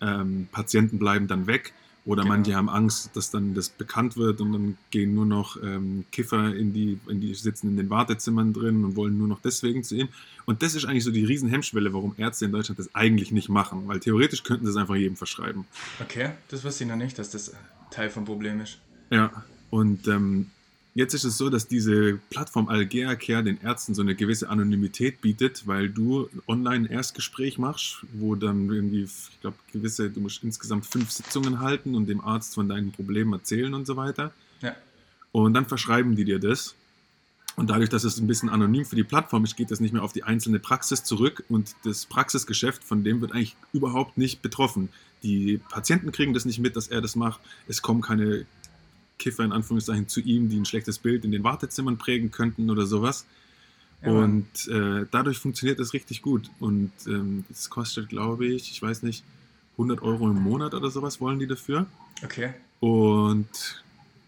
ähm, 0.00 0.48
Patienten 0.50 0.98
bleiben 0.98 1.28
dann 1.28 1.46
weg. 1.46 1.72
Oder 2.04 2.22
genau. 2.22 2.36
manche 2.36 2.54
haben 2.54 2.70
Angst, 2.70 3.10
dass 3.14 3.30
dann 3.30 3.52
das 3.52 3.68
bekannt 3.68 4.16
wird 4.16 4.40
und 4.40 4.52
dann 4.52 4.78
gehen 4.90 5.14
nur 5.14 5.26
noch 5.26 5.62
ähm, 5.62 6.06
Kiffer 6.10 6.56
in 6.56 6.72
die, 6.72 6.98
in 7.06 7.20
die, 7.20 7.34
sitzen 7.34 7.68
in 7.68 7.76
den 7.76 7.90
Wartezimmern 7.90 8.54
drin 8.54 8.82
und 8.82 8.96
wollen 8.96 9.18
nur 9.18 9.28
noch 9.28 9.40
deswegen 9.42 9.84
zu 9.84 9.94
ihm. 9.94 10.08
Und 10.46 10.62
das 10.62 10.74
ist 10.74 10.86
eigentlich 10.86 11.04
so 11.04 11.10
die 11.10 11.24
Riesenhemmschwelle, 11.24 11.92
warum 11.92 12.14
Ärzte 12.16 12.46
in 12.46 12.52
Deutschland 12.52 12.78
das 12.78 12.94
eigentlich 12.94 13.30
nicht 13.30 13.50
machen. 13.50 13.82
Weil 13.88 14.00
theoretisch 14.00 14.42
könnten 14.42 14.64
sie 14.64 14.70
es 14.70 14.76
einfach 14.78 14.94
jedem 14.94 15.16
verschreiben. 15.16 15.66
Okay, 16.00 16.30
das 16.48 16.64
wusste 16.64 16.84
ich 16.84 16.90
noch 16.90 16.96
nicht, 16.96 17.18
dass 17.18 17.28
das 17.30 17.52
Teil 17.90 18.08
vom 18.08 18.24
Problem 18.24 18.60
ist. 18.60 18.78
Ja, 19.10 19.44
und 19.68 20.08
ähm, 20.08 20.50
Jetzt 20.98 21.14
ist 21.14 21.22
es 21.22 21.38
so, 21.38 21.48
dass 21.48 21.68
diese 21.68 22.18
Plattform 22.28 22.66
Algea 22.66 23.14
Care 23.14 23.44
den 23.44 23.60
Ärzten 23.60 23.94
so 23.94 24.02
eine 24.02 24.16
gewisse 24.16 24.48
Anonymität 24.48 25.20
bietet, 25.20 25.64
weil 25.68 25.88
du 25.90 26.28
online 26.48 26.86
ein 26.88 26.92
Erstgespräch 26.92 27.56
machst, 27.56 28.04
wo 28.14 28.34
dann 28.34 28.68
irgendwie, 28.68 29.04
ich 29.04 29.40
glaube, 29.40 29.56
gewisse, 29.72 30.10
du 30.10 30.18
musst 30.18 30.42
insgesamt 30.42 30.86
fünf 30.86 31.12
Sitzungen 31.12 31.60
halten 31.60 31.94
und 31.94 32.08
dem 32.08 32.20
Arzt 32.20 32.56
von 32.56 32.68
deinen 32.68 32.90
Problemen 32.90 33.32
erzählen 33.32 33.74
und 33.74 33.86
so 33.86 33.96
weiter. 33.96 34.32
Ja. 34.60 34.74
Und 35.30 35.54
dann 35.54 35.66
verschreiben 35.66 36.16
die 36.16 36.24
dir 36.24 36.40
das. 36.40 36.74
Und 37.54 37.70
dadurch, 37.70 37.90
dass 37.90 38.02
es 38.02 38.18
ein 38.18 38.26
bisschen 38.26 38.48
anonym 38.48 38.84
für 38.84 38.96
die 38.96 39.04
Plattform 39.04 39.44
ist, 39.44 39.54
geht 39.54 39.70
das 39.70 39.78
nicht 39.78 39.92
mehr 39.92 40.02
auf 40.02 40.12
die 40.12 40.24
einzelne 40.24 40.58
Praxis 40.58 41.04
zurück 41.04 41.44
und 41.48 41.76
das 41.84 42.06
Praxisgeschäft 42.06 42.82
von 42.82 43.04
dem 43.04 43.20
wird 43.20 43.30
eigentlich 43.30 43.54
überhaupt 43.72 44.18
nicht 44.18 44.42
betroffen. 44.42 44.88
Die 45.22 45.60
Patienten 45.68 46.10
kriegen 46.10 46.34
das 46.34 46.44
nicht 46.44 46.58
mit, 46.58 46.74
dass 46.74 46.88
er 46.88 47.00
das 47.00 47.14
macht. 47.14 47.40
Es 47.68 47.82
kommen 47.82 48.00
keine 48.00 48.46
Kiffer 49.18 49.44
in 49.44 49.52
Anführungszeichen 49.52 50.08
zu 50.08 50.20
ihm, 50.20 50.48
die 50.48 50.58
ein 50.58 50.64
schlechtes 50.64 50.98
Bild 50.98 51.24
in 51.24 51.32
den 51.32 51.44
Wartezimmern 51.44 51.98
prägen 51.98 52.30
könnten 52.30 52.70
oder 52.70 52.86
sowas. 52.86 53.26
Ja, 54.02 54.10
und 54.12 54.68
äh, 54.68 55.06
dadurch 55.10 55.38
funktioniert 55.38 55.80
das 55.80 55.92
richtig 55.92 56.22
gut. 56.22 56.50
Und 56.60 56.92
ähm, 57.06 57.44
das 57.48 57.68
kostet, 57.68 58.08
glaube 58.08 58.46
ich, 58.46 58.70
ich 58.70 58.80
weiß 58.80 59.02
nicht, 59.02 59.24
100 59.72 60.02
Euro 60.02 60.28
im 60.30 60.42
Monat 60.42 60.74
oder 60.74 60.90
sowas 60.90 61.20
wollen 61.20 61.38
die 61.38 61.46
dafür. 61.46 61.86
Okay. 62.22 62.54
Und 62.80 63.48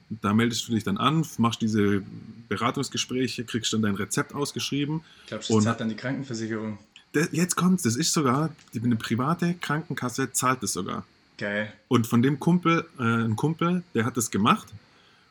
da 0.09 0.35
meldest 0.35 0.67
du 0.67 0.73
dich 0.73 0.83
dann 0.83 0.97
an, 0.97 1.25
machst 1.39 1.63
diese 1.63 2.03
Beratungsgespräche, 2.49 3.45
kriegst 3.45 3.73
dann 3.73 3.83
dein 3.83 3.95
Rezept 3.95 4.35
ausgeschrieben. 4.35 5.03
Glaubst 5.29 5.51
du, 5.51 5.55
das 5.55 5.65
zahlt 5.65 5.81
dann 5.81 5.89
die 5.89 5.97
Krankenversicherung? 5.97 6.79
Das, 7.13 7.29
jetzt 7.33 7.57
kommt's, 7.57 7.85
das 7.85 7.97
ist 7.97 8.13
sogar, 8.13 8.51
die, 8.75 8.81
eine 8.81 8.97
private 8.97 9.55
Krankenkasse 9.55 10.33
zahlt 10.33 10.63
das 10.63 10.73
sogar. 10.73 11.05
Geil. 11.41 11.73
Und 11.89 12.07
von 12.07 12.21
dem 12.21 12.39
Kumpel, 12.39 12.87
äh, 12.99 13.03
ein 13.03 13.35
Kumpel, 13.35 13.83
der 13.95 14.05
hat 14.05 14.19
das 14.19 14.31
gemacht. 14.31 14.69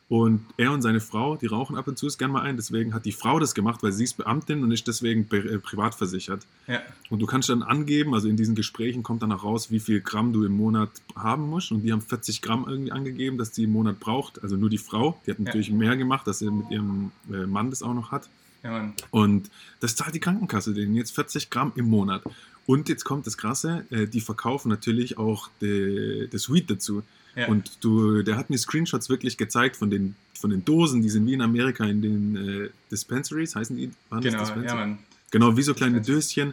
Und 0.08 0.44
er 0.56 0.72
und 0.72 0.82
seine 0.82 0.98
Frau, 0.98 1.36
die 1.36 1.46
rauchen 1.46 1.76
ab 1.76 1.86
und 1.86 1.96
zu 1.96 2.08
ist 2.08 2.18
gern 2.18 2.32
mal 2.32 2.42
ein. 2.42 2.56
Deswegen 2.56 2.94
hat 2.94 3.04
die 3.04 3.12
Frau 3.12 3.38
das 3.38 3.54
gemacht, 3.54 3.80
weil 3.84 3.92
sie 3.92 4.02
ist 4.02 4.14
Beamtin 4.14 4.64
und 4.64 4.72
ist 4.72 4.88
deswegen 4.88 5.24
äh, 5.30 5.58
privat 5.58 5.94
versichert. 5.94 6.44
Ja. 6.66 6.80
Und 7.10 7.20
du 7.20 7.26
kannst 7.26 7.48
dann 7.48 7.62
angeben, 7.62 8.12
also 8.12 8.28
in 8.28 8.36
diesen 8.36 8.56
Gesprächen 8.56 9.04
kommt 9.04 9.22
dann 9.22 9.30
auch 9.30 9.44
raus, 9.44 9.70
wie 9.70 9.78
viel 9.78 10.00
Gramm 10.00 10.32
du 10.32 10.42
im 10.42 10.56
Monat 10.56 10.90
haben 11.14 11.48
musst. 11.48 11.70
Und 11.70 11.82
die 11.82 11.92
haben 11.92 12.00
40 12.00 12.42
Gramm 12.42 12.66
irgendwie 12.68 12.90
angegeben, 12.90 13.38
dass 13.38 13.54
sie 13.54 13.62
im 13.62 13.72
Monat 13.72 14.00
braucht. 14.00 14.42
Also 14.42 14.56
nur 14.56 14.68
die 14.68 14.78
Frau. 14.78 15.20
Die 15.24 15.30
hat 15.30 15.38
natürlich 15.38 15.68
ja. 15.68 15.76
mehr 15.76 15.96
gemacht, 15.96 16.26
dass 16.26 16.40
sie 16.40 16.50
mit 16.50 16.72
ihrem 16.72 17.12
äh, 17.32 17.46
Mann 17.46 17.70
das 17.70 17.84
auch 17.84 17.94
noch 17.94 18.10
hat. 18.10 18.28
Ja, 18.62 18.92
und 19.10 19.50
das 19.80 19.96
zahlt 19.96 20.14
die 20.14 20.20
Krankenkasse 20.20 20.74
denen 20.74 20.94
jetzt 20.94 21.14
40 21.14 21.48
Gramm 21.50 21.72
im 21.76 21.88
Monat. 21.88 22.22
Und 22.70 22.88
jetzt 22.88 23.02
kommt 23.02 23.26
das 23.26 23.36
Krasse, 23.36 23.84
äh, 23.90 24.06
die 24.06 24.20
verkaufen 24.20 24.68
natürlich 24.68 25.18
auch 25.18 25.50
das 25.58 26.52
Weed 26.52 26.70
dazu. 26.70 27.02
Ja. 27.34 27.48
Und 27.48 27.78
du, 27.80 28.22
der 28.22 28.36
hat 28.36 28.48
mir 28.48 28.58
Screenshots 28.58 29.08
wirklich 29.08 29.36
gezeigt 29.36 29.74
von 29.74 29.90
den, 29.90 30.14
von 30.38 30.50
den 30.50 30.64
Dosen, 30.64 31.02
die 31.02 31.08
sind 31.08 31.26
wie 31.26 31.34
in 31.34 31.42
Amerika 31.42 31.84
in 31.84 32.00
den 32.00 32.36
äh, 32.36 32.68
Dispensaries, 32.88 33.56
heißen 33.56 33.76
die? 33.76 33.90
Waren 34.08 34.22
genau, 34.22 34.44
ja, 34.44 34.74
Mann. 34.76 34.98
Genau, 35.32 35.56
wie 35.56 35.62
so 35.62 35.74
kleine 35.74 36.00
Döschen. 36.00 36.52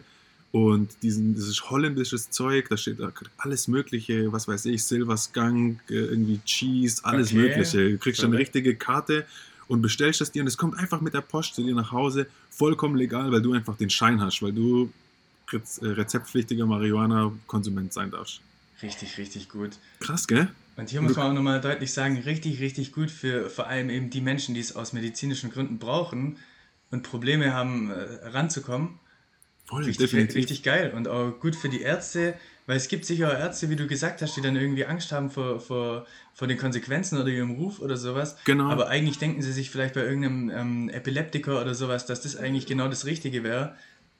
Und 0.50 0.88
diesen, 1.02 1.34
dieses 1.36 1.70
holländisches 1.70 2.30
Zeug, 2.30 2.68
da 2.68 2.76
steht 2.76 2.98
alles 3.36 3.68
Mögliche, 3.68 4.32
was 4.32 4.48
weiß 4.48 4.64
ich, 4.64 4.82
Silver 4.82 5.16
Skunk, 5.16 5.78
äh, 5.88 5.94
irgendwie 5.94 6.40
Cheese, 6.44 7.04
alles 7.04 7.28
okay. 7.28 7.42
Mögliche. 7.42 7.90
Du 7.92 7.98
kriegst 7.98 8.24
dann 8.24 8.32
eine 8.32 8.40
richtige 8.40 8.74
Karte 8.74 9.24
und 9.68 9.82
bestellst 9.82 10.20
es 10.20 10.32
dir 10.32 10.42
und 10.42 10.48
es 10.48 10.56
kommt 10.56 10.76
einfach 10.76 11.00
mit 11.00 11.14
der 11.14 11.20
Post 11.20 11.54
zu 11.54 11.62
dir 11.62 11.76
nach 11.76 11.92
Hause, 11.92 12.26
vollkommen 12.50 12.96
legal, 12.96 13.30
weil 13.30 13.40
du 13.40 13.52
einfach 13.52 13.76
den 13.76 13.90
Schein 13.90 14.20
hast, 14.20 14.42
weil 14.42 14.52
du 14.52 14.90
rezeptpflichtiger 15.52 16.66
Marihuana-Konsument 16.66 17.92
sein 17.92 18.10
darfst. 18.10 18.40
Richtig, 18.82 19.18
richtig 19.18 19.48
gut. 19.48 19.78
Krass, 20.00 20.26
gell? 20.26 20.48
Und 20.76 20.90
hier 20.90 21.02
muss 21.02 21.16
man 21.16 21.30
auch 21.30 21.34
nochmal 21.34 21.60
deutlich 21.60 21.92
sagen, 21.92 22.18
richtig, 22.18 22.60
richtig 22.60 22.92
gut 22.92 23.10
für 23.10 23.50
vor 23.50 23.66
allem 23.66 23.90
eben 23.90 24.10
die 24.10 24.20
Menschen, 24.20 24.54
die 24.54 24.60
es 24.60 24.76
aus 24.76 24.92
medizinischen 24.92 25.50
Gründen 25.50 25.78
brauchen 25.78 26.36
und 26.92 27.02
Probleme 27.02 27.52
haben, 27.52 27.90
äh, 27.90 28.28
ranzukommen. 28.28 29.00
Voll, 29.64 29.84
richtig, 29.84 30.10
definitiv. 30.10 30.36
richtig 30.36 30.62
geil. 30.62 30.92
Und 30.94 31.08
auch 31.08 31.32
gut 31.40 31.56
für 31.56 31.68
die 31.68 31.82
Ärzte, 31.82 32.34
weil 32.66 32.76
es 32.76 32.86
gibt 32.86 33.04
sicher 33.04 33.28
auch 33.28 33.38
Ärzte, 33.38 33.70
wie 33.70 33.76
du 33.76 33.88
gesagt 33.88 34.22
hast, 34.22 34.36
die 34.36 34.40
dann 34.40 34.54
irgendwie 34.54 34.84
Angst 34.84 35.10
haben 35.10 35.30
vor, 35.30 35.58
vor, 35.58 36.06
vor 36.32 36.46
den 36.46 36.58
Konsequenzen 36.58 37.18
oder 37.18 37.28
ihrem 37.28 37.52
Ruf 37.52 37.80
oder 37.80 37.96
sowas. 37.96 38.36
Genau. 38.44 38.68
Aber 38.68 38.88
eigentlich 38.88 39.18
denken 39.18 39.42
sie 39.42 39.52
sich 39.52 39.70
vielleicht 39.70 39.94
bei 39.94 40.02
irgendeinem 40.02 40.50
ähm, 40.50 40.88
Epileptiker 40.90 41.60
oder 41.60 41.74
sowas, 41.74 42.06
dass 42.06 42.20
das 42.20 42.36
eigentlich 42.36 42.66
genau 42.66 42.86
das 42.86 43.04
Richtige 43.04 43.42
wäre. 43.42 43.74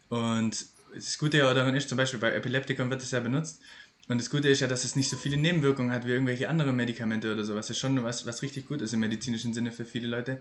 Und 0.09 0.67
das 0.95 1.19
Gute 1.19 1.39
ja 1.39 1.53
daran 1.55 1.75
ist, 1.75 1.89
zum 1.89 1.97
Beispiel 1.99 2.21
bei 2.21 2.33
Epileptikern 2.33 2.91
wird 2.91 3.03
es 3.03 3.11
ja 3.11 3.21
benutzt. 3.21 3.61
Und 4.09 4.19
das 4.19 4.31
Gute 4.31 4.49
ist 4.49 4.61
ja, 4.61 4.67
dass 4.67 4.85
es 4.85 4.97
nicht 4.97 5.11
so 5.11 5.17
viele 5.17 5.37
Nebenwirkungen 5.37 5.93
hat 5.93 6.07
wie 6.07 6.13
irgendwelche 6.13 6.49
anderen 6.49 6.75
Medikamente 6.77 7.33
oder 7.33 7.45
sowas. 7.45 7.67
Das 7.67 7.77
ist 7.77 7.81
schon 7.81 8.03
was, 8.03 8.27
was 8.27 8.43
richtig 8.43 8.67
gut 8.67 8.81
ist 8.81 8.95
im 8.95 9.01
medizinischen 9.01 9.53
Sinne 9.53 9.71
für 9.71 9.85
viele 9.85 10.09
Leute. 10.09 10.41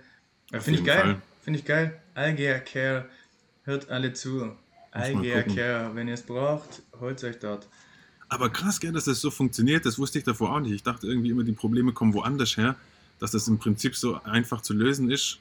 Finde 0.52 0.80
ich 0.80 0.86
geil. 0.86 1.22
Finde 1.42 1.60
ich 1.60 1.66
geil. 1.66 2.00
Algea 2.14 2.60
Care, 2.60 3.10
hört 3.64 3.90
alle 3.90 4.14
zu. 4.14 4.56
Algea 4.92 5.44
Care, 5.44 5.92
wenn 5.96 6.08
ihr 6.08 6.14
es 6.14 6.22
braucht, 6.22 6.82
holt 7.00 7.22
euch 7.24 7.40
dort. 7.40 7.68
Aber 8.30 8.50
krass, 8.50 8.80
gell, 8.80 8.92
dass 8.92 9.06
das 9.06 9.22
so 9.22 9.32
funktioniert, 9.32 9.86
das 9.86 10.00
wusste 10.00 10.18
ich 10.18 10.24
davor 10.24 10.54
auch 10.56 10.60
nicht. 10.60 10.74
Ich 10.74 10.84
dachte 10.84 11.08
irgendwie 11.08 11.30
immer, 11.30 11.44
die 11.44 11.54
Probleme 11.54 11.94
kommen 11.94 12.14
woanders 12.14 12.58
her, 12.58 12.76
dass 13.20 13.32
das 13.32 13.48
im 13.48 13.58
Prinzip 13.58 13.96
so 13.96 14.22
einfach 14.24 14.62
zu 14.62 14.74
lösen 14.74 15.10
ist. 15.12 15.40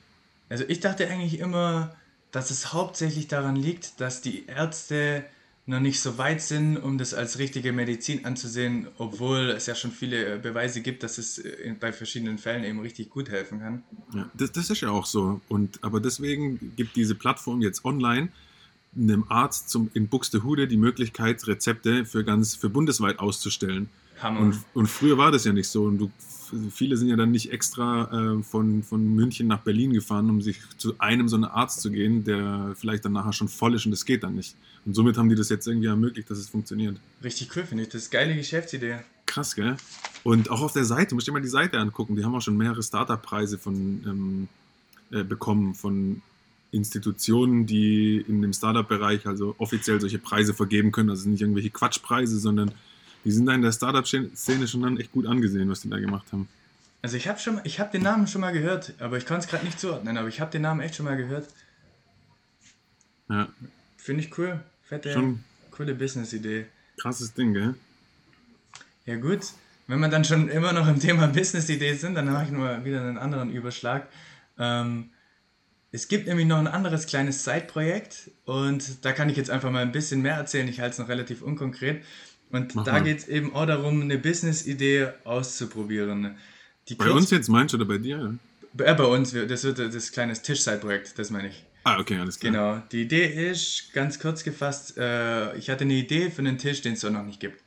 Also 0.48 0.64
ich 0.68 0.80
dachte 0.80 1.08
eigentlich 1.08 1.38
immer, 1.38 1.96
dass 2.32 2.50
es 2.50 2.72
hauptsächlich 2.72 3.28
daran 3.28 3.56
liegt, 3.56 4.00
dass 4.00 4.20
die 4.20 4.46
Ärzte 4.46 5.24
noch 5.68 5.80
nicht 5.80 6.00
so 6.00 6.16
weit 6.16 6.40
sind, 6.42 6.76
um 6.76 6.96
das 6.96 7.12
als 7.12 7.38
richtige 7.38 7.72
Medizin 7.72 8.24
anzusehen, 8.24 8.86
obwohl 8.98 9.50
es 9.50 9.66
ja 9.66 9.74
schon 9.74 9.90
viele 9.90 10.38
Beweise 10.38 10.80
gibt, 10.80 11.02
dass 11.02 11.18
es 11.18 11.42
bei 11.80 11.92
verschiedenen 11.92 12.38
Fällen 12.38 12.62
eben 12.62 12.78
richtig 12.78 13.10
gut 13.10 13.28
helfen 13.30 13.58
kann. 13.58 13.82
Ja, 14.14 14.30
das, 14.34 14.52
das 14.52 14.70
ist 14.70 14.80
ja 14.80 14.90
auch 14.90 15.06
so. 15.06 15.40
Und, 15.48 15.82
aber 15.82 16.00
deswegen 16.00 16.72
gibt 16.76 16.94
diese 16.94 17.16
Plattform 17.16 17.62
jetzt 17.62 17.84
online 17.84 18.28
einem 18.96 19.24
Arzt 19.28 19.68
zum, 19.68 19.90
in 19.94 20.08
Buxtehude 20.08 20.68
die 20.68 20.76
Möglichkeit, 20.76 21.46
Rezepte 21.46 22.04
für 22.04 22.24
ganz 22.24 22.54
für 22.54 22.70
bundesweit 22.70 23.18
auszustellen. 23.18 23.88
Hammer. 24.20 24.40
Und, 24.40 24.58
und 24.74 24.86
früher 24.86 25.18
war 25.18 25.30
das 25.30 25.44
ja 25.44 25.52
nicht 25.52 25.68
so. 25.68 25.84
Und 25.84 25.98
du 25.98 26.10
viele 26.70 26.96
sind 26.96 27.08
ja 27.08 27.16
dann 27.16 27.30
nicht 27.30 27.52
extra 27.52 28.36
äh, 28.36 28.42
von, 28.42 28.82
von 28.82 29.14
München 29.14 29.46
nach 29.46 29.60
Berlin 29.60 29.92
gefahren, 29.92 30.30
um 30.30 30.40
sich 30.40 30.60
zu 30.76 30.98
einem 30.98 31.28
so 31.28 31.36
einem 31.36 31.44
Arzt 31.44 31.80
zu 31.80 31.90
gehen, 31.90 32.24
der 32.24 32.74
vielleicht 32.76 33.04
dann 33.04 33.12
nachher 33.12 33.32
schon 33.32 33.48
voll 33.48 33.74
ist 33.74 33.84
und 33.86 33.92
das 33.92 34.04
geht 34.04 34.22
dann 34.22 34.34
nicht. 34.34 34.54
Und 34.84 34.94
somit 34.94 35.16
haben 35.16 35.28
die 35.28 35.34
das 35.34 35.48
jetzt 35.48 35.66
irgendwie 35.66 35.88
ermöglicht, 35.88 36.30
dass 36.30 36.38
es 36.38 36.48
funktioniert. 36.48 36.98
Richtig 37.22 37.50
cool, 37.56 37.64
finde 37.64 37.84
ich. 37.84 37.88
Das 37.88 38.02
ist 38.02 38.14
eine 38.14 38.26
geile 38.26 38.36
Geschäftsidee. 38.38 38.98
Krass, 39.26 39.54
gell? 39.54 39.76
Und 40.22 40.50
auch 40.50 40.62
auf 40.62 40.72
der 40.72 40.84
Seite, 40.84 41.14
musst 41.14 41.26
du 41.26 41.32
dir 41.32 41.34
mal 41.34 41.42
die 41.42 41.48
Seite 41.48 41.78
angucken, 41.78 42.16
die 42.16 42.24
haben 42.24 42.34
auch 42.34 42.40
schon 42.40 42.56
mehrere 42.56 42.82
Startup-Preise 42.82 43.58
von 43.58 43.74
ähm, 44.06 44.48
äh, 45.10 45.24
bekommen, 45.24 45.74
von 45.74 46.22
Institutionen, 46.70 47.66
die 47.66 48.24
in 48.28 48.42
dem 48.42 48.52
Startup-Bereich 48.52 49.26
also 49.26 49.54
offiziell 49.58 50.00
solche 50.00 50.18
Preise 50.18 50.54
vergeben 50.54 50.92
können. 50.92 51.10
Also 51.10 51.28
nicht 51.28 51.40
irgendwelche 51.40 51.70
Quatschpreise, 51.70 52.38
sondern 52.38 52.72
die 53.26 53.32
sind 53.32 53.44
da 53.46 53.54
in 53.54 53.62
der 53.62 53.72
Startup-Szene 53.72 54.68
schon 54.68 54.82
dann 54.82 54.96
echt 54.98 55.10
gut 55.12 55.26
angesehen, 55.26 55.68
was 55.68 55.80
die 55.82 55.90
da 55.90 55.98
gemacht 55.98 56.26
haben. 56.32 56.48
Also 57.02 57.16
ich 57.16 57.28
habe 57.28 57.38
schon, 57.38 57.60
ich 57.64 57.80
habe 57.80 57.90
den 57.90 58.02
Namen 58.02 58.26
schon 58.26 58.40
mal 58.40 58.52
gehört, 58.52 58.94
aber 59.00 59.18
ich 59.18 59.26
kann 59.26 59.40
es 59.40 59.48
gerade 59.48 59.64
nicht 59.64 59.78
zuordnen, 59.78 60.16
aber 60.16 60.28
ich 60.28 60.40
habe 60.40 60.50
den 60.50 60.62
Namen 60.62 60.80
echt 60.80 60.94
schon 60.94 61.06
mal 61.06 61.16
gehört. 61.16 61.48
Ja. 63.28 63.48
Finde 63.96 64.22
ich 64.22 64.38
cool. 64.38 64.60
Fette, 64.84 65.12
schon 65.12 65.44
coole 65.72 65.94
Business-Idee. 65.94 66.66
Krasses 66.98 67.34
Ding, 67.34 67.52
gell? 67.52 67.74
Ja 69.04 69.16
gut, 69.16 69.40
wenn 69.88 69.98
wir 70.00 70.08
dann 70.08 70.24
schon 70.24 70.48
immer 70.48 70.72
noch 70.72 70.86
im 70.88 71.00
Thema 71.00 71.26
Business-Idee 71.26 71.94
sind, 71.94 72.14
dann 72.14 72.26
mache 72.32 72.44
ich 72.44 72.50
nur 72.50 72.84
wieder 72.84 73.00
einen 73.00 73.18
anderen 73.18 73.50
Überschlag. 73.50 74.08
Ähm, 74.58 75.10
Es 75.92 76.08
gibt 76.08 76.26
nämlich 76.26 76.46
noch 76.46 76.58
ein 76.58 76.66
anderes 76.66 77.06
kleines 77.06 77.44
Side-Projekt 77.44 78.30
und 78.44 79.04
da 79.04 79.12
kann 79.12 79.28
ich 79.30 79.36
jetzt 79.36 79.50
einfach 79.50 79.70
mal 79.70 79.82
ein 79.82 79.92
bisschen 79.92 80.22
mehr 80.22 80.34
erzählen. 80.34 80.68
Ich 80.68 80.80
halte 80.80 80.92
es 80.92 80.98
noch 80.98 81.08
relativ 81.08 81.42
unkonkret. 81.42 82.04
Und 82.50 82.74
Mach 82.74 82.84
da 82.84 83.00
geht 83.00 83.18
es 83.18 83.28
eben 83.28 83.54
auch 83.54 83.66
darum, 83.66 84.02
eine 84.02 84.18
Business-Idee 84.18 85.08
auszuprobieren. 85.24 86.36
Die 86.88 86.94
Bei 86.94 87.10
uns 87.10 87.30
jetzt 87.30 87.48
meinst 87.48 87.74
du 87.74 87.78
oder 87.78 87.86
bei 87.86 87.98
dir? 87.98 88.38
Äh, 88.78 88.94
bei 88.94 89.04
uns, 89.04 89.32
das 89.32 89.64
wird 89.64 89.78
das 89.78 90.12
kleines 90.12 90.42
Tisch-Side-Projekt, 90.42 91.18
das 91.18 91.30
meine 91.30 91.48
ich. 91.48 91.64
Ah, 91.84 91.98
okay, 92.00 92.18
alles 92.18 92.38
klar. 92.38 92.52
Genau. 92.52 92.82
Die 92.92 93.02
Idee 93.02 93.50
ist, 93.50 93.92
ganz 93.92 94.18
kurz 94.18 94.42
gefasst, 94.44 94.96
äh, 94.98 95.56
ich 95.56 95.70
hatte 95.70 95.84
eine 95.84 95.94
Idee 95.94 96.30
für 96.30 96.40
einen 96.40 96.58
Tisch, 96.58 96.82
den 96.82 96.94
es 96.94 97.00
so 97.00 97.10
noch 97.10 97.24
nicht 97.24 97.40
gibt. 97.40 97.62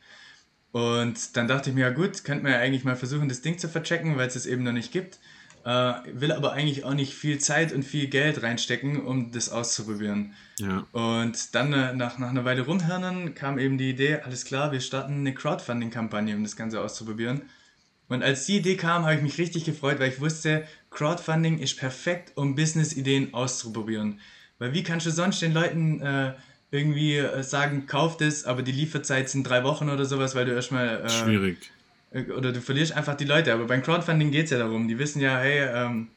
Und 0.72 1.36
dann 1.36 1.48
dachte 1.48 1.70
ich 1.70 1.76
mir, 1.76 1.82
ja 1.82 1.89
gut, 1.89 2.24
könnte 2.24 2.44
man 2.44 2.52
ja 2.52 2.60
eigentlich 2.60 2.84
mal 2.84 2.96
versuchen, 2.96 3.28
das 3.28 3.42
Ding 3.42 3.58
zu 3.58 3.68
verchecken, 3.68 4.18
weil 4.18 4.28
es 4.28 4.36
es 4.36 4.46
eben 4.46 4.63
noch 4.63 4.72
nicht 4.72 4.92
gibt. 4.92 5.20
Äh, 5.65 5.93
will 6.13 6.32
aber 6.32 6.54
eigentlich 6.54 6.86
auch 6.86 6.93
nicht 6.93 7.13
viel 7.13 7.38
Zeit 7.39 7.74
und 7.74 7.84
viel 7.84 8.08
Geld 8.08 8.41
reinstecken, 8.41 9.06
um 9.06 9.32
das 9.32 9.50
auszuprobieren. 9.50 10.34
Ja. 10.58 10.86
Und 10.93 11.54
dann 11.54 11.74
äh, 11.74 11.93
nach, 11.93 12.17
nach 12.17 12.30
einer 12.30 12.45
Weile 12.45 12.62
rumhirnen 12.62 13.36
kam 13.36 13.60
eben 13.60 13.78
die 13.78 13.89
Idee, 13.89 14.19
alles 14.24 14.45
klar, 14.45 14.72
wir 14.72 14.80
starten 14.80 15.15
eine 15.15 15.34
Crowdfunding-Kampagne, 15.34 16.36
um 16.36 16.43
das 16.43 16.56
Ganze 16.56 16.82
auszuprobieren. 16.82 17.41
Und 18.08 18.24
als 18.24 18.45
die 18.45 18.58
Idee 18.58 18.78
kam, 18.78 19.04
habe 19.04 19.15
ich 19.15 19.22
mich 19.22 19.38
richtig 19.38 19.65
gefreut, 19.65 20.00
weil 20.00 20.10
ich 20.10 20.19
wusste, 20.19 20.65
Crowdfunding 20.89 21.60
ist 21.60 21.78
perfekt, 21.78 22.32
um 22.36 22.56
Business-Ideen 22.56 23.34
auszuprobieren. 23.34 24.19
Weil 24.58 24.74
wie 24.74 24.84
kannst 24.84 25.06
du 25.06 25.12
sonst 25.12 25.41
den 25.41 25.54
Leuten 25.54 26.02
äh, 26.02 26.34
irgendwie 26.72 27.17
äh, 27.17 27.43
sagen, 27.43 27.86
kauft 27.86 28.22
es, 28.22 28.45
aber 28.45 28.63
die 28.63 28.72
Lieferzeit 28.72 29.30
sind 29.30 29.43
drei 29.43 29.63
Wochen 29.63 29.89
oder 29.89 30.06
sowas, 30.06 30.36
weil 30.36 30.45
du 30.45 30.54
erstmal... 30.54 31.04
Äh, 31.06 31.10
Schwierig. 31.10 31.72
Oder 32.12 32.52
du 32.52 32.62
verlierst 32.62 32.93
einfach 32.93 33.15
die 33.15 33.26
Leute. 33.26 33.54
Aber 33.54 33.65
beim 33.65 33.82
Crowdfunding 33.82 34.32
geht 34.32 34.45
es 34.45 34.52
ja 34.52 34.58
darum, 34.58 34.88
die 34.88 34.98
wissen 34.98 35.22
ja, 35.22 35.38
hey, 35.38 35.67
ähm, 35.67 36.08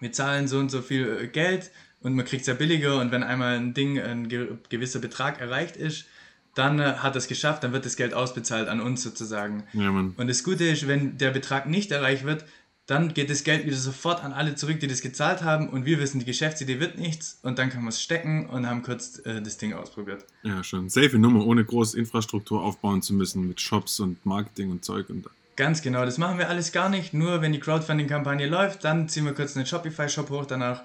wir 0.00 0.12
zahlen 0.12 0.48
so 0.48 0.58
und 0.58 0.70
so 0.70 0.82
viel 0.82 1.18
äh, 1.22 1.26
Geld 1.28 1.70
und 2.00 2.14
man 2.14 2.24
kriegt 2.24 2.42
es 2.42 2.46
ja 2.48 2.54
billiger 2.54 3.00
und 3.00 3.12
wenn 3.12 3.22
einmal 3.22 3.56
ein 3.56 3.74
Ding, 3.74 4.00
ein 4.00 4.28
ge 4.28 4.48
gewisser 4.68 4.98
Betrag 4.98 5.40
erreicht 5.40 5.76
ist, 5.76 6.06
dann 6.54 6.78
äh, 6.78 6.94
hat 6.94 7.16
es 7.16 7.28
geschafft, 7.28 7.64
dann 7.64 7.72
wird 7.72 7.86
das 7.86 7.96
Geld 7.96 8.14
ausbezahlt 8.14 8.68
an 8.68 8.80
uns 8.80 9.02
sozusagen. 9.02 9.64
Ja. 9.72 9.88
Und 9.90 10.26
das 10.28 10.44
Gute 10.44 10.64
ist, 10.64 10.86
wenn 10.86 11.18
der 11.18 11.30
Betrag 11.30 11.66
nicht 11.66 11.90
erreicht 11.90 12.24
wird, 12.24 12.44
dann 12.86 13.14
geht 13.14 13.30
das 13.30 13.44
Geld 13.44 13.64
wieder 13.64 13.76
sofort 13.76 14.24
an 14.24 14.32
alle 14.32 14.54
zurück, 14.56 14.80
die 14.80 14.88
das 14.88 15.02
gezahlt 15.02 15.42
haben 15.42 15.68
und 15.68 15.84
wir 15.84 16.00
wissen, 16.00 16.18
die 16.18 16.24
Geschäftsidee 16.24 16.80
wird 16.80 16.98
nichts 16.98 17.38
und 17.42 17.58
dann 17.58 17.70
können 17.70 17.84
wir 17.84 17.90
es 17.90 18.02
stecken 18.02 18.48
und 18.48 18.66
haben 18.68 18.82
kurz 18.82 19.20
äh, 19.24 19.40
das 19.40 19.56
Ding 19.56 19.72
ausprobiert. 19.72 20.24
Ja, 20.42 20.64
schon. 20.64 20.88
Safe 20.88 21.18
Nummer, 21.18 21.46
ohne 21.46 21.64
große 21.64 21.96
Infrastruktur 21.98 22.62
aufbauen 22.62 23.00
zu 23.00 23.14
müssen 23.14 23.46
mit 23.46 23.60
Shops 23.60 24.00
und 24.00 24.24
Marketing 24.26 24.70
und 24.70 24.84
Zeug 24.84 25.10
und 25.10 25.28
Ganz 25.54 25.82
genau, 25.82 26.04
das 26.04 26.16
machen 26.16 26.38
wir 26.38 26.48
alles 26.48 26.72
gar 26.72 26.88
nicht. 26.88 27.12
Nur 27.12 27.42
wenn 27.42 27.52
die 27.52 27.60
Crowdfunding-Kampagne 27.60 28.46
läuft, 28.46 28.84
dann 28.84 29.08
ziehen 29.08 29.26
wir 29.26 29.34
kurz 29.34 29.54
einen 29.54 29.66
Shopify-Shop 29.66 30.30
hoch 30.30 30.46
danach 30.46 30.82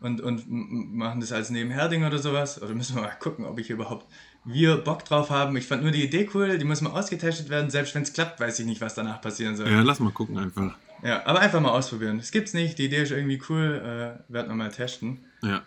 und, 0.00 0.20
und 0.20 0.44
machen 0.46 1.20
das 1.20 1.32
als 1.32 1.48
Nebenherding 1.48 2.04
oder 2.04 2.18
sowas. 2.18 2.60
Oder 2.60 2.74
müssen 2.74 2.96
wir 2.96 3.02
mal 3.02 3.16
gucken, 3.18 3.46
ob 3.46 3.58
ich 3.58 3.70
überhaupt 3.70 4.06
wir 4.44 4.76
Bock 4.76 5.04
drauf 5.04 5.30
haben. 5.30 5.56
Ich 5.56 5.66
fand 5.66 5.82
nur 5.82 5.90
die 5.90 6.04
Idee 6.04 6.28
cool, 6.34 6.58
die 6.58 6.64
muss 6.64 6.82
mal 6.82 6.90
ausgetestet 6.90 7.48
werden. 7.48 7.70
Selbst 7.70 7.94
wenn 7.94 8.02
es 8.02 8.12
klappt, 8.12 8.40
weiß 8.40 8.58
ich 8.58 8.66
nicht, 8.66 8.80
was 8.82 8.94
danach 8.94 9.20
passieren 9.22 9.56
soll. 9.56 9.70
Ja, 9.70 9.80
lass 9.80 10.00
mal 10.00 10.12
gucken 10.12 10.38
einfach. 10.38 10.76
Ja, 11.02 11.24
aber 11.26 11.40
einfach 11.40 11.60
mal 11.60 11.70
ausprobieren. 11.70 12.18
Es 12.18 12.30
gibt's 12.30 12.52
nicht, 12.54 12.78
die 12.78 12.84
Idee 12.86 13.02
ist 13.02 13.10
irgendwie 13.10 13.40
cool, 13.48 13.80
äh, 14.28 14.32
werden 14.32 14.48
wir 14.48 14.54
mal 14.54 14.70
testen. 14.70 15.18
Ja. 15.42 15.62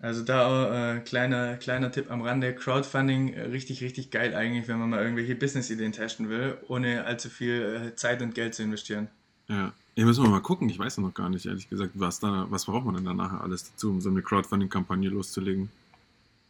Also 0.00 0.22
da 0.22 0.46
auch, 0.46 0.72
äh, 0.96 1.00
kleiner, 1.00 1.56
kleiner 1.56 1.90
Tipp 1.90 2.10
am 2.10 2.22
Rande, 2.22 2.54
Crowdfunding, 2.54 3.34
äh, 3.34 3.40
richtig, 3.42 3.82
richtig 3.82 4.10
geil 4.10 4.34
eigentlich, 4.34 4.68
wenn 4.68 4.78
man 4.78 4.90
mal 4.90 5.00
irgendwelche 5.02 5.34
Business-Ideen 5.34 5.92
testen 5.92 6.28
will, 6.28 6.58
ohne 6.68 7.04
allzu 7.04 7.30
viel 7.30 7.90
äh, 7.92 7.96
Zeit 7.96 8.20
und 8.20 8.34
Geld 8.34 8.54
zu 8.54 8.62
investieren. 8.62 9.08
Ja. 9.48 9.72
Ja, 9.96 10.04
müssen 10.04 10.24
wir 10.24 10.30
mal 10.30 10.40
gucken. 10.40 10.68
Ich 10.68 10.78
weiß 10.78 10.96
ja 10.96 11.02
noch 11.02 11.14
gar 11.14 11.30
nicht, 11.30 11.46
ehrlich 11.46 11.70
gesagt, 11.70 11.92
was 11.94 12.18
da, 12.18 12.46
was 12.50 12.64
braucht 12.64 12.84
man 12.84 12.96
denn 12.96 13.04
da 13.04 13.14
nachher 13.14 13.40
alles 13.42 13.70
dazu, 13.70 13.90
um 13.90 14.00
so 14.00 14.10
eine 14.10 14.22
Crowdfunding-Kampagne 14.22 15.08
loszulegen. 15.08 15.70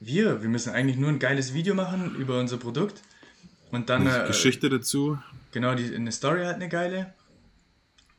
Wir, 0.01 0.41
wir 0.43 0.49
müssen 0.49 0.73
eigentlich 0.73 0.97
nur 0.97 1.11
ein 1.11 1.19
geiles 1.19 1.53
Video 1.53 1.75
machen 1.75 2.15
über 2.17 2.41
unser 2.41 2.57
Produkt 2.57 3.03
und 3.71 3.91
dann 3.91 4.09
Eine 4.09 4.25
äh, 4.25 4.27
Geschichte 4.29 4.71
dazu. 4.71 5.19
genau 5.53 5.75
die 5.75 5.95
eine 5.95 6.11
Story 6.11 6.45
halt 6.45 6.57
eine 6.57 6.69
geile 6.71 7.13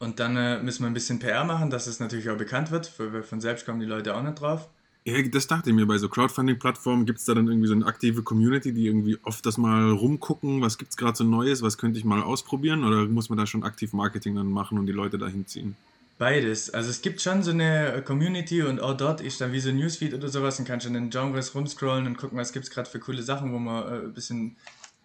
und 0.06 0.20
dann 0.20 0.38
äh, 0.38 0.62
müssen 0.62 0.84
wir 0.84 0.88
ein 0.88 0.94
bisschen 0.94 1.20
PR 1.20 1.44
machen, 1.44 1.70
dass 1.70 1.88
es 1.88 2.00
natürlich 2.00 2.30
auch 2.30 2.38
bekannt 2.38 2.72
wird, 2.72 2.94
weil 3.00 3.24
von 3.24 3.42
selbst 3.42 3.66
kommen 3.66 3.80
die 3.80 3.86
Leute 3.86 4.16
auch 4.16 4.22
nicht 4.22 4.40
drauf. 4.40 4.70
Ja, 5.04 5.22
das 5.22 5.48
dachte 5.48 5.70
ich 5.70 5.76
mir, 5.76 5.86
bei 5.86 5.98
so 5.98 6.10
Crowdfunding-Plattformen 6.10 7.06
gibt 7.06 7.20
es 7.20 7.26
da 7.26 7.34
dann 7.34 7.48
irgendwie 7.48 7.68
so 7.68 7.74
eine 7.74 7.86
aktive 7.86 8.24
Community, 8.24 8.72
die 8.72 8.86
irgendwie 8.86 9.18
oft 9.24 9.46
das 9.46 9.58
mal 9.58 9.92
rumgucken, 9.92 10.62
was 10.62 10.78
gibt 10.78 10.92
es 10.92 10.98
gerade 10.98 11.16
so 11.18 11.24
Neues, 11.24 11.62
was 11.62 11.78
könnte 11.78 12.00
ich 12.00 12.06
mal 12.06 12.24
ausprobieren 12.24 12.84
oder 12.84 13.06
muss 13.06 13.30
man 13.30 13.38
da 13.38 13.46
schon 13.46 13.64
aktiv 13.64 13.94
Marketing 13.94 14.36
dann 14.36 14.48
machen 14.48 14.80
und 14.80 14.86
die 14.86 14.94
Leute 14.94 15.18
dahin 15.18 15.46
ziehen? 15.46 15.76
Beides. 16.18 16.74
Also 16.74 16.90
es 16.90 17.02
gibt 17.02 17.22
schon 17.22 17.44
so 17.44 17.52
eine 17.52 18.02
Community 18.06 18.64
und 18.64 18.80
auch 18.80 18.96
dort 18.96 19.22
ist 19.22 19.42
dann 19.42 19.52
wie 19.52 19.60
so 19.60 19.70
ein 19.70 19.76
Newsfeed 19.76 20.14
oder 20.14 20.30
sowas 20.30 20.58
und 20.60 20.66
kannst 20.66 20.86
in 20.86 20.94
den 20.94 21.10
Genres 21.10 21.54
rumscrollen 21.54 22.08
und 22.08 22.18
gucken, 22.18 22.38
was 22.38 22.54
gibt 22.54 22.66
es 22.66 22.72
gerade 22.72 22.90
für 22.90 23.00
coole 23.00 23.22
Sachen, 23.22 23.52
wo 23.52 23.60
man 23.60 23.84
äh, 23.84 24.06
ein 24.06 24.14
bisschen 24.14 24.56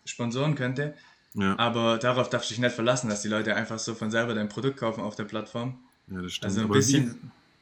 sponsoren 0.04 0.54
könnte. 0.54 0.94
Ja, 1.34 1.58
Aber 1.58 1.98
darauf 1.98 2.28
darfst 2.28 2.50
du 2.50 2.54
dich 2.54 2.60
nicht 2.60 2.74
verlassen, 2.74 3.08
dass 3.08 3.22
die 3.22 3.28
Leute 3.28 3.54
einfach 3.54 3.78
so 3.78 3.94
von 3.94 4.10
selber 4.10 4.34
dein 4.34 4.48
Produkt 4.48 4.78
kaufen 4.78 5.00
auf 5.02 5.14
der 5.14 5.24
Plattform. 5.24 5.78
ja 6.08 6.22
das 6.22 6.32
stimmt. 6.32 6.44
Also 6.50 6.60
ein 6.60 6.64
Aber 6.64 6.74
bisschen, 6.74 7.14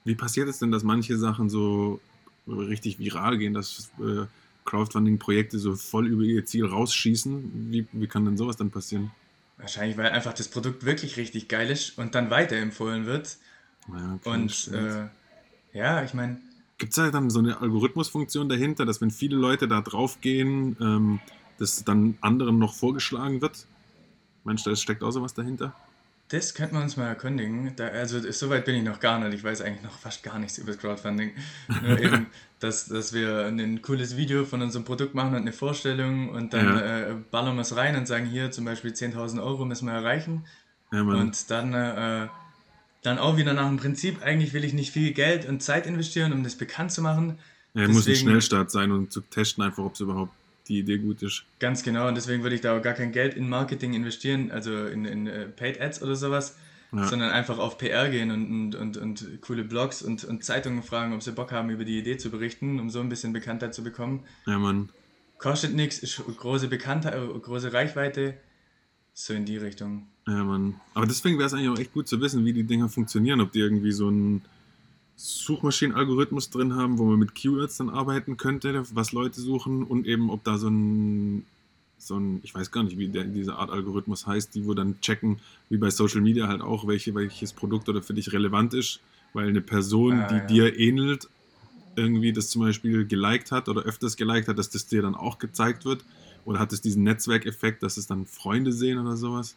wie, 0.04 0.10
wie 0.12 0.14
passiert 0.14 0.48
es 0.48 0.58
denn, 0.58 0.70
dass 0.70 0.82
manche 0.82 1.16
Sachen 1.18 1.50
so 1.50 2.00
richtig 2.46 2.98
viral 2.98 3.36
gehen, 3.38 3.52
dass 3.54 3.90
äh, 4.00 4.26
Crowdfunding-Projekte 4.64 5.58
so 5.58 5.76
voll 5.76 6.06
über 6.06 6.22
ihr 6.22 6.44
Ziel 6.46 6.66
rausschießen? 6.66 7.70
Wie, 7.70 7.86
wie 7.92 8.06
kann 8.06 8.24
denn 8.24 8.36
sowas 8.36 8.56
dann 8.56 8.70
passieren? 8.70 9.10
wahrscheinlich, 9.58 9.96
weil 9.96 10.10
einfach 10.10 10.32
das 10.34 10.48
Produkt 10.48 10.84
wirklich 10.84 11.16
richtig 11.16 11.48
geil 11.48 11.68
ist 11.70 11.98
und 11.98 12.14
dann 12.14 12.30
weiterempfohlen 12.30 13.06
wird. 13.06 13.36
Ja, 13.88 14.18
Und 14.24 14.68
äh, 14.72 15.08
ja, 15.76 16.02
ich 16.04 16.14
meine, 16.14 16.38
Gibt 16.78 16.92
es 16.92 16.96
da 16.96 17.10
dann 17.10 17.28
so 17.28 17.40
eine 17.40 17.60
Algorithmusfunktion 17.60 18.48
dahinter, 18.48 18.86
dass 18.86 19.00
wenn 19.00 19.10
viele 19.10 19.36
Leute 19.36 19.66
da 19.66 19.80
drauf 19.80 20.20
gehen, 20.20 20.76
ähm, 20.80 21.20
das 21.58 21.84
dann 21.84 22.16
anderen 22.20 22.58
noch 22.58 22.74
vorgeschlagen 22.74 23.40
wird? 23.40 23.66
Meinst 24.44 24.64
du, 24.66 24.70
da 24.70 24.76
steckt 24.76 25.02
auch 25.02 25.10
sowas 25.10 25.34
dahinter? 25.34 25.74
das 26.30 26.52
könnten 26.52 26.76
wir 26.76 26.82
uns 26.82 26.98
mal 26.98 27.06
erkundigen. 27.08 27.72
Da, 27.76 27.86
also 27.88 28.20
soweit 28.32 28.66
bin 28.66 28.74
ich 28.74 28.82
noch 28.82 29.00
gar 29.00 29.18
nicht. 29.18 29.32
Ich 29.32 29.42
weiß 29.42 29.62
eigentlich 29.62 29.82
noch 29.82 29.98
fast 29.98 30.22
gar 30.22 30.38
nichts 30.38 30.58
über 30.58 30.72
das 30.72 30.78
Crowdfunding. 30.78 31.30
Nur 31.82 31.98
eben, 31.98 32.26
dass, 32.60 32.84
dass 32.86 33.14
wir 33.14 33.46
ein 33.46 33.80
cooles 33.80 34.14
Video 34.18 34.44
von 34.44 34.60
unserem 34.60 34.84
Produkt 34.84 35.14
machen 35.14 35.30
und 35.30 35.36
eine 35.40 35.54
Vorstellung 35.54 36.28
und 36.28 36.52
dann 36.52 36.66
Ja. 36.66 36.80
äh, 37.12 37.14
ballern 37.30 37.54
wir 37.56 37.62
es 37.62 37.74
rein 37.76 37.96
und 37.96 38.06
sagen, 38.06 38.26
hier 38.26 38.50
zum 38.50 38.66
Beispiel 38.66 38.90
10.000 38.92 39.42
Euro 39.42 39.64
müssen 39.64 39.86
wir 39.86 39.94
erreichen. 39.94 40.44
Ja, 40.92 41.02
man, 41.02 41.16
Und 41.18 41.50
dann, 41.50 41.72
äh, 41.72 42.28
dann 43.00 43.18
auch 43.18 43.38
wieder 43.38 43.54
nach 43.54 43.66
dem 43.68 43.78
Prinzip, 43.78 44.20
eigentlich 44.22 44.52
will 44.52 44.64
ich 44.64 44.74
nicht 44.74 44.90
viel 44.92 45.12
Geld 45.14 45.48
und 45.48 45.62
Zeit 45.62 45.86
investieren, 45.86 46.34
um 46.34 46.44
das 46.44 46.56
bekannt 46.56 46.92
zu 46.92 47.00
machen. 47.00 47.38
ja, 47.72 47.88
muss 47.88 48.04
ein 48.06 48.12
deswegen- 48.12 48.18
Schnellstart 48.28 48.70
sein 48.70 48.92
und 48.92 49.12
zu 49.14 49.22
testen 49.22 49.64
einfach, 49.64 49.82
ob 49.84 49.94
es 49.94 50.00
überhaupt 50.00 50.32
die 50.68 50.78
Idee 50.80 50.98
gut 50.98 51.22
ist. 51.22 51.44
Ganz 51.58 51.82
genau, 51.82 52.08
und 52.08 52.14
deswegen 52.14 52.42
würde 52.42 52.54
ich 52.54 52.60
da 52.60 52.76
auch 52.76 52.82
gar 52.82 52.94
kein 52.94 53.12
Geld 53.12 53.34
in 53.34 53.48
Marketing 53.48 53.94
investieren, 53.94 54.50
also 54.50 54.86
in, 54.86 55.04
in 55.04 55.26
äh, 55.26 55.46
Paid 55.46 55.80
Ads 55.80 56.02
oder 56.02 56.14
sowas, 56.16 56.56
Ja. 56.92 57.06
sondern 57.06 57.30
einfach 57.30 57.58
auf 57.58 57.78
PR 57.78 58.08
gehen 58.10 58.30
und, 58.30 58.74
und, 58.74 58.74
und, 58.76 58.96
und 58.96 59.40
coole 59.42 59.64
Blogs 59.64 60.02
und, 60.02 60.24
und 60.24 60.44
Zeitungen 60.44 60.82
fragen, 60.82 61.12
ob 61.14 61.22
sie 61.22 61.32
Bock 61.32 61.52
haben, 61.52 61.70
über 61.70 61.84
die 61.84 61.98
Idee 61.98 62.16
zu 62.18 62.30
berichten, 62.30 62.78
um 62.80 62.90
so 62.90 63.00
ein 63.00 63.08
bisschen 63.08 63.32
Bekanntheit 63.32 63.74
zu 63.74 63.82
bekommen. 63.82 64.24
Ja, 64.46 64.58
man. 64.58 64.90
Kostet 65.38 65.74
nichts, 65.74 65.98
ist 66.00 66.16
große 66.36 66.68
Bekanntheit, 66.68 67.14
äh, 67.14 67.38
große 67.38 67.72
Reichweite, 67.72 68.34
so 69.14 69.34
in 69.34 69.44
die 69.44 69.56
Richtung. 69.56 70.06
Ja, 70.26 70.44
Mann. 70.44 70.80
Aber 70.94 71.06
deswegen 71.06 71.38
wäre 71.38 71.46
es 71.46 71.54
eigentlich 71.54 71.68
auch 71.70 71.78
echt 71.78 71.92
gut 71.92 72.06
zu 72.08 72.20
wissen, 72.20 72.44
wie 72.44 72.52
die 72.52 72.64
Dinger 72.64 72.88
funktionieren. 72.88 73.40
Ob 73.40 73.52
die 73.52 73.60
irgendwie 73.60 73.92
so 73.92 74.08
einen 74.08 74.42
Suchmaschinenalgorithmus 75.18 76.50
drin 76.50 76.76
haben, 76.76 76.98
wo 76.98 77.04
man 77.04 77.18
mit 77.18 77.34
Keywords 77.34 77.76
dann 77.78 77.90
arbeiten 77.90 78.36
könnte, 78.36 78.84
was 78.94 79.12
Leute 79.12 79.40
suchen 79.40 79.82
und 79.82 80.06
eben 80.06 80.30
ob 80.30 80.44
da 80.44 80.58
so 80.58 80.68
ein, 80.68 81.44
so 81.98 82.16
ein 82.18 82.40
ich 82.44 82.54
weiß 82.54 82.70
gar 82.70 82.84
nicht, 82.84 82.98
wie 82.98 83.08
der, 83.08 83.24
diese 83.24 83.56
Art 83.56 83.70
Algorithmus 83.70 84.26
heißt, 84.28 84.54
die 84.54 84.64
wo 84.66 84.74
dann 84.74 85.00
checken, 85.00 85.40
wie 85.70 85.76
bei 85.76 85.90
Social 85.90 86.20
Media 86.20 86.46
halt 86.46 86.62
auch, 86.62 86.86
welche, 86.86 87.14
welches 87.16 87.52
Produkt 87.52 87.88
oder 87.88 88.00
für 88.00 88.14
dich 88.14 88.32
relevant 88.32 88.74
ist, 88.74 89.00
weil 89.32 89.48
eine 89.48 89.60
Person, 89.60 90.26
Ah, 90.26 90.28
die 90.28 90.40
ja. 90.40 90.46
dir 90.46 90.78
ähnelt, 90.78 91.28
irgendwie 91.96 92.32
das 92.32 92.50
zum 92.50 92.62
Beispiel 92.62 93.06
geliked 93.06 93.50
hat 93.52 93.68
oder 93.68 93.82
öfters 93.82 94.16
geliked 94.16 94.48
hat, 94.48 94.58
dass 94.58 94.70
das 94.70 94.86
dir 94.86 95.02
dann 95.02 95.16
auch 95.16 95.38
gezeigt 95.38 95.84
wird. 95.84 96.04
Oder 96.44 96.60
hat 96.60 96.72
es 96.72 96.80
diesen 96.80 97.02
Netzwerkeffekt, 97.02 97.82
dass 97.82 97.96
es 97.96 98.06
dann 98.06 98.26
Freunde 98.26 98.72
sehen 98.72 98.98
oder 98.98 99.16
sowas? 99.16 99.56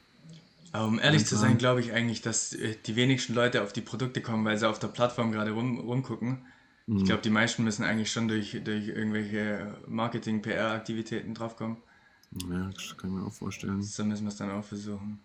Aber 0.72 0.88
um 0.88 1.00
ehrlich 1.00 1.26
zu 1.26 1.36
sein, 1.36 1.58
glaube 1.58 1.82
ich 1.82 1.92
eigentlich, 1.92 2.22
dass 2.22 2.54
äh, 2.54 2.76
die 2.86 2.96
wenigsten 2.96 3.34
Leute 3.34 3.62
auf 3.62 3.74
die 3.74 3.82
Produkte 3.82 4.22
kommen, 4.22 4.46
weil 4.46 4.58
sie 4.58 4.70
auf 4.70 4.80
der 4.80 4.88
Plattform 4.88 5.32
gerade 5.32 5.52
rum, 5.52 5.80
rumgucken. 5.80 6.46
Mhm. 6.88 6.98
Ich 6.98 7.06
glaube, 7.06 7.22
die 7.22 7.30
meisten 7.30 7.64
müssen 7.64 7.84
eigentlich 7.84 8.12
schon 8.12 8.28
durch, 8.28 8.58
durch 8.64 8.88
irgendwelche 8.88 9.76
Marketing-, 9.88 10.42
PR-Aktivitäten 10.42 11.34
draufkommen. 11.34 11.78
Ja, 12.50 12.70
das 12.74 12.96
kann 12.98 13.10
ich 13.10 13.16
mir 13.18 13.26
auch 13.26 13.34
vorstellen. 13.34 13.82
So 13.82 14.06
müssen 14.06 14.24
wir 14.24 14.30
es 14.30 14.38
dann 14.38 14.52
auch 14.52 14.64
versuchen. 14.64 15.20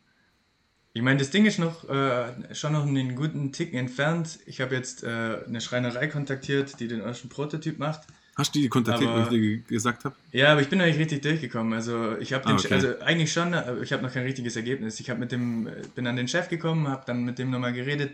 Ich 0.92 1.02
meine, 1.02 1.18
das 1.18 1.30
Ding 1.30 1.44
ist 1.44 1.58
noch 1.58 1.88
äh, 1.88 2.54
schon 2.54 2.72
noch 2.72 2.86
einen 2.86 3.14
guten 3.14 3.52
Ticken 3.52 3.78
entfernt. 3.78 4.38
Ich 4.46 4.60
habe 4.60 4.74
jetzt 4.74 5.04
äh, 5.04 5.44
eine 5.46 5.60
Schreinerei 5.60 6.08
kontaktiert, 6.08 6.80
die 6.80 6.88
den 6.88 7.00
ersten 7.00 7.28
Prototyp 7.28 7.78
macht. 7.78 8.06
Hast 8.36 8.54
du 8.54 8.58
die 8.60 8.68
kontaktiert, 8.68 9.10
Aber- 9.10 9.20
was 9.20 9.26
ich 9.28 9.30
dir 9.34 9.40
ge- 9.40 9.62
gesagt 9.66 10.04
habe? 10.04 10.14
Ja, 10.30 10.52
aber 10.52 10.60
ich 10.60 10.68
bin 10.68 10.78
noch 10.78 10.84
nicht 10.86 10.98
richtig 10.98 11.22
durchgekommen. 11.22 11.72
Also 11.72 12.16
ich 12.18 12.32
habe 12.34 12.44
Ah, 12.44 12.48
den, 12.50 12.58
okay. 12.58 12.74
also 12.74 12.98
eigentlich 13.00 13.32
schon, 13.32 13.54
aber 13.54 13.80
ich 13.80 13.92
habe 13.92 14.02
noch 14.02 14.12
kein 14.12 14.24
richtiges 14.24 14.56
Ergebnis. 14.56 15.00
Ich 15.00 15.08
habe 15.08 15.18
mit 15.20 15.32
dem, 15.32 15.68
bin 15.94 16.06
an 16.06 16.16
den 16.16 16.28
Chef 16.28 16.48
gekommen, 16.50 16.86
habe 16.88 17.02
dann 17.06 17.24
mit 17.24 17.38
dem 17.38 17.50
nochmal 17.50 17.72
geredet, 17.72 18.12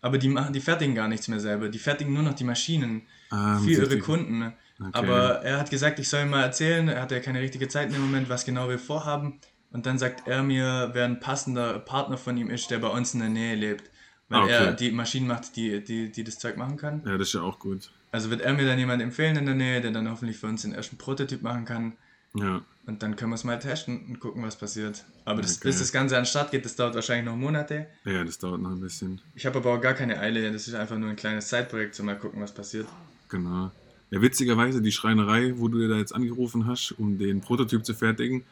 aber 0.00 0.18
die 0.18 0.28
machen, 0.28 0.52
die 0.52 0.60
fertigen 0.60 0.94
gar 0.96 1.06
nichts 1.06 1.28
mehr 1.28 1.38
selber. 1.40 1.68
Die 1.68 1.78
fertigen 1.78 2.12
nur 2.12 2.24
noch 2.24 2.34
die 2.34 2.44
Maschinen 2.44 3.02
Ah, 3.30 3.58
für 3.60 3.70
ihre 3.70 3.98
Kunden. 4.00 4.52
Okay. 4.80 4.90
Aber 4.92 5.42
er 5.42 5.58
hat 5.60 5.70
gesagt, 5.70 5.98
ich 6.00 6.08
soll 6.08 6.22
ihm 6.22 6.30
mal 6.30 6.42
erzählen, 6.42 6.88
er 6.88 7.02
hat 7.02 7.12
ja 7.12 7.20
keine 7.20 7.40
richtige 7.40 7.68
Zeit 7.68 7.94
im 7.94 8.00
Moment, 8.00 8.28
was 8.28 8.44
genau 8.44 8.68
wir 8.68 8.78
vorhaben. 8.78 9.38
Und 9.72 9.86
dann 9.86 9.98
sagt 9.98 10.26
er 10.26 10.42
mir, 10.42 10.90
wer 10.94 11.04
ein 11.04 11.20
passender 11.20 11.78
Partner 11.78 12.16
von 12.16 12.36
ihm 12.36 12.50
ist, 12.50 12.70
der 12.72 12.78
bei 12.80 12.88
uns 12.88 13.14
in 13.14 13.20
der 13.20 13.28
Nähe 13.28 13.54
lebt. 13.54 13.84
Weil 14.28 14.40
Ah, 14.40 14.44
okay. 14.44 14.52
er 14.52 14.72
die 14.72 14.90
Maschinen 14.90 15.28
macht, 15.28 15.54
die, 15.54 15.84
die, 15.84 16.10
die 16.10 16.24
das 16.24 16.38
Zeug 16.40 16.56
machen 16.56 16.76
kann. 16.76 17.02
Ja, 17.06 17.16
das 17.18 17.28
ist 17.28 17.34
ja 17.34 17.42
auch 17.42 17.58
gut. 17.60 17.92
Also 18.12 18.30
wird 18.30 18.40
er 18.40 18.52
mir 18.54 18.66
dann 18.66 18.78
jemanden 18.78 19.04
empfehlen 19.04 19.36
in 19.36 19.46
der 19.46 19.54
Nähe, 19.54 19.80
der 19.80 19.90
dann 19.92 20.10
hoffentlich 20.10 20.36
für 20.38 20.46
uns 20.48 20.62
den 20.62 20.72
ersten 20.72 20.96
Prototyp 20.98 21.42
machen 21.42 21.64
kann. 21.64 21.92
Ja, 22.34 22.62
Und 22.86 23.02
dann 23.02 23.16
können 23.16 23.30
wir 23.32 23.34
es 23.36 23.44
mal 23.44 23.58
testen 23.58 24.06
und 24.08 24.20
gucken, 24.20 24.42
was 24.44 24.56
passiert. 24.56 25.04
Aber 25.24 25.42
das, 25.42 25.56
Okay. 25.58 25.68
bis 25.68 25.78
das 25.80 25.90
Ganze 25.92 26.16
an 26.16 26.22
den 26.22 26.26
Start 26.28 26.50
geht, 26.52 26.64
das 26.64 26.76
dauert 26.76 26.94
wahrscheinlich 26.94 27.26
noch 27.26 27.36
Monate. 27.36 27.86
ja, 28.04 28.22
das 28.24 28.38
dauert 28.38 28.60
noch 28.60 28.70
ein 28.70 28.80
bisschen. 28.80 29.20
Ich 29.34 29.46
habe 29.46 29.58
aber 29.58 29.74
auch 29.74 29.80
gar 29.80 29.94
keine 29.94 30.18
Eile. 30.20 30.52
Das 30.52 30.68
ist 30.68 30.74
einfach 30.74 30.96
nur 30.96 31.10
ein 31.10 31.16
kleines 31.16 31.48
Zeitprojekt, 31.48 31.94
so 31.96 32.02
mal 32.04 32.16
gucken, 32.18 32.40
was 32.40 32.52
passiert. 32.54 32.86
Genau. 33.28 33.70
Ja, 34.10 34.22
witzigerweise, 34.22 34.80
die 34.82 34.92
Schreinerei, 34.92 35.54
wo 35.56 35.68
du 35.68 35.78
dir 35.78 35.88
da 35.88 35.96
jetzt 35.96 36.14
angerufen 36.14 36.66
hast, 36.66 36.92
um 36.98 37.16
den 37.18 37.40
Prototyp 37.40 37.84
zu 37.84 37.94
fertigen, 37.94 38.44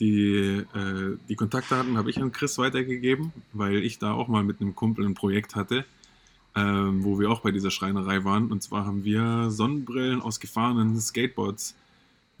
die, 0.00 0.64
äh, 0.74 1.16
die 1.28 1.36
Kontaktdaten 1.36 1.96
habe 1.96 2.10
ich 2.10 2.18
an 2.20 2.32
Chris 2.32 2.58
weitergegeben, 2.58 3.32
weil 3.52 3.76
ich 3.76 3.98
da 3.98 4.12
auch 4.12 4.28
mal 4.28 4.42
mit 4.42 4.60
einem 4.60 4.74
Kumpel 4.74 5.04
ein 5.06 5.14
Projekt 5.14 5.54
hatte, 5.54 5.84
ähm, 6.54 7.02
wo 7.02 7.18
wir 7.18 7.30
auch 7.30 7.40
bei 7.40 7.50
dieser 7.50 7.70
Schreinerei 7.70 8.24
waren. 8.24 8.50
Und 8.50 8.62
zwar 8.62 8.84
haben 8.84 9.04
wir 9.04 9.50
Sonnenbrillen 9.50 10.20
aus 10.20 10.40
gefahrenen 10.40 11.00
Skateboards 11.00 11.74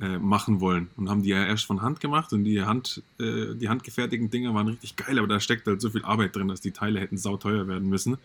äh, 0.00 0.18
machen 0.18 0.60
wollen 0.60 0.88
und 0.96 1.08
haben 1.08 1.22
die 1.22 1.30
ja 1.30 1.44
erst 1.44 1.64
von 1.64 1.80
Hand 1.80 2.00
gemacht 2.00 2.32
und 2.32 2.44
die, 2.44 2.62
Hand, 2.62 3.02
äh, 3.18 3.54
die 3.54 3.68
handgefertigten 3.68 4.30
Dinger 4.30 4.54
waren 4.54 4.68
richtig 4.68 4.96
geil, 4.96 5.18
aber 5.18 5.28
da 5.28 5.40
steckt 5.40 5.66
halt 5.66 5.80
so 5.80 5.90
viel 5.90 6.02
Arbeit 6.02 6.34
drin, 6.36 6.48
dass 6.48 6.60
die 6.60 6.72
Teile 6.72 7.00
hätten 7.00 7.16
sauteuer 7.16 7.68
werden 7.68 7.88
müssen. 7.88 8.18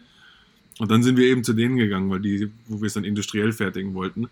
Und 0.80 0.92
dann 0.92 1.04
sind 1.04 1.18
wir 1.18 1.26
eben 1.28 1.44
zu 1.44 1.54
denen 1.54 1.78
gegangen, 1.78 2.10
weil 2.10 2.20
die, 2.20 2.52
wo 2.68 2.82
wir 2.82 2.88
es 2.88 2.94
dann 2.94 3.04
industriell 3.04 3.52
fertigen 3.52 3.94
wollten. 3.94 4.30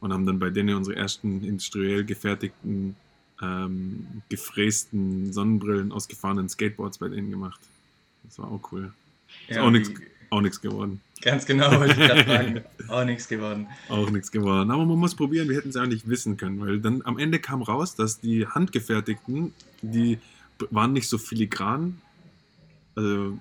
Und 0.00 0.12
haben 0.12 0.26
dann 0.26 0.38
bei 0.38 0.50
denen 0.50 0.76
unsere 0.76 0.96
ersten 0.96 1.42
industriell 1.42 2.04
gefertigten, 2.04 2.96
ähm, 3.40 4.06
gefrästen 4.28 5.32
Sonnenbrillen 5.32 5.92
aus 5.92 6.08
gefahrenen 6.08 6.48
Skateboards 6.48 6.98
bei 6.98 7.08
denen 7.08 7.30
gemacht. 7.30 7.60
Das 8.24 8.38
war 8.38 8.50
auch 8.50 8.60
cool. 8.72 8.92
Ist 9.48 9.58
auch 9.58 9.70
nichts 9.70 9.90
auch 10.30 10.40
nichts 10.40 10.60
geworden. 10.60 11.00
Ganz 11.22 11.46
genau, 11.46 11.70
wollte 11.78 11.92
ich 11.92 12.06
gerade 12.06 12.24
fragen. 12.24 12.64
Auch 12.88 13.04
nichts 13.04 13.28
geworden. 13.28 13.66
Auch 13.88 14.10
nichts 14.10 14.30
geworden. 14.30 14.70
Aber 14.70 14.84
man 14.84 14.98
muss 14.98 15.14
probieren, 15.14 15.48
wir 15.48 15.56
hätten 15.56 15.70
es 15.70 15.88
nicht 15.88 16.08
wissen 16.08 16.36
können, 16.36 16.60
weil 16.60 16.80
dann 16.80 17.02
am 17.02 17.18
Ende 17.18 17.38
kam 17.38 17.62
raus, 17.62 17.94
dass 17.94 18.20
die 18.20 18.46
handgefertigten, 18.46 19.54
die 19.80 20.18
waren 20.70 20.92
nicht 20.92 21.08
so 21.08 21.18
filigran. 21.18 22.00
Also, 22.94 23.38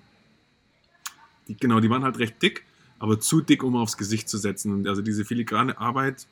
die, 1.47 1.57
genau, 1.57 1.79
die 1.79 1.89
waren 1.89 2.03
halt 2.03 2.19
recht 2.19 2.41
dick, 2.41 2.63
aber 2.99 3.19
zu 3.19 3.41
dick, 3.41 3.63
um 3.63 3.75
aufs 3.75 3.97
Gesicht 3.97 4.29
zu 4.29 4.37
setzen. 4.37 4.73
Und 4.73 4.87
also 4.87 5.01
diese 5.01 5.25
filigrane 5.25 5.77
Arbeit 5.77 6.25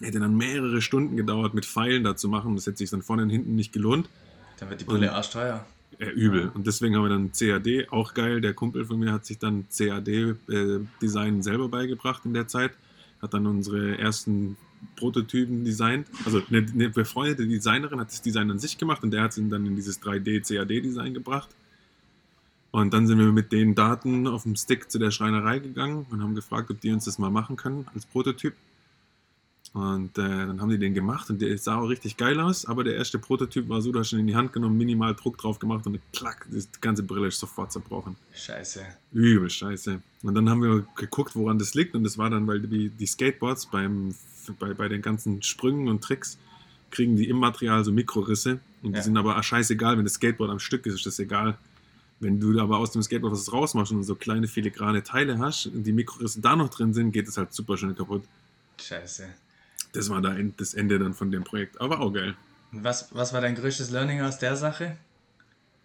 hätte 0.00 0.20
dann 0.20 0.36
mehrere 0.36 0.82
Stunden 0.82 1.16
gedauert, 1.16 1.54
mit 1.54 1.64
Pfeilen 1.64 2.04
da 2.04 2.16
zu 2.16 2.28
machen. 2.28 2.56
Das 2.56 2.66
hätte 2.66 2.78
sich 2.78 2.90
dann 2.90 3.02
vorne 3.02 3.22
und 3.22 3.30
hinten 3.30 3.54
nicht 3.54 3.72
gelohnt. 3.72 4.08
Dann 4.58 4.70
wird 4.70 4.82
die 4.82 4.84
Brille 4.84 5.12
arschteuer. 5.12 5.64
Äh, 5.98 6.10
übel. 6.10 6.50
Und 6.54 6.66
deswegen 6.66 6.96
haben 6.96 7.04
wir 7.04 7.08
dann 7.08 7.32
CAD, 7.32 7.90
auch 7.90 8.14
geil. 8.14 8.40
Der 8.40 8.54
Kumpel 8.54 8.84
von 8.84 8.98
mir 8.98 9.12
hat 9.12 9.26
sich 9.26 9.38
dann 9.38 9.66
CAD-Design 9.68 11.42
selber 11.42 11.68
beigebracht 11.68 12.24
in 12.24 12.34
der 12.34 12.48
Zeit. 12.48 12.72
Hat 13.20 13.34
dann 13.34 13.46
unsere 13.46 13.98
ersten 13.98 14.56
Prototypen 14.96 15.64
designt. 15.64 16.06
Also 16.24 16.42
eine, 16.48 16.66
eine 16.72 16.90
befreundete 16.90 17.46
Designerin 17.46 18.00
hat 18.00 18.08
das 18.08 18.22
Design 18.22 18.50
an 18.50 18.58
sich 18.58 18.78
gemacht 18.78 19.02
und 19.02 19.10
der 19.10 19.22
hat 19.22 19.36
es 19.36 19.48
dann 19.48 19.66
in 19.66 19.76
dieses 19.76 20.02
3D-CAD-Design 20.02 21.14
gebracht. 21.14 21.48
Und 22.70 22.92
dann 22.92 23.06
sind 23.06 23.18
wir 23.18 23.30
mit 23.30 23.52
den 23.52 23.74
Daten 23.74 24.26
auf 24.26 24.42
dem 24.42 24.56
Stick 24.56 24.90
zu 24.90 24.98
der 24.98 25.12
Schreinerei 25.12 25.60
gegangen 25.60 26.06
und 26.10 26.22
haben 26.22 26.34
gefragt, 26.34 26.70
ob 26.70 26.80
die 26.80 26.90
uns 26.90 27.04
das 27.04 27.18
mal 27.18 27.30
machen 27.30 27.56
können 27.56 27.86
als 27.94 28.04
Prototyp. 28.04 28.54
Und 29.74 30.16
äh, 30.18 30.22
dann 30.22 30.60
haben 30.60 30.68
die 30.70 30.78
den 30.78 30.94
gemacht 30.94 31.28
und 31.30 31.42
der 31.42 31.58
sah 31.58 31.78
auch 31.78 31.88
richtig 31.88 32.16
geil 32.16 32.38
aus, 32.38 32.64
aber 32.64 32.84
der 32.84 32.94
erste 32.94 33.18
Prototyp 33.18 33.68
war 33.68 33.82
so, 33.82 33.90
du 33.90 33.98
hast 33.98 34.12
ihn 34.12 34.20
in 34.20 34.28
die 34.28 34.36
Hand 34.36 34.52
genommen, 34.52 34.78
minimal 34.78 35.16
Druck 35.16 35.36
drauf 35.36 35.58
gemacht 35.58 35.84
und 35.88 35.98
klack, 36.12 36.46
die 36.48 36.62
ganze 36.80 37.02
Brille 37.02 37.26
ist 37.26 37.40
sofort 37.40 37.72
zerbrochen. 37.72 38.14
Scheiße. 38.32 38.86
Übel 39.12 39.50
scheiße. 39.50 40.00
Und 40.22 40.34
dann 40.36 40.48
haben 40.48 40.62
wir 40.62 40.86
geguckt, 40.94 41.34
woran 41.34 41.58
das 41.58 41.74
liegt 41.74 41.96
und 41.96 42.04
das 42.04 42.16
war 42.16 42.30
dann, 42.30 42.46
weil 42.46 42.60
die, 42.60 42.88
die 42.88 43.06
Skateboards 43.06 43.66
beim, 43.66 44.14
bei, 44.60 44.74
bei 44.74 44.86
den 44.86 45.02
ganzen 45.02 45.42
Sprüngen 45.42 45.88
und 45.88 46.04
Tricks 46.04 46.38
kriegen 46.92 47.16
die 47.16 47.28
im 47.28 47.38
Material 47.38 47.84
so 47.84 47.90
Mikrorisse 47.90 48.60
und 48.84 48.92
die 48.92 48.98
Ja. 48.98 49.02
sind 49.02 49.16
aber 49.16 49.42
scheißegal, 49.42 49.98
wenn 49.98 50.04
das 50.04 50.14
Skateboard 50.14 50.52
am 50.52 50.60
Stück 50.60 50.86
ist, 50.86 50.94
ist 50.94 51.06
das 51.06 51.18
egal. 51.18 51.58
Wenn 52.20 52.38
du 52.38 52.56
aber 52.60 52.78
aus 52.78 52.92
dem 52.92 53.02
Skateboard 53.02 53.32
was 53.32 53.52
rausmachst 53.52 53.90
und 53.90 54.04
so 54.04 54.14
kleine 54.14 54.46
filigrane 54.46 55.02
Teile 55.02 55.40
hast 55.40 55.66
und 55.66 55.82
die 55.82 55.92
Mikrorisse 55.92 56.40
da 56.40 56.54
noch 56.54 56.68
drin 56.68 56.94
sind, 56.94 57.10
geht 57.10 57.26
es 57.26 57.36
halt 57.36 57.52
super 57.52 57.76
schnell 57.76 57.94
kaputt. 57.94 58.22
Scheiße. 58.80 59.26
Das 59.92 60.10
war 60.10 60.20
da 60.20 60.34
das 60.56 60.74
Ende 60.74 60.98
dann 60.98 61.14
von 61.14 61.30
dem 61.30 61.44
Projekt. 61.44 61.80
Aber 61.80 62.00
auch 62.00 62.12
geil. 62.12 62.34
Was, 62.72 63.14
was 63.14 63.32
war 63.32 63.40
dein 63.40 63.54
größtes 63.54 63.90
Learning 63.90 64.20
aus 64.22 64.38
der 64.38 64.56
Sache? 64.56 64.96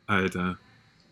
Alter. 0.08 0.58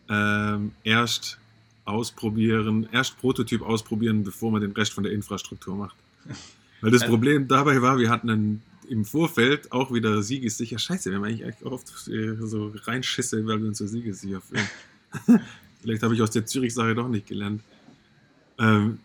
Ähm, 0.08 0.72
erst 0.82 1.38
ausprobieren, 1.84 2.88
erst 2.92 3.18
Prototyp 3.18 3.62
ausprobieren, 3.62 4.24
bevor 4.24 4.50
man 4.50 4.60
den 4.60 4.72
Rest 4.72 4.92
von 4.92 5.04
der 5.04 5.12
Infrastruktur 5.12 5.76
macht. 5.76 5.96
Weil 6.80 6.90
das 6.90 7.02
Also- 7.02 7.12
Problem 7.12 7.46
dabei 7.48 7.80
war, 7.82 7.98
wir 7.98 8.10
hatten 8.10 8.30
einen, 8.30 8.62
im 8.88 9.04
Vorfeld 9.04 9.70
auch 9.72 9.92
wieder 9.92 10.22
siegessicher. 10.22 10.78
Scheiße, 10.78 11.10
wir 11.10 11.16
haben 11.18 11.24
eigentlich 11.24 11.64
oft 11.64 11.88
äh, 12.08 12.36
so 12.40 12.72
reinschisse, 12.84 13.46
weil 13.46 13.60
wir 13.60 13.68
uns 13.68 13.78
so 13.78 13.86
siegessicher 13.86 14.40
fühlen. 14.40 14.68
Vielleicht 15.82 16.02
habe 16.02 16.14
ich 16.14 16.22
aus 16.22 16.30
der 16.30 16.46
Zürich-Sache 16.46 16.94
doch 16.94 17.08
nicht 17.08 17.26
gelernt. 17.26 17.62
Ähm, 18.58 18.98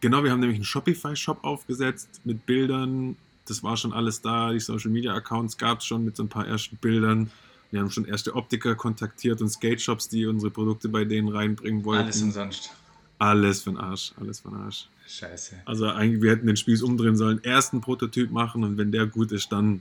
genau, 0.00 0.24
wir 0.24 0.30
haben 0.30 0.40
nämlich 0.40 0.56
einen 0.56 0.64
Shopify-Shop 0.64 1.44
aufgesetzt 1.44 2.20
mit 2.24 2.46
Bildern. 2.46 3.16
Das 3.46 3.62
war 3.62 3.76
schon 3.76 3.92
alles 3.92 4.20
da. 4.20 4.52
Die 4.52 4.60
Social-Media-Accounts 4.60 5.56
gab 5.56 5.80
es 5.80 5.86
schon 5.86 6.04
mit 6.04 6.16
so 6.16 6.22
ein 6.22 6.28
paar 6.28 6.46
ersten 6.46 6.76
Bildern. 6.76 7.30
Wir 7.70 7.80
haben 7.80 7.90
schon 7.90 8.06
erste 8.06 8.34
Optiker 8.34 8.74
kontaktiert 8.74 9.40
und 9.40 9.48
Skate-Shops, 9.48 10.08
die 10.08 10.26
unsere 10.26 10.50
Produkte 10.50 10.88
bei 10.88 11.04
denen 11.04 11.28
reinbringen 11.28 11.84
wollten. 11.84 12.04
Alles 12.04 12.22
umsonst. 12.22 12.70
Alles 13.18 13.62
für 13.62 13.70
den 13.70 13.78
Arsch. 13.78 14.12
Alles 14.18 14.40
für 14.40 14.48
den 14.48 14.58
Arsch. 14.58 14.88
Scheiße. 15.06 15.56
Also 15.64 15.88
eigentlich, 15.88 16.22
wir 16.22 16.32
hätten 16.32 16.46
den 16.46 16.56
Spieß 16.56 16.82
umdrehen 16.82 17.16
sollen, 17.16 17.40
erst 17.42 17.72
einen 17.72 17.82
Prototyp 17.82 18.30
machen 18.30 18.62
und 18.64 18.76
wenn 18.76 18.92
der 18.92 19.06
gut 19.06 19.32
ist, 19.32 19.50
dann 19.50 19.80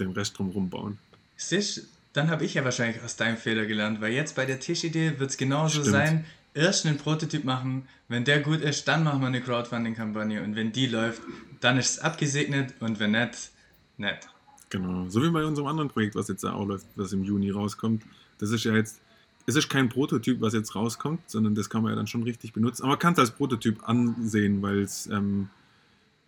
den 0.00 0.10
Rest 0.12 0.38
drumherum 0.38 0.70
bauen. 0.70 0.98
Siehst, 1.36 1.86
dann 2.14 2.30
habe 2.30 2.44
ich 2.44 2.54
ja 2.54 2.64
wahrscheinlich 2.64 3.02
aus 3.02 3.16
deinem 3.16 3.36
Fehler 3.36 3.66
gelernt, 3.66 4.00
weil 4.00 4.12
jetzt 4.12 4.34
bei 4.36 4.46
der 4.46 4.60
Tischidee 4.60 5.18
wird 5.18 5.30
es 5.30 5.36
genauso 5.36 5.80
Stimmt. 5.80 5.86
sein. 5.86 6.24
Erst 6.54 6.86
einen 6.86 6.98
Prototyp 6.98 7.44
machen, 7.44 7.88
wenn 8.08 8.24
der 8.24 8.40
gut 8.40 8.60
ist, 8.60 8.86
dann 8.86 9.02
machen 9.02 9.20
wir 9.20 9.26
eine 9.26 9.40
Crowdfunding-Kampagne 9.40 10.42
und 10.42 10.54
wenn 10.54 10.70
die 10.70 10.86
läuft, 10.86 11.20
dann 11.60 11.78
ist 11.78 11.90
es 11.90 11.98
abgesegnet 11.98 12.74
und 12.78 13.00
wenn 13.00 13.10
nicht, 13.10 13.50
nicht. 13.96 14.28
Genau. 14.70 15.08
So 15.08 15.22
wie 15.22 15.30
bei 15.30 15.44
unserem 15.44 15.66
anderen 15.68 15.88
Projekt, 15.88 16.14
was 16.14 16.28
jetzt 16.28 16.44
da 16.44 16.52
auch 16.52 16.66
läuft, 16.66 16.86
was 16.96 17.12
im 17.12 17.24
Juni 17.24 17.50
rauskommt. 17.50 18.02
Das 18.38 18.50
ist 18.50 18.64
ja 18.64 18.74
jetzt, 18.74 19.00
es 19.46 19.56
ist 19.56 19.68
kein 19.68 19.88
Prototyp, 19.88 20.40
was 20.40 20.54
jetzt 20.54 20.74
rauskommt, 20.74 21.28
sondern 21.28 21.54
das 21.54 21.68
kann 21.68 21.82
man 21.82 21.90
ja 21.90 21.96
dann 21.96 22.06
schon 22.06 22.22
richtig 22.22 22.52
benutzen. 22.52 22.82
Aber 22.82 22.92
man 22.92 22.98
kann 22.98 23.12
es 23.14 23.18
als 23.18 23.30
Prototyp 23.32 23.88
ansehen, 23.88 24.62
weil 24.62 24.80
es 24.80 25.06
ähm, 25.06 25.48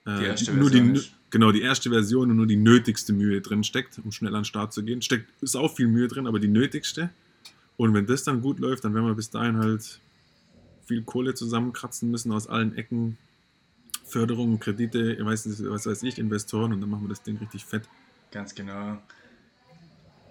äh, 0.06 0.34
nur 0.52 0.70
die, 0.70 0.78
ist. 0.78 1.12
genau 1.30 1.52
die 1.52 1.62
erste 1.62 1.90
Version 1.90 2.30
und 2.30 2.36
nur 2.36 2.46
die 2.46 2.56
nötigste 2.56 3.12
Mühe 3.12 3.40
drin 3.40 3.64
steckt, 3.64 3.98
um 4.04 4.12
schnell 4.12 4.34
an 4.34 4.42
den 4.42 4.44
Start 4.44 4.72
zu 4.72 4.82
gehen. 4.84 5.02
Steckt 5.02 5.30
ist 5.42 5.56
auch 5.56 5.74
viel 5.74 5.88
Mühe 5.88 6.08
drin, 6.08 6.26
aber 6.26 6.38
die 6.38 6.48
nötigste. 6.48 7.10
Und 7.76 7.94
wenn 7.94 8.06
das 8.06 8.24
dann 8.24 8.42
gut 8.42 8.58
läuft, 8.58 8.84
dann 8.84 8.94
werden 8.94 9.06
wir 9.06 9.14
bis 9.14 9.30
dahin 9.30 9.58
halt 9.58 10.00
viel 10.86 11.02
Kohle 11.02 11.34
zusammenkratzen 11.34 12.10
müssen 12.10 12.32
aus 12.32 12.46
allen 12.46 12.76
Ecken. 12.76 13.18
Förderungen, 14.04 14.60
Kredite, 14.60 15.14
ich 15.14 15.24
was 15.24 15.86
weiß 15.86 16.04
ich, 16.04 16.18
Investoren 16.18 16.72
und 16.72 16.80
dann 16.80 16.88
machen 16.88 17.02
wir 17.02 17.08
das 17.08 17.22
Ding 17.22 17.38
richtig 17.38 17.64
fett. 17.64 17.88
Ganz 18.30 18.54
genau. 18.54 18.98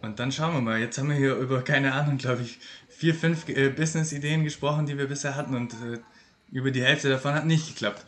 Und 0.01 0.19
dann 0.19 0.31
schauen 0.31 0.53
wir 0.53 0.61
mal. 0.61 0.79
Jetzt 0.79 0.97
haben 0.97 1.09
wir 1.09 1.15
hier 1.15 1.35
über, 1.35 1.61
keine 1.61 1.93
Ahnung, 1.93 2.17
glaube 2.17 2.43
ich, 2.43 2.59
vier, 2.87 3.13
fünf 3.13 3.49
äh, 3.49 3.69
Business-Ideen 3.69 4.43
gesprochen, 4.43 4.85
die 4.85 4.97
wir 4.97 5.07
bisher 5.07 5.35
hatten 5.35 5.55
und 5.55 5.73
äh, 5.73 5.99
über 6.51 6.71
die 6.71 6.83
Hälfte 6.83 7.09
davon 7.09 7.33
hat 7.33 7.45
nicht 7.45 7.67
geklappt. 7.67 8.05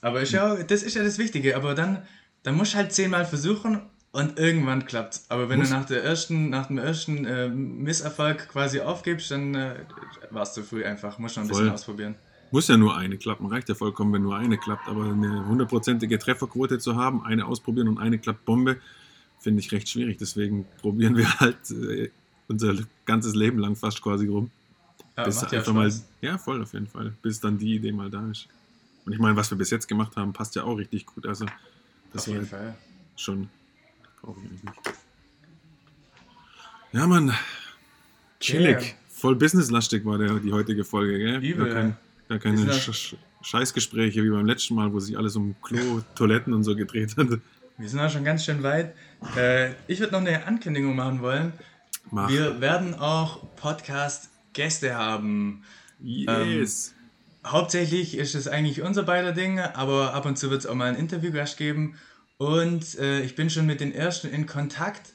Aber 0.00 0.20
ist 0.22 0.32
ja, 0.32 0.62
das 0.62 0.82
ist 0.82 0.94
ja 0.94 1.04
das 1.04 1.18
Wichtige. 1.18 1.56
Aber 1.56 1.74
dann, 1.74 2.06
dann 2.42 2.56
musst 2.56 2.72
du 2.72 2.78
halt 2.78 2.92
zehnmal 2.92 3.26
versuchen 3.26 3.82
und 4.12 4.38
irgendwann 4.38 4.84
klappt's. 4.86 5.26
Aber 5.28 5.48
wenn 5.48 5.58
Muss- 5.60 5.68
du 5.70 5.74
nach, 5.74 5.84
der 5.86 6.02
ersten, 6.04 6.50
nach 6.50 6.66
dem 6.66 6.78
ersten 6.78 7.24
äh, 7.24 7.48
Misserfolg 7.48 8.48
quasi 8.48 8.80
aufgibst, 8.80 9.30
dann 9.30 9.54
äh, 9.54 9.74
warst 10.30 10.56
du 10.56 10.62
früh 10.62 10.84
einfach. 10.84 11.18
Musst 11.18 11.36
noch 11.36 11.44
ein 11.44 11.48
bisschen 11.48 11.66
Voll. 11.66 11.74
ausprobieren. 11.74 12.14
Muss 12.52 12.66
ja 12.66 12.76
nur 12.76 12.96
eine 12.96 13.16
klappen, 13.16 13.46
reicht 13.46 13.68
ja 13.68 13.76
vollkommen, 13.76 14.12
wenn 14.12 14.22
nur 14.22 14.36
eine 14.36 14.58
klappt. 14.58 14.88
Aber 14.88 15.04
eine 15.04 15.46
hundertprozentige 15.46 16.18
Trefferquote 16.18 16.78
zu 16.80 16.96
haben, 16.96 17.22
eine 17.24 17.46
ausprobieren 17.46 17.86
und 17.86 17.98
eine 17.98 18.18
klappt 18.18 18.44
Bombe, 18.44 18.78
finde 19.38 19.60
ich 19.60 19.70
recht 19.70 19.88
schwierig. 19.88 20.18
Deswegen 20.18 20.66
probieren 20.80 21.16
wir 21.16 21.32
halt 21.40 21.70
äh, 21.70 22.10
unser 22.48 22.74
ganzes 23.04 23.36
Leben 23.36 23.58
lang 23.58 23.76
fast 23.76 24.02
quasi 24.02 24.26
rum. 24.26 24.50
Aber 25.14 25.26
bis 25.26 25.40
macht 25.40 25.52
ja 25.52 25.58
einfach 25.60 25.72
mal, 25.72 25.92
ja, 26.22 26.38
voll 26.38 26.60
auf 26.62 26.72
jeden 26.72 26.88
Fall. 26.88 27.12
Bis 27.22 27.38
dann 27.38 27.58
die 27.58 27.76
Idee 27.76 27.92
mal 27.92 28.10
da 28.10 28.28
ist. 28.28 28.48
Und 29.06 29.12
ich 29.12 29.18
meine, 29.20 29.36
was 29.36 29.50
wir 29.50 29.56
bis 29.58 29.70
jetzt 29.70 29.86
gemacht 29.86 30.16
haben, 30.16 30.32
passt 30.32 30.56
ja 30.56 30.64
auch 30.64 30.74
richtig 30.76 31.06
gut. 31.06 31.26
Also, 31.26 31.46
das 32.12 32.22
Auf 32.22 32.34
jeden 32.34 32.46
Fall. 32.46 32.74
schon. 33.16 33.48
Brauche 34.22 34.40
ich 34.40 34.46
eigentlich 34.46 34.64
nicht. 34.64 34.76
Ja, 36.92 37.06
Mann. 37.06 37.32
Chillig. 38.40 38.80
Yeah. 38.80 38.94
Voll 39.08 39.36
businesslastig 39.36 40.04
war 40.04 40.18
der, 40.18 40.34
die 40.40 40.52
heutige 40.52 40.84
Folge, 40.84 41.18
gell? 41.18 41.44
Übel, 41.44 41.66
Gar 41.66 41.74
kein, 41.74 41.96
Gar 42.28 42.38
keine 42.38 42.72
Sch 42.72 43.16
Scheißgespräche 43.42 44.22
wie 44.22 44.30
beim 44.30 44.44
letzten 44.44 44.74
Mal, 44.74 44.92
wo 44.92 45.00
sich 45.00 45.16
alles 45.16 45.36
um 45.36 45.54
Klo, 45.62 46.02
Toiletten 46.14 46.52
und 46.52 46.64
so 46.64 46.76
gedreht 46.76 47.16
hat. 47.16 47.28
Wir 47.78 47.88
sind 47.88 48.00
auch 48.00 48.10
schon 48.10 48.24
ganz 48.24 48.44
schön 48.44 48.62
weit. 48.62 48.94
Äh, 49.36 49.70
ich 49.86 50.00
würde 50.00 50.12
noch 50.12 50.20
eine 50.20 50.46
Ankündigung 50.46 50.94
machen 50.94 51.22
wollen. 51.22 51.52
Mach. 52.10 52.28
Wir 52.28 52.60
werden 52.60 52.94
auch 52.94 53.44
Podcast-Gäste 53.56 54.94
haben. 54.94 55.64
Yes. 56.00 56.94
Ähm, 57.44 57.50
hauptsächlich 57.50 58.16
ist 58.16 58.34
es 58.34 58.48
eigentlich 58.48 58.82
unser 58.82 59.04
beider 59.04 59.32
Ding, 59.32 59.60
aber 59.60 60.12
ab 60.12 60.26
und 60.26 60.36
zu 60.36 60.50
wird 60.50 60.60
es 60.60 60.66
auch 60.66 60.74
mal 60.74 60.88
ein 60.88 60.96
Interviewgast 60.96 61.56
geben. 61.56 61.96
Und 62.40 62.98
äh, 62.98 63.20
ich 63.20 63.34
bin 63.34 63.50
schon 63.50 63.66
mit 63.66 63.82
den 63.82 63.94
ersten 63.94 64.26
in 64.30 64.46
Kontakt. 64.46 65.12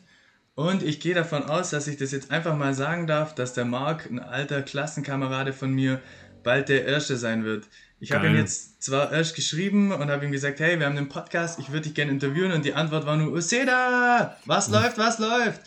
Und 0.53 0.83
ich 0.83 0.99
gehe 0.99 1.15
davon 1.15 1.41
aus, 1.41 1.71
dass 1.71 1.87
ich 1.87 1.97
das 1.97 2.11
jetzt 2.11 2.29
einfach 2.29 2.55
mal 2.55 2.75
sagen 2.75 3.07
darf, 3.07 3.33
dass 3.33 3.55
der 3.55 3.65
Marc, 3.65 4.05
ein 4.05 4.19
alter 4.19 4.61
Klassenkamerade 4.61 5.51
von 5.51 5.73
mir, 5.73 6.03
bald 6.43 6.69
der 6.69 6.85
Erste 6.85 7.17
sein 7.17 7.43
wird. 7.43 7.67
Ich 7.99 8.11
habe 8.11 8.27
ihm 8.27 8.35
jetzt 8.35 8.83
zwar 8.83 9.11
erst 9.11 9.35
geschrieben 9.35 9.91
und 9.91 10.11
habe 10.11 10.23
ihm 10.23 10.31
gesagt, 10.31 10.59
hey, 10.59 10.77
wir 10.77 10.85
haben 10.85 10.97
einen 10.97 11.09
Podcast, 11.09 11.57
ich 11.57 11.71
würde 11.71 11.85
dich 11.85 11.95
gerne 11.95 12.11
interviewen 12.11 12.51
und 12.51 12.63
die 12.63 12.75
Antwort 12.75 13.07
war 13.07 13.15
nur, 13.15 13.33
Useda, 13.33 14.37
was 14.45 14.69
läuft, 14.69 14.99
was 14.99 15.17
läuft? 15.17 15.61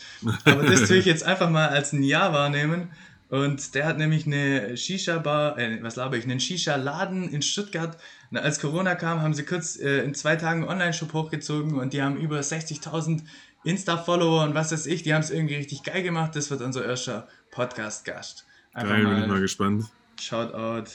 Aber 0.45 0.63
das 0.63 0.87
tue 0.87 0.95
ich 0.95 1.05
jetzt 1.05 1.23
einfach 1.23 1.49
mal 1.49 1.67
als 1.67 1.91
ein 1.91 2.03
Ja 2.03 2.31
wahrnehmen. 2.31 2.89
Und 3.29 3.75
der 3.75 3.85
hat 3.85 3.97
nämlich 3.97 4.25
eine 4.25 4.75
Shisha-Bar, 4.75 5.57
äh, 5.57 5.81
was 5.83 5.95
laber 5.95 6.17
ich, 6.17 6.23
einen 6.23 6.39
Shisha-Laden 6.39 7.29
in 7.29 7.41
Stuttgart. 7.41 7.97
Und 8.31 8.37
als 8.37 8.59
Corona 8.59 8.95
kam, 8.95 9.21
haben 9.21 9.33
sie 9.33 9.45
kurz 9.45 9.77
äh, 9.77 10.03
in 10.03 10.15
zwei 10.15 10.35
Tagen 10.35 10.61
einen 10.61 10.69
Online-Shop 10.71 11.13
hochgezogen 11.13 11.75
und 11.75 11.93
die 11.93 12.01
haben 12.01 12.17
über 12.17 12.39
60.000 12.39 13.21
Insta-Follower 13.63 14.43
und 14.43 14.55
was 14.55 14.71
weiß 14.71 14.87
ich. 14.87 15.03
Die 15.03 15.13
haben 15.13 15.21
es 15.21 15.29
irgendwie 15.29 15.55
richtig 15.55 15.83
geil 15.83 16.01
gemacht. 16.01 16.35
Das 16.35 16.49
wird 16.49 16.61
unser 16.61 16.85
erster 16.85 17.27
Podcast-Gast. 17.51 18.45
Geil, 18.73 19.05
bin 19.05 19.21
ich 19.21 19.27
mal 19.27 19.41
gespannt. 19.41 19.85
Shoutout 20.19 20.89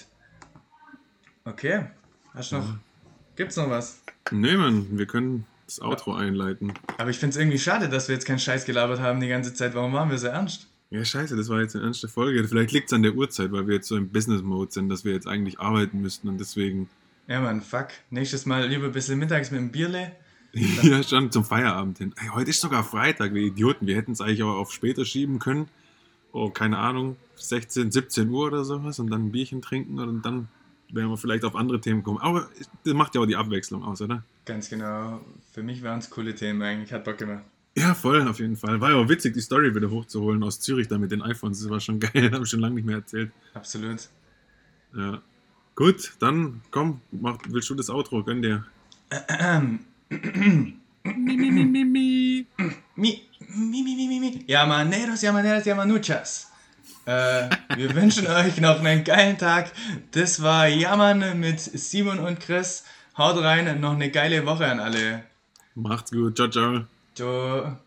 Okay. 1.44 1.86
Hast 2.32 2.52
du 2.52 2.56
noch. 2.56 2.64
Ja. 2.64 2.78
Gibt's 3.36 3.56
noch 3.56 3.68
was? 3.68 4.02
Nee, 4.30 4.56
Mann, 4.56 4.86
wir 4.96 5.06
können 5.06 5.46
das 5.66 5.80
Outro 5.80 6.14
einleiten. 6.14 6.72
Aber 6.98 7.10
ich 7.10 7.18
finde 7.18 7.34
es 7.34 7.36
irgendwie 7.36 7.58
schade, 7.58 7.88
dass 7.88 8.08
wir 8.08 8.14
jetzt 8.14 8.26
keinen 8.26 8.38
Scheiß 8.38 8.64
gelabert 8.64 9.00
haben 9.00 9.20
die 9.20 9.28
ganze 9.28 9.52
Zeit. 9.54 9.74
Warum 9.74 9.92
waren 9.92 10.10
wir 10.10 10.18
so 10.18 10.28
ernst? 10.28 10.68
Ja, 10.90 11.04
scheiße, 11.04 11.36
das 11.36 11.48
war 11.48 11.60
jetzt 11.60 11.74
eine 11.74 11.84
ernste 11.84 12.08
Folge. 12.08 12.46
Vielleicht 12.46 12.72
liegt 12.72 12.86
es 12.86 12.92
an 12.92 13.02
der 13.02 13.14
Uhrzeit, 13.14 13.50
weil 13.52 13.66
wir 13.66 13.74
jetzt 13.74 13.88
so 13.88 13.96
im 13.96 14.10
Business-Mode 14.10 14.70
sind, 14.72 14.88
dass 14.88 15.04
wir 15.04 15.12
jetzt 15.12 15.26
eigentlich 15.26 15.58
arbeiten 15.58 16.00
müssten 16.00 16.28
und 16.28 16.38
deswegen. 16.38 16.88
Ja, 17.26 17.40
Mann, 17.40 17.62
fuck. 17.62 17.88
Nächstes 18.10 18.46
Mal 18.46 18.68
lieber 18.68 18.86
ein 18.86 18.92
bisschen 18.92 19.18
mittags 19.18 19.50
mit 19.50 19.60
dem 19.60 19.72
Bierle. 19.72 20.12
ja, 20.52 21.02
schon 21.02 21.32
zum 21.32 21.44
Feierabend 21.44 21.98
hin. 21.98 22.14
Hey, 22.16 22.28
heute 22.32 22.50
ist 22.50 22.60
sogar 22.60 22.84
Freitag, 22.84 23.34
wir 23.34 23.42
Idioten. 23.42 23.86
Wir 23.86 23.96
hätten 23.96 24.12
es 24.12 24.20
eigentlich 24.20 24.42
auch 24.44 24.54
auf 24.54 24.72
später 24.72 25.04
schieben 25.04 25.40
können. 25.40 25.68
Oh, 26.32 26.50
keine 26.50 26.78
Ahnung, 26.78 27.16
16, 27.36 27.90
17 27.90 28.28
Uhr 28.28 28.46
oder 28.46 28.64
sowas 28.64 28.98
und 28.98 29.10
dann 29.10 29.26
ein 29.26 29.32
Bierchen 29.32 29.62
trinken 29.62 29.98
und 29.98 30.22
dann 30.24 30.48
wären 30.90 31.08
wir 31.08 31.16
vielleicht 31.16 31.44
auf 31.44 31.56
andere 31.56 31.80
Themen 31.80 32.02
kommen. 32.02 32.18
Aber 32.18 32.48
das 32.84 32.94
macht 32.94 33.14
ja 33.14 33.20
auch 33.20 33.26
die 33.26 33.36
Abwechslung 33.36 33.82
aus, 33.84 34.00
oder? 34.00 34.22
Ganz 34.44 34.68
genau. 34.68 35.20
Für 35.52 35.62
mich 35.62 35.82
waren 35.82 35.98
es 35.98 36.10
coole 36.10 36.34
Themen 36.34 36.62
eigentlich. 36.62 36.92
Hat 36.92 37.04
Bock 37.04 37.18
gemacht. 37.18 37.44
Ja, 37.76 37.94
voll, 37.94 38.26
auf 38.28 38.38
jeden 38.38 38.56
Fall. 38.56 38.80
War 38.80 38.90
ja 38.90 38.96
auch 38.96 39.08
witzig, 39.08 39.34
die 39.34 39.40
Story 39.40 39.74
wieder 39.74 39.90
hochzuholen 39.90 40.42
aus 40.44 40.60
Zürich 40.60 40.86
da 40.86 40.96
mit 40.96 41.10
den 41.10 41.22
iPhones. 41.22 41.60
Das 41.60 41.70
war 41.70 41.80
schon 41.80 41.98
geil, 42.12 42.30
habe 42.32 42.44
ich 42.44 42.50
schon 42.50 42.60
lange 42.60 42.76
nicht 42.76 42.84
mehr 42.84 42.96
erzählt. 42.96 43.32
Absolut. 43.52 44.08
Ja. 44.96 45.20
Gut, 45.74 46.12
dann 46.20 46.60
komm, 46.70 47.00
mach, 47.10 47.38
willst 47.48 47.68
du 47.68 47.74
das 47.74 47.90
Outro? 47.90 48.22
Gönn 48.22 48.42
dir. 48.42 48.64
mi, 50.08 50.78
mi, 51.02 51.50
mi, 51.50 51.64
mi, 51.64 51.84
mi. 51.84 52.46
Mi, 52.94 53.22
mi, 53.48 53.82
mi, 53.82 54.06
mi, 54.06 54.20
mi. 54.20 54.44
Llamaneros, 54.46 55.22
llamaneras, 55.22 55.64
llamanuchas. 55.64 56.50
Äh, 57.06 57.50
wir 57.76 57.94
wünschen 57.94 58.26
euch 58.28 58.60
noch 58.60 58.80
einen 58.80 59.02
geilen 59.02 59.36
Tag. 59.36 59.72
Das 60.12 60.42
war 60.42 60.68
Jammern 60.68 61.40
mit 61.40 61.60
Simon 61.60 62.20
und 62.20 62.38
Chris. 62.38 62.84
Haut 63.18 63.36
rein, 63.42 63.80
noch 63.80 63.94
eine 63.94 64.10
geile 64.10 64.46
Woche 64.46 64.66
an 64.66 64.78
alle. 64.78 65.24
Macht's 65.74 66.12
gut. 66.12 66.36
Ciao, 66.36 66.48
ciao. 66.48 66.84
Ciao. 67.14 67.83